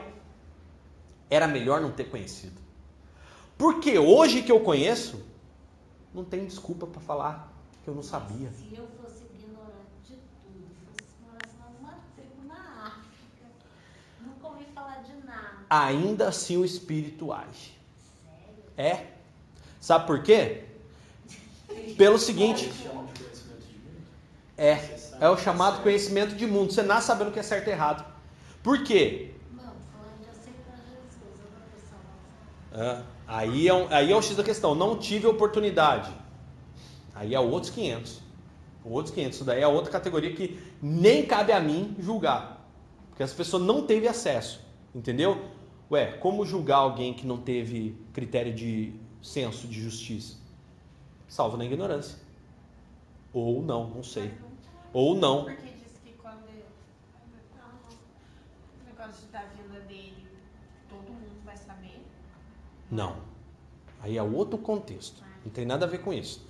era 1.31 1.49
melhor 1.49 1.81
não 1.81 1.91
ter 1.91 2.05
conhecido. 2.05 2.61
Porque 3.57 3.99
hoje 3.99 4.43
que 4.43 4.53
eu 4.53 4.61
conheço, 4.61 5.25
não 6.13 6.25
tem 6.25 6.45
desculpa 6.45 6.87
para 6.87 7.01
falar 7.01 7.51
que 7.83 7.89
eu 7.89 7.95
não 7.95 8.03
sabia. 8.03 8.51
Se 8.53 8.77
eu 8.77 8.87
fosse 9.01 9.25
ignorante 9.25 10.03
de 10.05 10.15
tudo, 10.15 10.67
fosse 10.85 11.15
morar 11.23 11.73
numa 11.81 11.99
tribo 12.15 12.47
na 12.47 12.87
África, 12.87 13.47
nunca 14.21 14.47
ouvi 14.47 14.67
falar 14.75 15.03
de 15.03 15.15
nada. 15.25 15.65
Ainda 15.71 16.29
assim 16.29 16.59
o 16.59 16.67
espírito 16.67 17.33
age. 17.33 17.73
É. 18.77 19.07
Sabe 19.81 20.07
por 20.07 20.23
quê? 20.23 20.68
Pelo 21.97 22.19
seguinte, 22.19 22.71
é, 24.57 24.79
é 25.21 25.29
o 25.29 25.37
chamado 25.37 25.83
conhecimento 25.83 26.35
de 26.35 26.47
mundo. 26.47 26.73
Você 26.73 26.83
nasce 26.83 27.07
sabendo 27.07 27.29
o 27.29 27.33
que 27.33 27.39
é 27.39 27.43
certo 27.43 27.69
e 27.69 27.71
errado. 27.71 28.05
Por 28.63 28.83
quê? 28.83 29.35
Ah, 32.73 33.03
aí, 33.27 33.69
é 33.69 33.75
um, 33.75 33.87
aí 33.91 34.13
é 34.13 34.17
o 34.17 34.23
X 34.23 34.37
da 34.37 34.45
questão. 34.45 34.75
Não 34.75 34.99
tive 34.99 35.27
oportunidade. 35.27 36.11
Aí 37.15 37.35
é 37.35 37.41
outros 37.41 37.73
500. 37.73 38.21
Outros 38.85 39.15
500. 39.15 39.37
Isso 39.37 39.45
daí 39.45 39.61
é 39.61 39.67
outra 39.67 39.91
categoria 39.91 40.35
que 40.35 40.59
nem 40.81 41.27
cabe 41.27 41.53
a 41.53 41.61
mim 41.61 41.97
julgar. 41.99 42.67
Porque 43.09 43.23
essa 43.23 43.35
pessoa 43.35 43.63
não 43.63 43.87
teve 43.87 44.07
acesso. 44.07 44.61
Entendeu? 44.95 45.45
Ué, 45.91 46.13
como 46.19 46.45
julgar 46.45 46.79
alguém 46.79 47.15
que 47.15 47.27
não 47.27 47.39
teve 47.39 47.97
critério 48.13 48.53
de 48.53 48.93
senso 49.23 49.67
de 49.67 49.81
justiça? 49.81 50.37
Salvo 51.29 51.57
na 51.57 51.65
ignorância. 51.65 52.19
Ou 53.33 53.63
não, 53.63 53.89
não 53.89 54.03
sei. 54.03 54.33
Ou 54.93 55.15
não. 55.15 55.45
Porque 55.45 55.63
diz 55.63 56.01
que 56.03 56.13
quando 56.21 56.49
o 58.81 58.85
negócio 58.87 59.29
da 59.31 59.43
dele, 59.87 60.27
todo 60.89 61.13
mundo 61.13 61.45
vai 61.45 61.57
saber. 61.57 62.03
Não. 62.91 63.17
Aí 64.01 64.17
é 64.17 64.23
outro 64.23 64.59
contexto. 64.59 65.23
Não 65.45 65.53
tem 65.53 65.67
nada 65.67 65.85
a 65.85 65.89
ver 65.89 65.99
com 65.99 66.13
isso. 66.13 66.47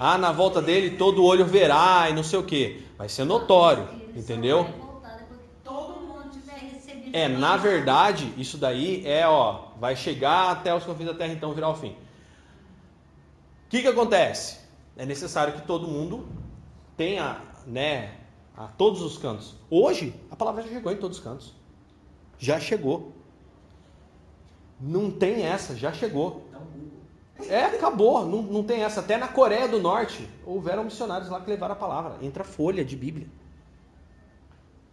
Ah, 0.00 0.16
na 0.16 0.32
volta 0.32 0.60
dele 0.60 0.96
todo 0.96 1.22
olho 1.22 1.44
verá 1.44 2.08
e 2.08 2.14
não 2.14 2.24
sei 2.24 2.38
o 2.38 2.44
que. 2.44 2.84
Vai 2.96 3.08
ser 3.08 3.24
notório, 3.24 3.88
entendeu? 4.16 4.66
É, 7.12 7.28
na 7.28 7.58
verdade, 7.58 8.32
isso 8.38 8.56
daí 8.56 9.06
é, 9.06 9.28
ó, 9.28 9.66
vai 9.78 9.94
chegar 9.94 10.50
até 10.50 10.74
os 10.74 10.82
confins 10.82 11.06
da 11.06 11.14
terra 11.14 11.32
então 11.32 11.52
virar 11.52 11.68
o 11.68 11.74
fim. 11.74 11.94
Que 13.72 13.80
que 13.80 13.88
acontece? 13.88 14.58
É 14.98 15.06
necessário 15.06 15.54
que 15.54 15.62
todo 15.62 15.88
mundo 15.88 16.26
tenha, 16.94 17.40
né, 17.66 18.18
a 18.54 18.66
todos 18.66 19.00
os 19.00 19.16
cantos. 19.16 19.54
Hoje, 19.70 20.14
a 20.30 20.36
palavra 20.36 20.62
já 20.62 20.68
chegou 20.68 20.92
em 20.92 20.98
todos 20.98 21.16
os 21.16 21.24
cantos. 21.24 21.54
Já 22.38 22.60
chegou. 22.60 23.12
Não 24.78 25.10
tem 25.10 25.46
essa, 25.46 25.74
já 25.74 25.90
chegou. 25.90 26.42
É, 27.48 27.64
acabou. 27.64 28.26
Não, 28.26 28.42
não 28.42 28.62
tem 28.62 28.82
essa. 28.82 29.00
Até 29.00 29.16
na 29.16 29.28
Coreia 29.28 29.66
do 29.66 29.80
Norte 29.80 30.28
houveram 30.44 30.84
missionários 30.84 31.30
lá 31.30 31.40
que 31.40 31.48
levaram 31.48 31.72
a 31.72 31.78
palavra. 31.78 32.18
Entra 32.20 32.44
folha 32.44 32.84
de 32.84 32.94
Bíblia. 32.94 33.26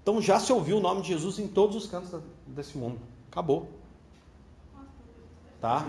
Então 0.01 0.21
já 0.21 0.39
se 0.39 0.53
ouviu 0.53 0.77
o 0.77 0.79
nome 0.79 1.01
de 1.01 1.09
Jesus 1.09 1.37
em 1.37 1.49
todos 1.49 1.75
os 1.75 1.85
cantos 1.85 2.17
desse 2.47 2.77
mundo. 2.77 2.97
Acabou. 3.29 3.67
Tá? 5.59 5.85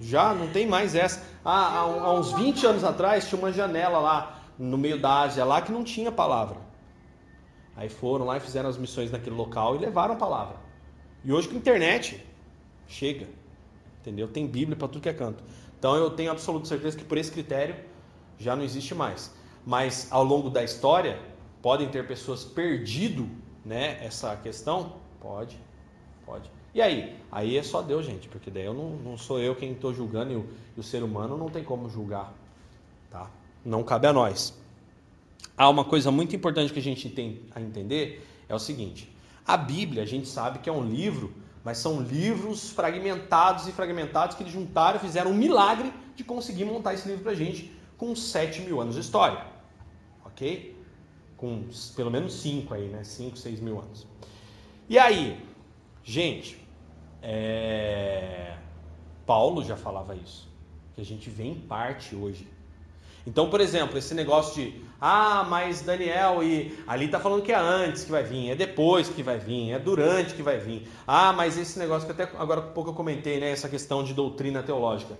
Já 0.00 0.32
não 0.34 0.48
tem 0.48 0.66
mais 0.66 0.94
essa. 0.94 1.22
Ah, 1.44 1.78
há, 1.78 1.86
um- 1.86 2.00
há 2.04 2.12
uns 2.14 2.32
20 2.32 2.64
anos 2.66 2.84
atrás 2.84 3.28
tinha 3.28 3.38
uma 3.38 3.52
janela 3.52 3.98
lá 3.98 4.40
no 4.58 4.78
meio 4.78 5.00
da 5.00 5.20
Ásia 5.22 5.44
lá 5.44 5.60
que 5.60 5.72
não 5.72 5.82
tinha 5.84 6.10
palavra. 6.12 6.56
Aí 7.76 7.88
foram 7.88 8.24
lá 8.24 8.36
e 8.36 8.40
fizeram 8.40 8.68
as 8.68 8.76
missões 8.76 9.10
naquele 9.10 9.36
local 9.36 9.76
e 9.76 9.78
levaram 9.78 10.14
a 10.14 10.16
palavra. 10.16 10.56
E 11.24 11.32
hoje 11.32 11.48
com 11.48 11.54
a 11.54 11.58
internet 11.58 12.24
chega. 12.86 13.26
Entendeu? 14.00 14.28
Tem 14.28 14.46
Bíblia 14.46 14.76
para 14.76 14.88
tudo 14.88 15.00
que 15.00 15.08
é 15.08 15.12
canto. 15.12 15.42
Então 15.78 15.94
eu 15.96 16.10
tenho 16.10 16.30
absoluta 16.30 16.66
certeza 16.66 16.96
que 16.96 17.04
por 17.04 17.18
esse 17.18 17.30
critério 17.30 17.76
já 18.38 18.56
não 18.56 18.62
existe 18.64 18.94
mais. 18.94 19.32
Mas 19.66 20.08
ao 20.10 20.24
longo 20.24 20.48
da 20.50 20.62
história 20.64 21.20
podem 21.60 21.88
ter 21.88 22.06
pessoas 22.06 22.44
perdido, 22.44 23.28
né, 23.64 23.98
essa 24.04 24.34
questão? 24.36 24.96
Pode. 25.20 25.58
Pode. 26.24 26.50
E 26.78 26.80
aí? 26.80 27.12
Aí 27.32 27.58
é 27.58 27.62
só 27.64 27.82
Deus, 27.82 28.06
gente, 28.06 28.28
porque 28.28 28.52
daí 28.52 28.64
eu 28.64 28.72
não, 28.72 28.90
não 28.90 29.18
sou 29.18 29.40
eu 29.40 29.56
quem 29.56 29.72
estou 29.72 29.92
julgando 29.92 30.32
e 30.32 30.36
o, 30.36 30.46
e 30.76 30.80
o 30.80 30.82
ser 30.84 31.02
humano 31.02 31.36
não 31.36 31.48
tem 31.48 31.64
como 31.64 31.90
julgar, 31.90 32.32
tá? 33.10 33.28
Não 33.64 33.82
cabe 33.82 34.06
a 34.06 34.12
nós. 34.12 34.56
Há 35.56 35.68
uma 35.68 35.84
coisa 35.84 36.12
muito 36.12 36.36
importante 36.36 36.72
que 36.72 36.78
a 36.78 36.82
gente 36.82 37.10
tem 37.10 37.40
a 37.52 37.60
entender 37.60 38.24
é 38.48 38.54
o 38.54 38.60
seguinte: 38.60 39.12
a 39.44 39.56
Bíblia 39.56 40.04
a 40.04 40.06
gente 40.06 40.28
sabe 40.28 40.60
que 40.60 40.70
é 40.70 40.72
um 40.72 40.84
livro, 40.88 41.34
mas 41.64 41.78
são 41.78 42.00
livros 42.00 42.70
fragmentados 42.70 43.66
e 43.66 43.72
fragmentados 43.72 44.36
que 44.36 44.44
eles 44.44 44.52
juntaram 44.52 45.00
fizeram 45.00 45.32
um 45.32 45.34
milagre 45.34 45.92
de 46.14 46.22
conseguir 46.22 46.64
montar 46.64 46.94
esse 46.94 47.08
livro 47.08 47.24
para 47.24 47.32
a 47.32 47.34
gente 47.34 47.72
com 47.96 48.14
7 48.14 48.60
mil 48.60 48.80
anos 48.80 48.94
de 48.94 49.00
história, 49.00 49.44
ok? 50.24 50.76
Com 51.36 51.64
pelo 51.96 52.08
menos 52.12 52.34
5 52.34 52.72
aí, 52.72 52.86
né? 52.86 53.02
5, 53.02 53.36
6 53.36 53.58
mil 53.58 53.80
anos. 53.80 54.06
E 54.88 54.96
aí, 54.96 55.44
gente, 56.04 56.67
é, 57.30 58.54
Paulo 59.26 59.62
já 59.62 59.76
falava 59.76 60.14
isso, 60.14 60.48
que 60.94 61.02
a 61.02 61.04
gente 61.04 61.28
vê 61.28 61.44
em 61.44 61.54
parte 61.54 62.16
hoje. 62.16 62.48
Então, 63.26 63.50
por 63.50 63.60
exemplo, 63.60 63.98
esse 63.98 64.14
negócio 64.14 64.54
de 64.54 64.82
ah, 64.98 65.46
mas 65.46 65.82
Daniel 65.82 66.42
e 66.42 66.78
ali 66.86 67.06
tá 67.06 67.20
falando 67.20 67.42
que 67.42 67.52
é 67.52 67.58
antes 67.58 68.04
que 68.04 68.10
vai 68.10 68.22
vir, 68.22 68.52
é 68.52 68.54
depois 68.54 69.10
que 69.10 69.22
vai 69.22 69.38
vir, 69.38 69.72
é 69.72 69.78
durante 69.78 70.32
que 70.32 70.42
vai 70.42 70.56
vir. 70.56 70.88
Ah, 71.06 71.34
mas 71.34 71.58
esse 71.58 71.78
negócio 71.78 72.06
que 72.06 72.18
até 72.18 72.34
agora 72.38 72.62
pouco 72.62 72.88
eu 72.90 72.94
comentei, 72.94 73.38
né, 73.38 73.50
essa 73.50 73.68
questão 73.68 74.02
de 74.02 74.14
doutrina 74.14 74.62
teológica. 74.62 75.14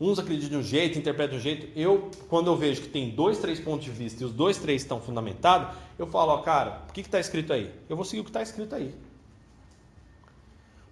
Uns 0.00 0.18
acreditam 0.18 0.58
de 0.58 0.66
um 0.66 0.68
jeito, 0.68 0.98
interpretam 0.98 1.38
de 1.38 1.38
um 1.38 1.42
jeito. 1.42 1.78
Eu, 1.78 2.10
quando 2.28 2.48
eu 2.48 2.56
vejo 2.56 2.82
que 2.82 2.88
tem 2.88 3.10
dois, 3.10 3.38
três 3.38 3.60
pontos 3.60 3.84
de 3.84 3.92
vista 3.92 4.24
e 4.24 4.26
os 4.26 4.32
dois, 4.32 4.58
três 4.58 4.82
estão 4.82 5.00
fundamentados, 5.00 5.76
eu 5.96 6.08
falo, 6.08 6.32
ó, 6.32 6.38
cara, 6.38 6.82
o 6.88 6.92
que 6.92 7.02
está 7.02 7.20
escrito 7.20 7.52
aí? 7.52 7.72
Eu 7.88 7.94
vou 7.94 8.04
seguir 8.04 8.22
o 8.22 8.24
que 8.24 8.30
está 8.30 8.42
escrito 8.42 8.74
aí. 8.74 8.92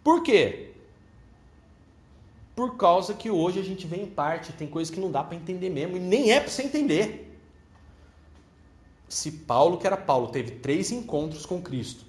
Por 0.03 0.23
quê? 0.23 0.73
Por 2.55 2.77
causa 2.77 3.15
que 3.15 3.31
hoje 3.31 3.59
a 3.59 3.63
gente 3.63 3.87
vê 3.87 3.97
em 3.97 4.07
parte, 4.07 4.53
tem 4.53 4.69
coisas 4.69 4.93
que 4.93 5.01
não 5.01 5.11
dá 5.11 5.23
para 5.23 5.37
entender 5.37 5.71
mesmo, 5.71 5.97
e 5.97 6.01
nem 6.01 6.33
é 6.33 6.41
para 6.41 6.51
você 6.51 6.63
entender. 6.63 7.39
Se 9.09 9.31
Paulo, 9.33 9.79
que 9.79 9.87
era 9.87 9.97
Paulo, 9.97 10.29
teve 10.29 10.53
três 10.53 10.91
encontros 10.93 11.45
com 11.45 11.61
Cristo, 11.61 12.05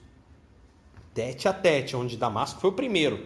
tete 1.14 1.48
a 1.48 1.54
tete, 1.54 1.96
onde 1.96 2.18
Damasco 2.18 2.60
foi 2.60 2.70
o 2.70 2.74
primeiro. 2.74 3.26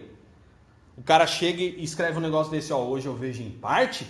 O 0.96 1.02
cara 1.02 1.26
chega 1.26 1.62
e 1.62 1.84
escreve 1.84 2.16
um 2.16 2.22
negócio 2.22 2.50
desse, 2.50 2.72
ó, 2.72 2.82
hoje 2.82 3.06
eu 3.06 3.14
vejo 3.14 3.42
em 3.42 3.50
parte. 3.50 4.06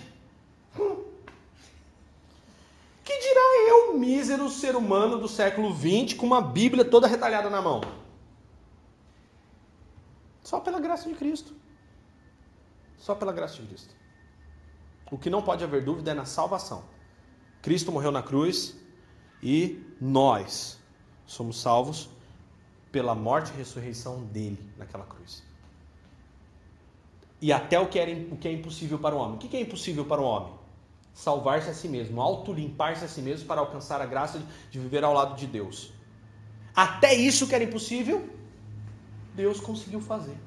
Que 3.03 3.19
dirá 3.19 3.41
eu, 3.69 3.97
mísero 3.97 4.49
ser 4.49 4.75
humano 4.75 5.17
do 5.17 5.27
século 5.27 5.75
XX, 5.75 6.13
com 6.13 6.25
uma 6.25 6.41
Bíblia 6.41 6.85
toda 6.85 7.07
retalhada 7.07 7.49
na 7.49 7.61
mão? 7.61 7.81
Só 10.49 10.61
pela 10.61 10.79
graça 10.79 11.09
de 11.09 11.15
Cristo. 11.15 11.53
Só 12.97 13.13
pela 13.13 13.33
graça 13.33 13.55
de 13.61 13.67
Cristo. 13.67 13.93
O 15.11 15.17
que 15.17 15.29
não 15.29 15.41
pode 15.41 15.61
haver 15.61 15.83
dúvida 15.83 16.11
é 16.11 16.13
na 16.13 16.23
salvação. 16.23 16.85
Cristo 17.61 17.91
morreu 17.91 18.13
na 18.13 18.23
cruz 18.23 18.77
e 19.43 19.83
nós 19.99 20.79
somos 21.25 21.59
salvos 21.59 22.09
pela 22.93 23.13
morte 23.13 23.51
e 23.51 23.57
ressurreição 23.57 24.23
dele 24.23 24.57
naquela 24.77 25.03
cruz. 25.03 25.43
E 27.41 27.51
até 27.51 27.77
o 27.77 27.89
que, 27.89 27.99
era, 27.99 28.09
o 28.33 28.37
que 28.37 28.47
é 28.47 28.53
impossível 28.53 28.97
para 28.97 29.13
o 29.15 29.17
homem. 29.17 29.35
O 29.35 29.39
que 29.39 29.57
é 29.57 29.59
impossível 29.59 30.05
para 30.05 30.21
o 30.21 30.23
homem? 30.23 30.53
Salvar-se 31.13 31.69
a 31.69 31.73
si 31.73 31.89
mesmo, 31.89 32.21
autolimpar-se 32.21 33.03
a 33.03 33.09
si 33.09 33.21
mesmo 33.21 33.45
para 33.47 33.59
alcançar 33.59 33.99
a 33.99 34.05
graça 34.05 34.41
de 34.71 34.79
viver 34.79 35.03
ao 35.03 35.13
lado 35.13 35.35
de 35.35 35.45
Deus. 35.45 35.91
Até 36.73 37.13
isso 37.13 37.47
que 37.47 37.53
era 37.53 37.65
impossível, 37.65 38.36
Deus 39.37 39.59
conseguiu 39.59 40.01
fazer. 40.01 40.37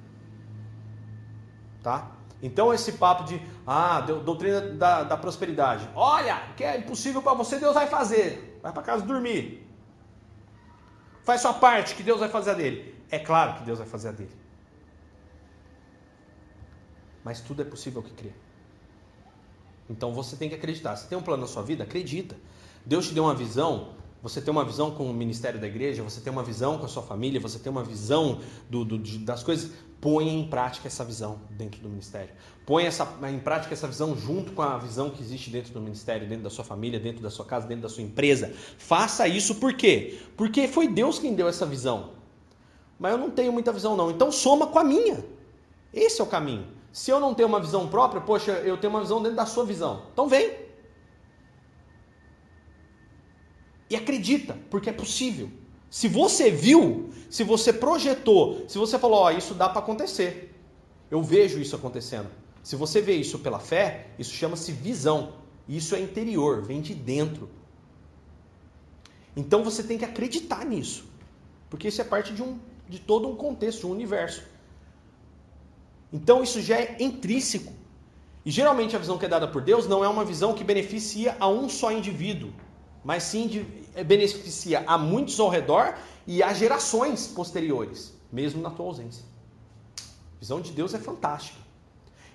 Tá? 1.82 2.10
Então 2.42 2.74
esse 2.74 2.92
papo 2.92 3.24
de 3.24 3.40
ah, 3.66 4.00
doutrina 4.00 4.60
da, 4.60 5.04
da 5.04 5.16
prosperidade. 5.16 5.88
Olha, 5.94 6.36
que 6.56 6.64
é 6.64 6.76
impossível 6.76 7.22
para 7.22 7.34
você, 7.34 7.58
Deus 7.58 7.74
vai 7.74 7.86
fazer. 7.86 8.58
Vai 8.62 8.72
para 8.72 8.82
casa 8.82 9.04
dormir. 9.04 9.66
Faz 11.22 11.40
sua 11.42 11.54
parte, 11.54 11.94
que 11.94 12.02
Deus 12.02 12.18
vai 12.18 12.28
fazer 12.28 12.50
a 12.50 12.54
dele. 12.54 12.94
É 13.10 13.18
claro 13.18 13.54
que 13.54 13.62
Deus 13.62 13.78
vai 13.78 13.86
fazer 13.86 14.08
a 14.08 14.12
dele. 14.12 14.36
Mas 17.22 17.40
tudo 17.40 17.62
é 17.62 17.64
possível 17.64 18.02
que 18.02 18.12
crê. 18.12 18.32
Então 19.88 20.12
você 20.12 20.36
tem 20.36 20.48
que 20.48 20.54
acreditar. 20.54 20.96
Se 20.96 21.08
tem 21.08 21.16
um 21.16 21.22
plano 21.22 21.42
na 21.42 21.48
sua 21.48 21.62
vida, 21.62 21.84
acredita. 21.84 22.36
Deus 22.84 23.08
te 23.08 23.14
deu 23.14 23.24
uma 23.24 23.34
visão, 23.34 23.94
você 24.22 24.40
tem 24.40 24.50
uma 24.50 24.64
visão 24.64 24.90
com 24.90 25.10
o 25.10 25.14
ministério 25.14 25.58
da 25.58 25.66
igreja, 25.66 26.02
você 26.02 26.20
tem 26.20 26.32
uma 26.32 26.42
visão 26.42 26.78
com 26.78 26.84
a 26.84 26.88
sua 26.88 27.02
família, 27.02 27.40
você 27.40 27.58
tem 27.58 27.70
uma 27.70 27.82
visão 27.82 28.40
do, 28.68 28.84
do, 28.84 28.98
das 28.98 29.42
coisas. 29.42 29.70
Põe 30.00 30.28
em 30.28 30.48
prática 30.48 30.88
essa 30.88 31.04
visão 31.04 31.40
dentro 31.50 31.80
do 31.80 31.88
ministério. 31.88 32.30
Põe 32.66 32.84
essa, 32.84 33.06
em 33.30 33.38
prática 33.38 33.74
essa 33.74 33.86
visão 33.86 34.16
junto 34.16 34.52
com 34.52 34.62
a 34.62 34.78
visão 34.78 35.10
que 35.10 35.22
existe 35.22 35.50
dentro 35.50 35.72
do 35.72 35.80
ministério, 35.80 36.26
dentro 36.26 36.44
da 36.44 36.50
sua 36.50 36.64
família, 36.64 36.98
dentro 36.98 37.22
da 37.22 37.30
sua 37.30 37.44
casa, 37.44 37.66
dentro 37.66 37.82
da 37.82 37.88
sua 37.88 38.02
empresa. 38.02 38.52
Faça 38.78 39.26
isso 39.26 39.56
por 39.56 39.74
quê? 39.74 40.18
Porque 40.36 40.68
foi 40.68 40.88
Deus 40.88 41.18
quem 41.18 41.34
deu 41.34 41.48
essa 41.48 41.66
visão. 41.66 42.10
Mas 42.98 43.12
eu 43.12 43.18
não 43.18 43.30
tenho 43.30 43.52
muita 43.52 43.72
visão, 43.72 43.96
não. 43.96 44.10
Então 44.10 44.30
soma 44.30 44.66
com 44.66 44.78
a 44.78 44.84
minha. 44.84 45.24
Esse 45.92 46.20
é 46.20 46.24
o 46.24 46.26
caminho. 46.26 46.66
Se 46.92 47.10
eu 47.10 47.20
não 47.20 47.34
tenho 47.34 47.48
uma 47.48 47.60
visão 47.60 47.88
própria, 47.88 48.20
poxa, 48.20 48.52
eu 48.52 48.76
tenho 48.76 48.92
uma 48.92 49.00
visão 49.00 49.22
dentro 49.22 49.36
da 49.36 49.46
sua 49.46 49.64
visão. 49.64 50.02
Então 50.12 50.28
vem. 50.28 50.69
E 53.90 53.96
acredita, 53.96 54.56
porque 54.70 54.88
é 54.88 54.92
possível. 54.92 55.50
Se 55.90 56.06
você 56.06 56.50
viu, 56.50 57.10
se 57.28 57.42
você 57.42 57.72
projetou, 57.72 58.64
se 58.68 58.78
você 58.78 58.96
falou, 58.96 59.18
ó, 59.18 59.26
oh, 59.26 59.30
isso 59.30 59.52
dá 59.52 59.68
para 59.68 59.80
acontecer. 59.80 60.54
Eu 61.10 61.20
vejo 61.20 61.58
isso 61.58 61.74
acontecendo. 61.74 62.30
Se 62.62 62.76
você 62.76 63.00
vê 63.00 63.16
isso 63.16 63.40
pela 63.40 63.58
fé, 63.58 64.06
isso 64.16 64.32
chama-se 64.32 64.70
visão. 64.70 65.32
Isso 65.68 65.96
é 65.96 66.00
interior, 66.00 66.62
vem 66.62 66.80
de 66.80 66.94
dentro. 66.94 67.50
Então 69.36 69.64
você 69.64 69.82
tem 69.82 69.98
que 69.98 70.04
acreditar 70.04 70.64
nisso. 70.64 71.04
Porque 71.68 71.88
isso 71.88 72.00
é 72.00 72.04
parte 72.04 72.32
de, 72.32 72.42
um, 72.42 72.58
de 72.88 73.00
todo 73.00 73.28
um 73.28 73.34
contexto, 73.34 73.88
um 73.88 73.90
universo. 73.90 74.44
Então 76.12 76.42
isso 76.42 76.60
já 76.60 76.76
é 76.76 76.96
intrínseco. 77.00 77.72
E 78.44 78.50
geralmente 78.50 78.96
a 78.96 78.98
visão 78.98 79.18
que 79.18 79.24
é 79.24 79.28
dada 79.28 79.46
por 79.46 79.62
Deus 79.62 79.86
não 79.86 80.04
é 80.04 80.08
uma 80.08 80.24
visão 80.24 80.54
que 80.54 80.64
beneficia 80.64 81.36
a 81.38 81.48
um 81.48 81.68
só 81.68 81.92
indivíduo, 81.92 82.52
mas 83.04 83.22
sim 83.24 83.66
beneficia 84.04 84.84
a 84.86 84.96
muitos 84.96 85.38
ao 85.40 85.48
redor 85.48 85.96
e 86.26 86.42
a 86.42 86.52
gerações 86.52 87.26
posteriores, 87.26 88.14
mesmo 88.32 88.62
na 88.62 88.70
tua 88.70 88.86
ausência. 88.86 89.24
A 89.98 90.40
visão 90.40 90.60
de 90.60 90.72
Deus 90.72 90.94
é 90.94 90.98
fantástica. 90.98 91.58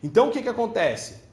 Então 0.04 0.30
o 0.30 0.32
que, 0.32 0.42
que 0.42 0.50
acontece? 0.50 1.24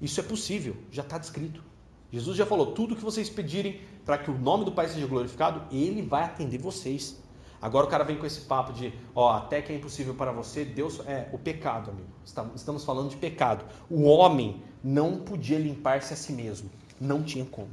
Isso 0.00 0.20
é 0.20 0.22
possível, 0.22 0.76
já 0.90 1.02
está 1.02 1.18
descrito. 1.18 1.62
Jesus 2.10 2.36
já 2.36 2.46
falou: 2.46 2.72
tudo 2.72 2.96
que 2.96 3.04
vocês 3.04 3.28
pedirem 3.28 3.80
para 4.04 4.18
que 4.18 4.30
o 4.30 4.38
nome 4.38 4.64
do 4.64 4.72
Pai 4.72 4.88
seja 4.88 5.06
glorificado, 5.06 5.62
Ele 5.74 6.02
vai 6.02 6.24
atender 6.24 6.58
vocês. 6.58 7.16
Agora 7.60 7.86
o 7.86 7.88
cara 7.88 8.04
vem 8.04 8.16
com 8.16 8.24
esse 8.24 8.42
papo 8.42 8.72
de, 8.72 8.92
ó, 9.14 9.32
até 9.32 9.60
que 9.60 9.72
é 9.72 9.76
impossível 9.76 10.14
para 10.14 10.30
você, 10.30 10.64
Deus 10.64 11.00
é 11.06 11.28
o 11.32 11.38
pecado, 11.38 11.90
amigo. 11.90 12.08
Estamos 12.54 12.84
falando 12.84 13.10
de 13.10 13.16
pecado. 13.16 13.64
O 13.90 14.04
homem 14.04 14.62
não 14.82 15.18
podia 15.18 15.58
limpar-se 15.58 16.14
a 16.14 16.16
si 16.16 16.32
mesmo, 16.32 16.70
não 17.00 17.22
tinha 17.22 17.44
como. 17.44 17.70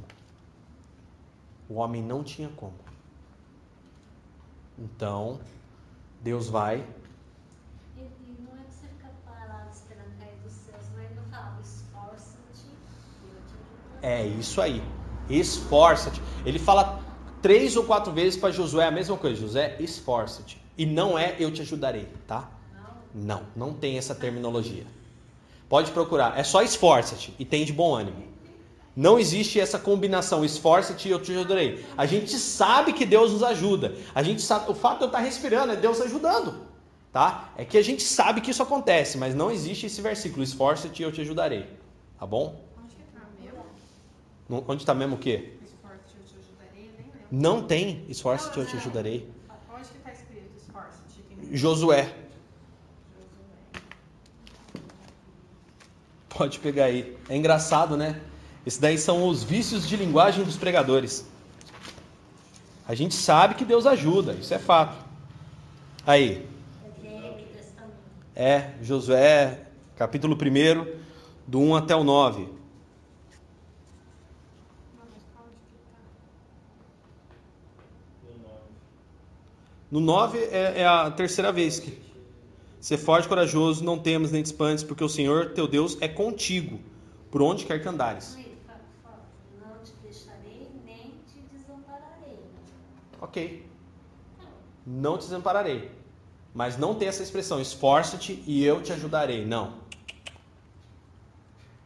O 1.68 1.74
homem 1.74 2.02
não 2.02 2.22
tinha 2.22 2.48
como. 2.50 2.74
Então, 4.78 5.40
Deus 6.20 6.48
vai. 6.48 6.84
E 7.96 8.00
não 8.42 8.60
é 8.60 8.64
que 8.64 8.74
você 8.74 8.86
fica 8.86 9.10
parado 9.24 9.70
esperando 9.72 10.18
cair 10.18 10.36
dos 10.44 10.52
céus, 10.52 10.84
mas 10.94 11.04
ele 11.04 11.14
não 11.14 11.24
fala, 11.30 11.58
esforça-te. 11.62 12.66
É 14.02 14.26
isso 14.26 14.60
aí. 14.60 14.82
Esforça-te. 15.28 16.20
Ele 16.44 16.58
fala 16.58 17.00
três 17.42 17.76
ou 17.76 17.84
quatro 17.84 18.12
vezes 18.12 18.38
para 18.38 18.52
Josué 18.52 18.86
a 18.86 18.90
mesma 18.90 19.16
coisa. 19.16 19.40
Josué, 19.40 19.76
esforça-te. 19.80 20.60
E 20.76 20.84
não 20.84 21.18
é 21.18 21.36
eu 21.38 21.50
te 21.50 21.62
ajudarei, 21.62 22.08
tá? 22.26 22.50
Não, 23.14 23.42
não 23.56 23.72
tem 23.72 23.96
essa 23.96 24.14
terminologia. 24.14 24.84
Pode 25.68 25.90
procurar. 25.90 26.38
É 26.38 26.44
só 26.44 26.62
esforça-te 26.62 27.34
e 27.38 27.44
tem 27.44 27.64
de 27.64 27.72
bom 27.72 27.94
ânimo. 27.94 28.35
Não 28.96 29.18
existe 29.18 29.60
essa 29.60 29.78
combinação, 29.78 30.42
esforça-te 30.42 31.06
e 31.06 31.10
eu 31.10 31.20
te 31.20 31.30
ajudarei. 31.30 31.84
A 31.98 32.06
gente 32.06 32.38
sabe 32.38 32.94
que 32.94 33.04
Deus 33.04 33.30
nos 33.30 33.42
ajuda. 33.42 33.94
A 34.14 34.22
gente 34.22 34.40
sabe, 34.40 34.70
o 34.70 34.74
fato 34.74 34.98
de 34.98 35.04
eu 35.04 35.08
estar 35.08 35.18
respirando 35.18 35.74
é 35.74 35.76
Deus 35.76 36.00
ajudando, 36.00 36.62
tá? 37.12 37.52
É 37.58 37.64
que 37.66 37.76
a 37.76 37.82
gente 37.82 38.02
sabe 38.02 38.40
que 38.40 38.50
isso 38.50 38.62
acontece, 38.62 39.18
mas 39.18 39.34
não 39.34 39.50
existe 39.50 39.84
esse 39.84 40.00
versículo, 40.00 40.42
esforça-te 40.42 41.02
e 41.02 41.04
eu 41.04 41.12
te 41.12 41.20
ajudarei. 41.20 41.66
Tá 42.18 42.24
bom? 42.24 42.64
Onde 42.82 42.94
está 43.06 43.20
mesmo? 43.38 44.64
Onde 44.66 44.82
está 44.82 44.94
mesmo 44.94 45.16
o 45.16 45.18
quê? 45.18 45.52
Não 47.30 47.62
tem 47.62 48.06
esforça-te, 48.08 48.56
eu 48.56 48.64
te 48.64 48.76
ajudarei. 48.76 49.28
Onde 49.70 49.88
que 49.88 49.98
está 49.98 50.10
escrito 50.10 50.56
esforça-te? 50.56 51.54
Josué. 51.54 52.14
Pode 56.30 56.58
pegar 56.60 56.86
aí. 56.86 57.14
É 57.28 57.36
engraçado, 57.36 57.94
né? 57.94 58.22
Esses 58.66 58.80
daí 58.80 58.98
são 58.98 59.28
os 59.28 59.44
vícios 59.44 59.88
de 59.88 59.96
linguagem 59.96 60.44
dos 60.44 60.56
pregadores. 60.56 61.24
A 62.86 62.94
gente 62.94 63.14
sabe 63.14 63.54
que 63.54 63.64
Deus 63.64 63.86
ajuda, 63.86 64.32
isso 64.32 64.52
é 64.52 64.58
fato. 64.58 64.96
Aí. 66.04 66.46
É, 68.34 68.72
Josué, 68.82 69.66
capítulo 69.96 70.36
1, 70.36 70.86
do 71.46 71.60
1 71.60 71.76
até 71.76 71.96
o 71.96 72.04
9. 72.04 72.56
No 79.90 80.00
9 80.00 80.38
é, 80.38 80.80
é 80.82 80.86
a 80.86 81.10
terceira 81.10 81.52
vez 81.52 81.78
que. 81.78 82.04
Ser 82.80 82.98
forte 82.98 83.24
e 83.24 83.28
corajoso, 83.28 83.82
não 83.82 83.98
temas 83.98 84.30
nem 84.30 84.42
te 84.42 84.46
espantes, 84.46 84.84
porque 84.84 85.02
o 85.02 85.08
Senhor 85.08 85.50
teu 85.50 85.66
Deus 85.66 85.96
é 86.00 86.06
contigo, 86.06 86.78
por 87.30 87.42
onde 87.42 87.64
quer 87.64 87.80
que 87.80 87.88
andares. 87.88 88.36
Não 89.60 89.78
te 89.82 89.92
deixarei 90.02 90.68
nem 90.84 91.14
te 91.26 91.40
desampararei. 91.50 92.38
Ok. 93.26 93.66
Não 94.86 95.18
te 95.18 95.22
desampararei. 95.22 95.90
Mas 96.54 96.78
não 96.78 96.94
tem 96.94 97.08
essa 97.08 97.22
expressão, 97.22 97.60
esforça-te 97.60 98.42
e 98.46 98.64
eu 98.64 98.80
te 98.80 98.92
ajudarei. 98.92 99.44
Não. 99.44 99.74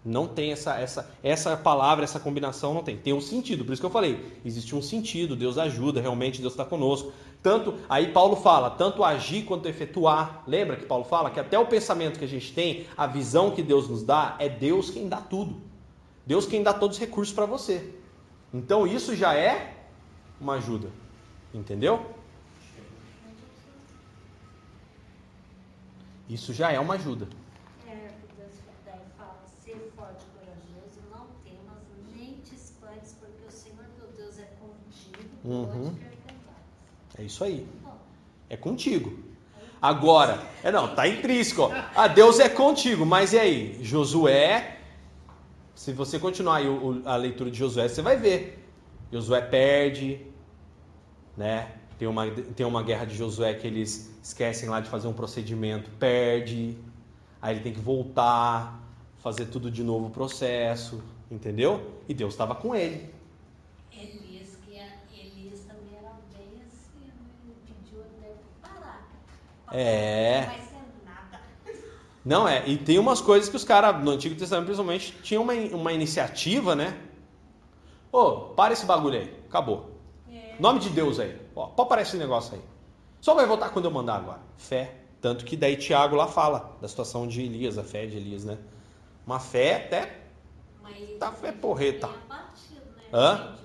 Não 0.04 0.26
tem 0.26 0.52
essa, 0.52 0.78
essa, 0.78 1.10
essa 1.22 1.56
palavra, 1.56 2.04
essa 2.04 2.20
combinação, 2.20 2.72
não 2.74 2.82
tem. 2.82 2.96
Tem 2.96 3.12
um 3.12 3.20
sentido, 3.20 3.64
por 3.64 3.72
isso 3.72 3.80
que 3.80 3.86
eu 3.86 3.90
falei. 3.90 4.38
Existe 4.44 4.74
um 4.76 4.82
sentido, 4.82 5.34
Deus 5.34 5.58
ajuda, 5.58 6.00
realmente 6.00 6.40
Deus 6.40 6.52
está 6.52 6.64
conosco. 6.64 7.12
Tanto, 7.42 7.74
aí 7.88 8.12
Paulo 8.12 8.36
fala, 8.36 8.70
tanto 8.70 9.02
agir 9.02 9.44
quanto 9.44 9.66
efetuar. 9.66 10.42
Lembra 10.46 10.76
que 10.76 10.84
Paulo 10.84 11.04
fala 11.04 11.30
que 11.30 11.40
até 11.40 11.58
o 11.58 11.66
pensamento 11.66 12.18
que 12.18 12.24
a 12.24 12.28
gente 12.28 12.52
tem, 12.52 12.86
a 12.96 13.06
visão 13.06 13.50
que 13.50 13.62
Deus 13.62 13.88
nos 13.88 14.02
dá, 14.02 14.36
é 14.38 14.48
Deus 14.48 14.90
quem 14.90 15.08
dá 15.08 15.18
tudo. 15.18 15.56
Deus 16.26 16.46
quem 16.46 16.62
dá 16.62 16.72
todos 16.72 16.96
os 16.96 17.00
recursos 17.00 17.34
para 17.34 17.46
você. 17.46 17.94
Então 18.52 18.86
isso 18.86 19.16
já 19.16 19.34
é 19.34 19.74
uma 20.40 20.54
ajuda. 20.54 20.88
Entendeu? 21.52 22.14
Isso 26.28 26.54
já 26.54 26.70
é 26.70 26.78
uma 26.78 26.94
ajuda. 26.94 27.26
É, 27.88 28.10
Deus 28.36 28.52
fala, 29.16 29.36
ser 29.64 29.92
forte 29.96 30.24
e 30.24 30.38
corajoso, 30.38 31.00
não 31.10 31.26
temas, 31.42 31.82
nem 32.14 32.34
te 32.44 32.54
espantes, 32.54 33.16
porque 33.18 33.44
o 33.48 33.50
Senhor 33.50 33.84
teu 33.98 34.06
Deus 34.16 34.38
é 34.38 34.48
contigo, 34.60 35.28
uhum. 35.44 35.92
É 37.18 37.22
isso 37.24 37.42
aí. 37.42 37.66
É 38.48 38.56
contigo. 38.56 39.18
Agora, 39.82 40.40
é 40.62 40.70
não, 40.70 40.94
tá 40.94 41.08
intrínseco. 41.08 41.62
Ó. 41.62 41.72
Ah, 41.96 42.06
Deus 42.06 42.38
é 42.38 42.48
contigo, 42.48 43.04
mas 43.04 43.32
e 43.32 43.38
aí? 43.38 43.78
Josué, 43.82 44.76
se 45.74 45.92
você 45.92 46.18
continuar 46.18 46.56
aí 46.56 46.66
a 47.04 47.16
leitura 47.16 47.50
de 47.50 47.58
Josué, 47.58 47.88
você 47.88 48.02
vai 48.02 48.16
ver. 48.16 48.64
Josué 49.10 49.40
perde, 49.40 50.20
né? 51.40 51.72
Tem 51.98 52.06
uma, 52.06 52.30
tem 52.30 52.66
uma 52.66 52.82
guerra 52.82 53.06
de 53.06 53.16
Josué 53.16 53.54
que 53.54 53.66
eles 53.66 54.14
esquecem 54.22 54.68
lá 54.68 54.78
de 54.80 54.90
fazer 54.90 55.08
um 55.08 55.12
procedimento, 55.14 55.90
perde. 55.92 56.76
Aí 57.40 57.54
ele 57.54 57.62
tem 57.62 57.72
que 57.72 57.80
voltar, 57.80 58.78
fazer 59.18 59.46
tudo 59.46 59.70
de 59.70 59.82
novo 59.82 60.08
o 60.08 60.10
processo, 60.10 61.02
entendeu? 61.30 61.94
E 62.06 62.12
Deus 62.12 62.34
estava 62.34 62.54
com 62.54 62.74
ele. 62.74 63.08
Elias, 63.90 64.58
que 64.66 64.76
é, 64.76 64.98
Elias 65.14 65.60
também 65.60 65.96
era 65.98 66.12
bem 66.36 66.60
assim, 66.66 67.08
ele 67.42 67.54
pediu 67.66 68.00
até 68.00 68.34
para 68.60 68.70
parar. 68.70 69.08
É. 69.72 70.60
Não 72.22 72.46
é, 72.46 72.68
e 72.68 72.76
tem 72.76 72.98
umas 72.98 73.22
coisas 73.22 73.48
que 73.48 73.56
os 73.56 73.64
caras 73.64 74.04
no 74.04 74.10
Antigo 74.10 74.34
Testamento 74.34 74.66
principalmente 74.66 75.14
tinham 75.22 75.42
uma, 75.42 75.54
uma 75.54 75.90
iniciativa, 75.90 76.76
né? 76.76 77.00
Ô, 78.12 78.52
para 78.54 78.74
esse 78.74 78.84
bagulho 78.84 79.18
aí, 79.18 79.34
acabou. 79.48 79.89
Nome 80.60 80.78
de 80.78 80.90
Deus 80.90 81.18
aí, 81.18 81.40
ó, 81.56 81.66
pode 81.68 81.88
parar 81.88 82.02
esse 82.02 82.16
negócio 82.16 82.54
aí. 82.54 82.60
Só 83.20 83.34
vai 83.34 83.46
voltar 83.46 83.70
quando 83.70 83.86
eu 83.86 83.90
mandar 83.90 84.16
agora. 84.16 84.40
Fé. 84.58 84.94
Tanto 85.20 85.44
que 85.44 85.56
daí 85.56 85.76
Tiago 85.76 86.16
lá 86.16 86.26
fala 86.26 86.76
da 86.80 86.88
situação 86.88 87.26
de 87.26 87.42
Elias, 87.42 87.76
a 87.78 87.82
fé 87.84 88.06
de 88.06 88.16
Elias, 88.16 88.44
né? 88.44 88.58
Uma 89.26 89.38
fé 89.40 89.76
até. 89.86 90.20
Mas 90.82 91.18
Tá, 91.18 91.34
é 91.42 91.52
que 91.52 91.58
porreta. 91.58 92.06
abatido, 92.08 92.80
né? 92.96 93.04
Hã? 93.12 93.56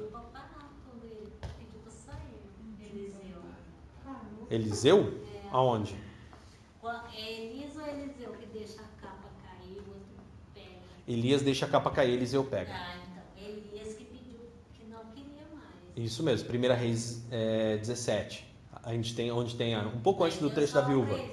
Eliseu. 4.49 4.97
Eliseu? 5.03 5.21
Aonde? 5.51 5.95
É 7.13 7.31
Elias 7.41 7.75
ou 7.75 7.81
Eliseu 7.87 8.31
que 8.33 8.45
deixa 8.47 8.81
a 8.81 9.01
capa 9.01 9.29
cair, 9.43 9.77
o 9.79 9.89
outro 9.89 10.15
pega? 10.53 10.69
Elias 11.07 11.41
deixa 11.41 11.65
a 11.65 11.69
capa 11.69 11.89
cair, 11.91 12.13
Eliseu 12.13 12.43
pega. 12.43 12.73
Ah, 12.73 12.95
então. 12.97 13.23
Elias 13.49 13.95
que 13.95 14.03
pediu 14.05 14.39
que 14.73 14.83
não 14.85 15.05
queria 15.15 15.47
mais. 15.53 15.84
Isso 15.95 16.23
mesmo, 16.23 16.49
1 16.49 16.73
Reis 16.75 17.25
é, 17.31 17.77
17. 17.77 18.45
A 18.83 18.91
gente 18.93 19.15
tem, 19.15 19.31
onde 19.31 19.55
tem 19.55 19.77
um 19.77 19.99
pouco 20.01 20.23
antes 20.23 20.37
do 20.37 20.49
trecho 20.49 20.73
da 20.73 20.81
viúva. 20.81 21.15
aí, 21.15 21.21
né? 21.21 21.27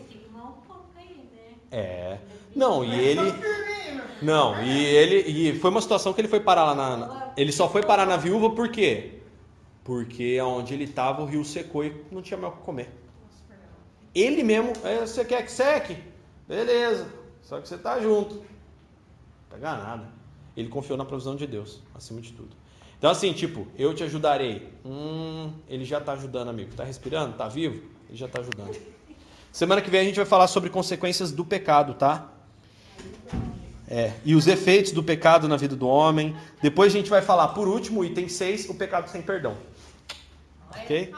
É. 1.70 2.18
Não, 2.54 2.84
e 2.84 2.94
ele. 2.98 3.20
Não, 4.22 4.62
e 4.62 4.84
ele. 4.84 5.16
E 5.28 5.58
foi 5.58 5.70
uma 5.70 5.80
situação 5.80 6.12
que 6.12 6.20
ele 6.20 6.28
foi 6.28 6.40
parar 6.40 6.64
lá 6.64 6.74
na. 6.74 6.96
na- 6.96 7.32
ele 7.36 7.50
só 7.52 7.68
foi 7.68 7.82
parar 7.82 8.06
na 8.06 8.16
viúva 8.16 8.50
por 8.50 8.68
quê? 8.70 9.18
Porque 9.84 10.40
onde 10.40 10.74
ele 10.74 10.84
estava 10.84 11.22
o 11.22 11.26
rio 11.26 11.44
secou 11.44 11.84
e 11.84 12.04
não 12.10 12.22
tinha 12.22 12.38
mais 12.38 12.52
o 12.54 12.56
que 12.58 12.62
comer. 12.62 12.90
Ele 14.14 14.42
mesmo, 14.42 14.72
"É, 14.84 15.00
você 15.00 15.24
quer 15.24 15.42
que 15.44 15.50
seque? 15.50 15.96
Beleza, 16.46 17.08
só 17.42 17.60
que 17.60 17.66
você 17.68 17.76
tá 17.78 18.00
junto. 18.00 18.36
Não 18.36 18.44
pegar 19.50 19.76
nada. 19.76 20.08
Ele 20.56 20.68
confiou 20.68 20.96
na 20.98 21.04
provisão 21.04 21.34
de 21.34 21.46
Deus, 21.46 21.80
acima 21.94 22.20
de 22.20 22.32
tudo. 22.32 22.54
Então, 23.03 23.11
assim, 23.11 23.32
tipo, 23.32 23.66
eu 23.76 23.92
te 23.92 24.05
ajudarei. 24.05 24.72
Hum, 24.84 25.53
ele 25.68 25.84
já 25.84 26.00
tá 26.00 26.12
ajudando, 26.12 26.50
amigo. 26.50 26.72
Tá 26.76 26.84
respirando? 26.84 27.36
Tá 27.36 27.48
vivo? 27.48 27.82
Ele 28.09 28.16
já 28.16 28.28
tá 28.28 28.40
ajudando. 28.40 28.80
Semana 29.50 29.82
que 29.82 29.90
vem 29.90 30.03
a 30.03 30.05
gente 30.05 30.14
vai 30.14 30.24
falar 30.24 30.46
sobre 30.46 30.70
consequências 30.70 31.32
do 31.32 31.44
pecado, 31.44 31.94
tá? 31.94 32.30
É, 33.88 34.12
e 34.24 34.36
os 34.36 34.46
efeitos 34.46 34.92
do 34.92 35.03
pecado 35.03 35.48
na 35.48 35.57
vida 35.57 35.74
do 35.74 35.88
homem. 35.88 36.36
Depois 36.62 36.94
a 36.94 36.96
gente 36.96 37.11
vai 37.11 37.20
falar, 37.20 37.48
por 37.48 37.66
último, 37.66 38.05
item 38.05 38.28
6, 38.28 38.68
o 38.68 38.74
pecado 38.76 39.11
sem 39.11 39.20
perdão. 39.20 39.57
Ok? 40.70 41.12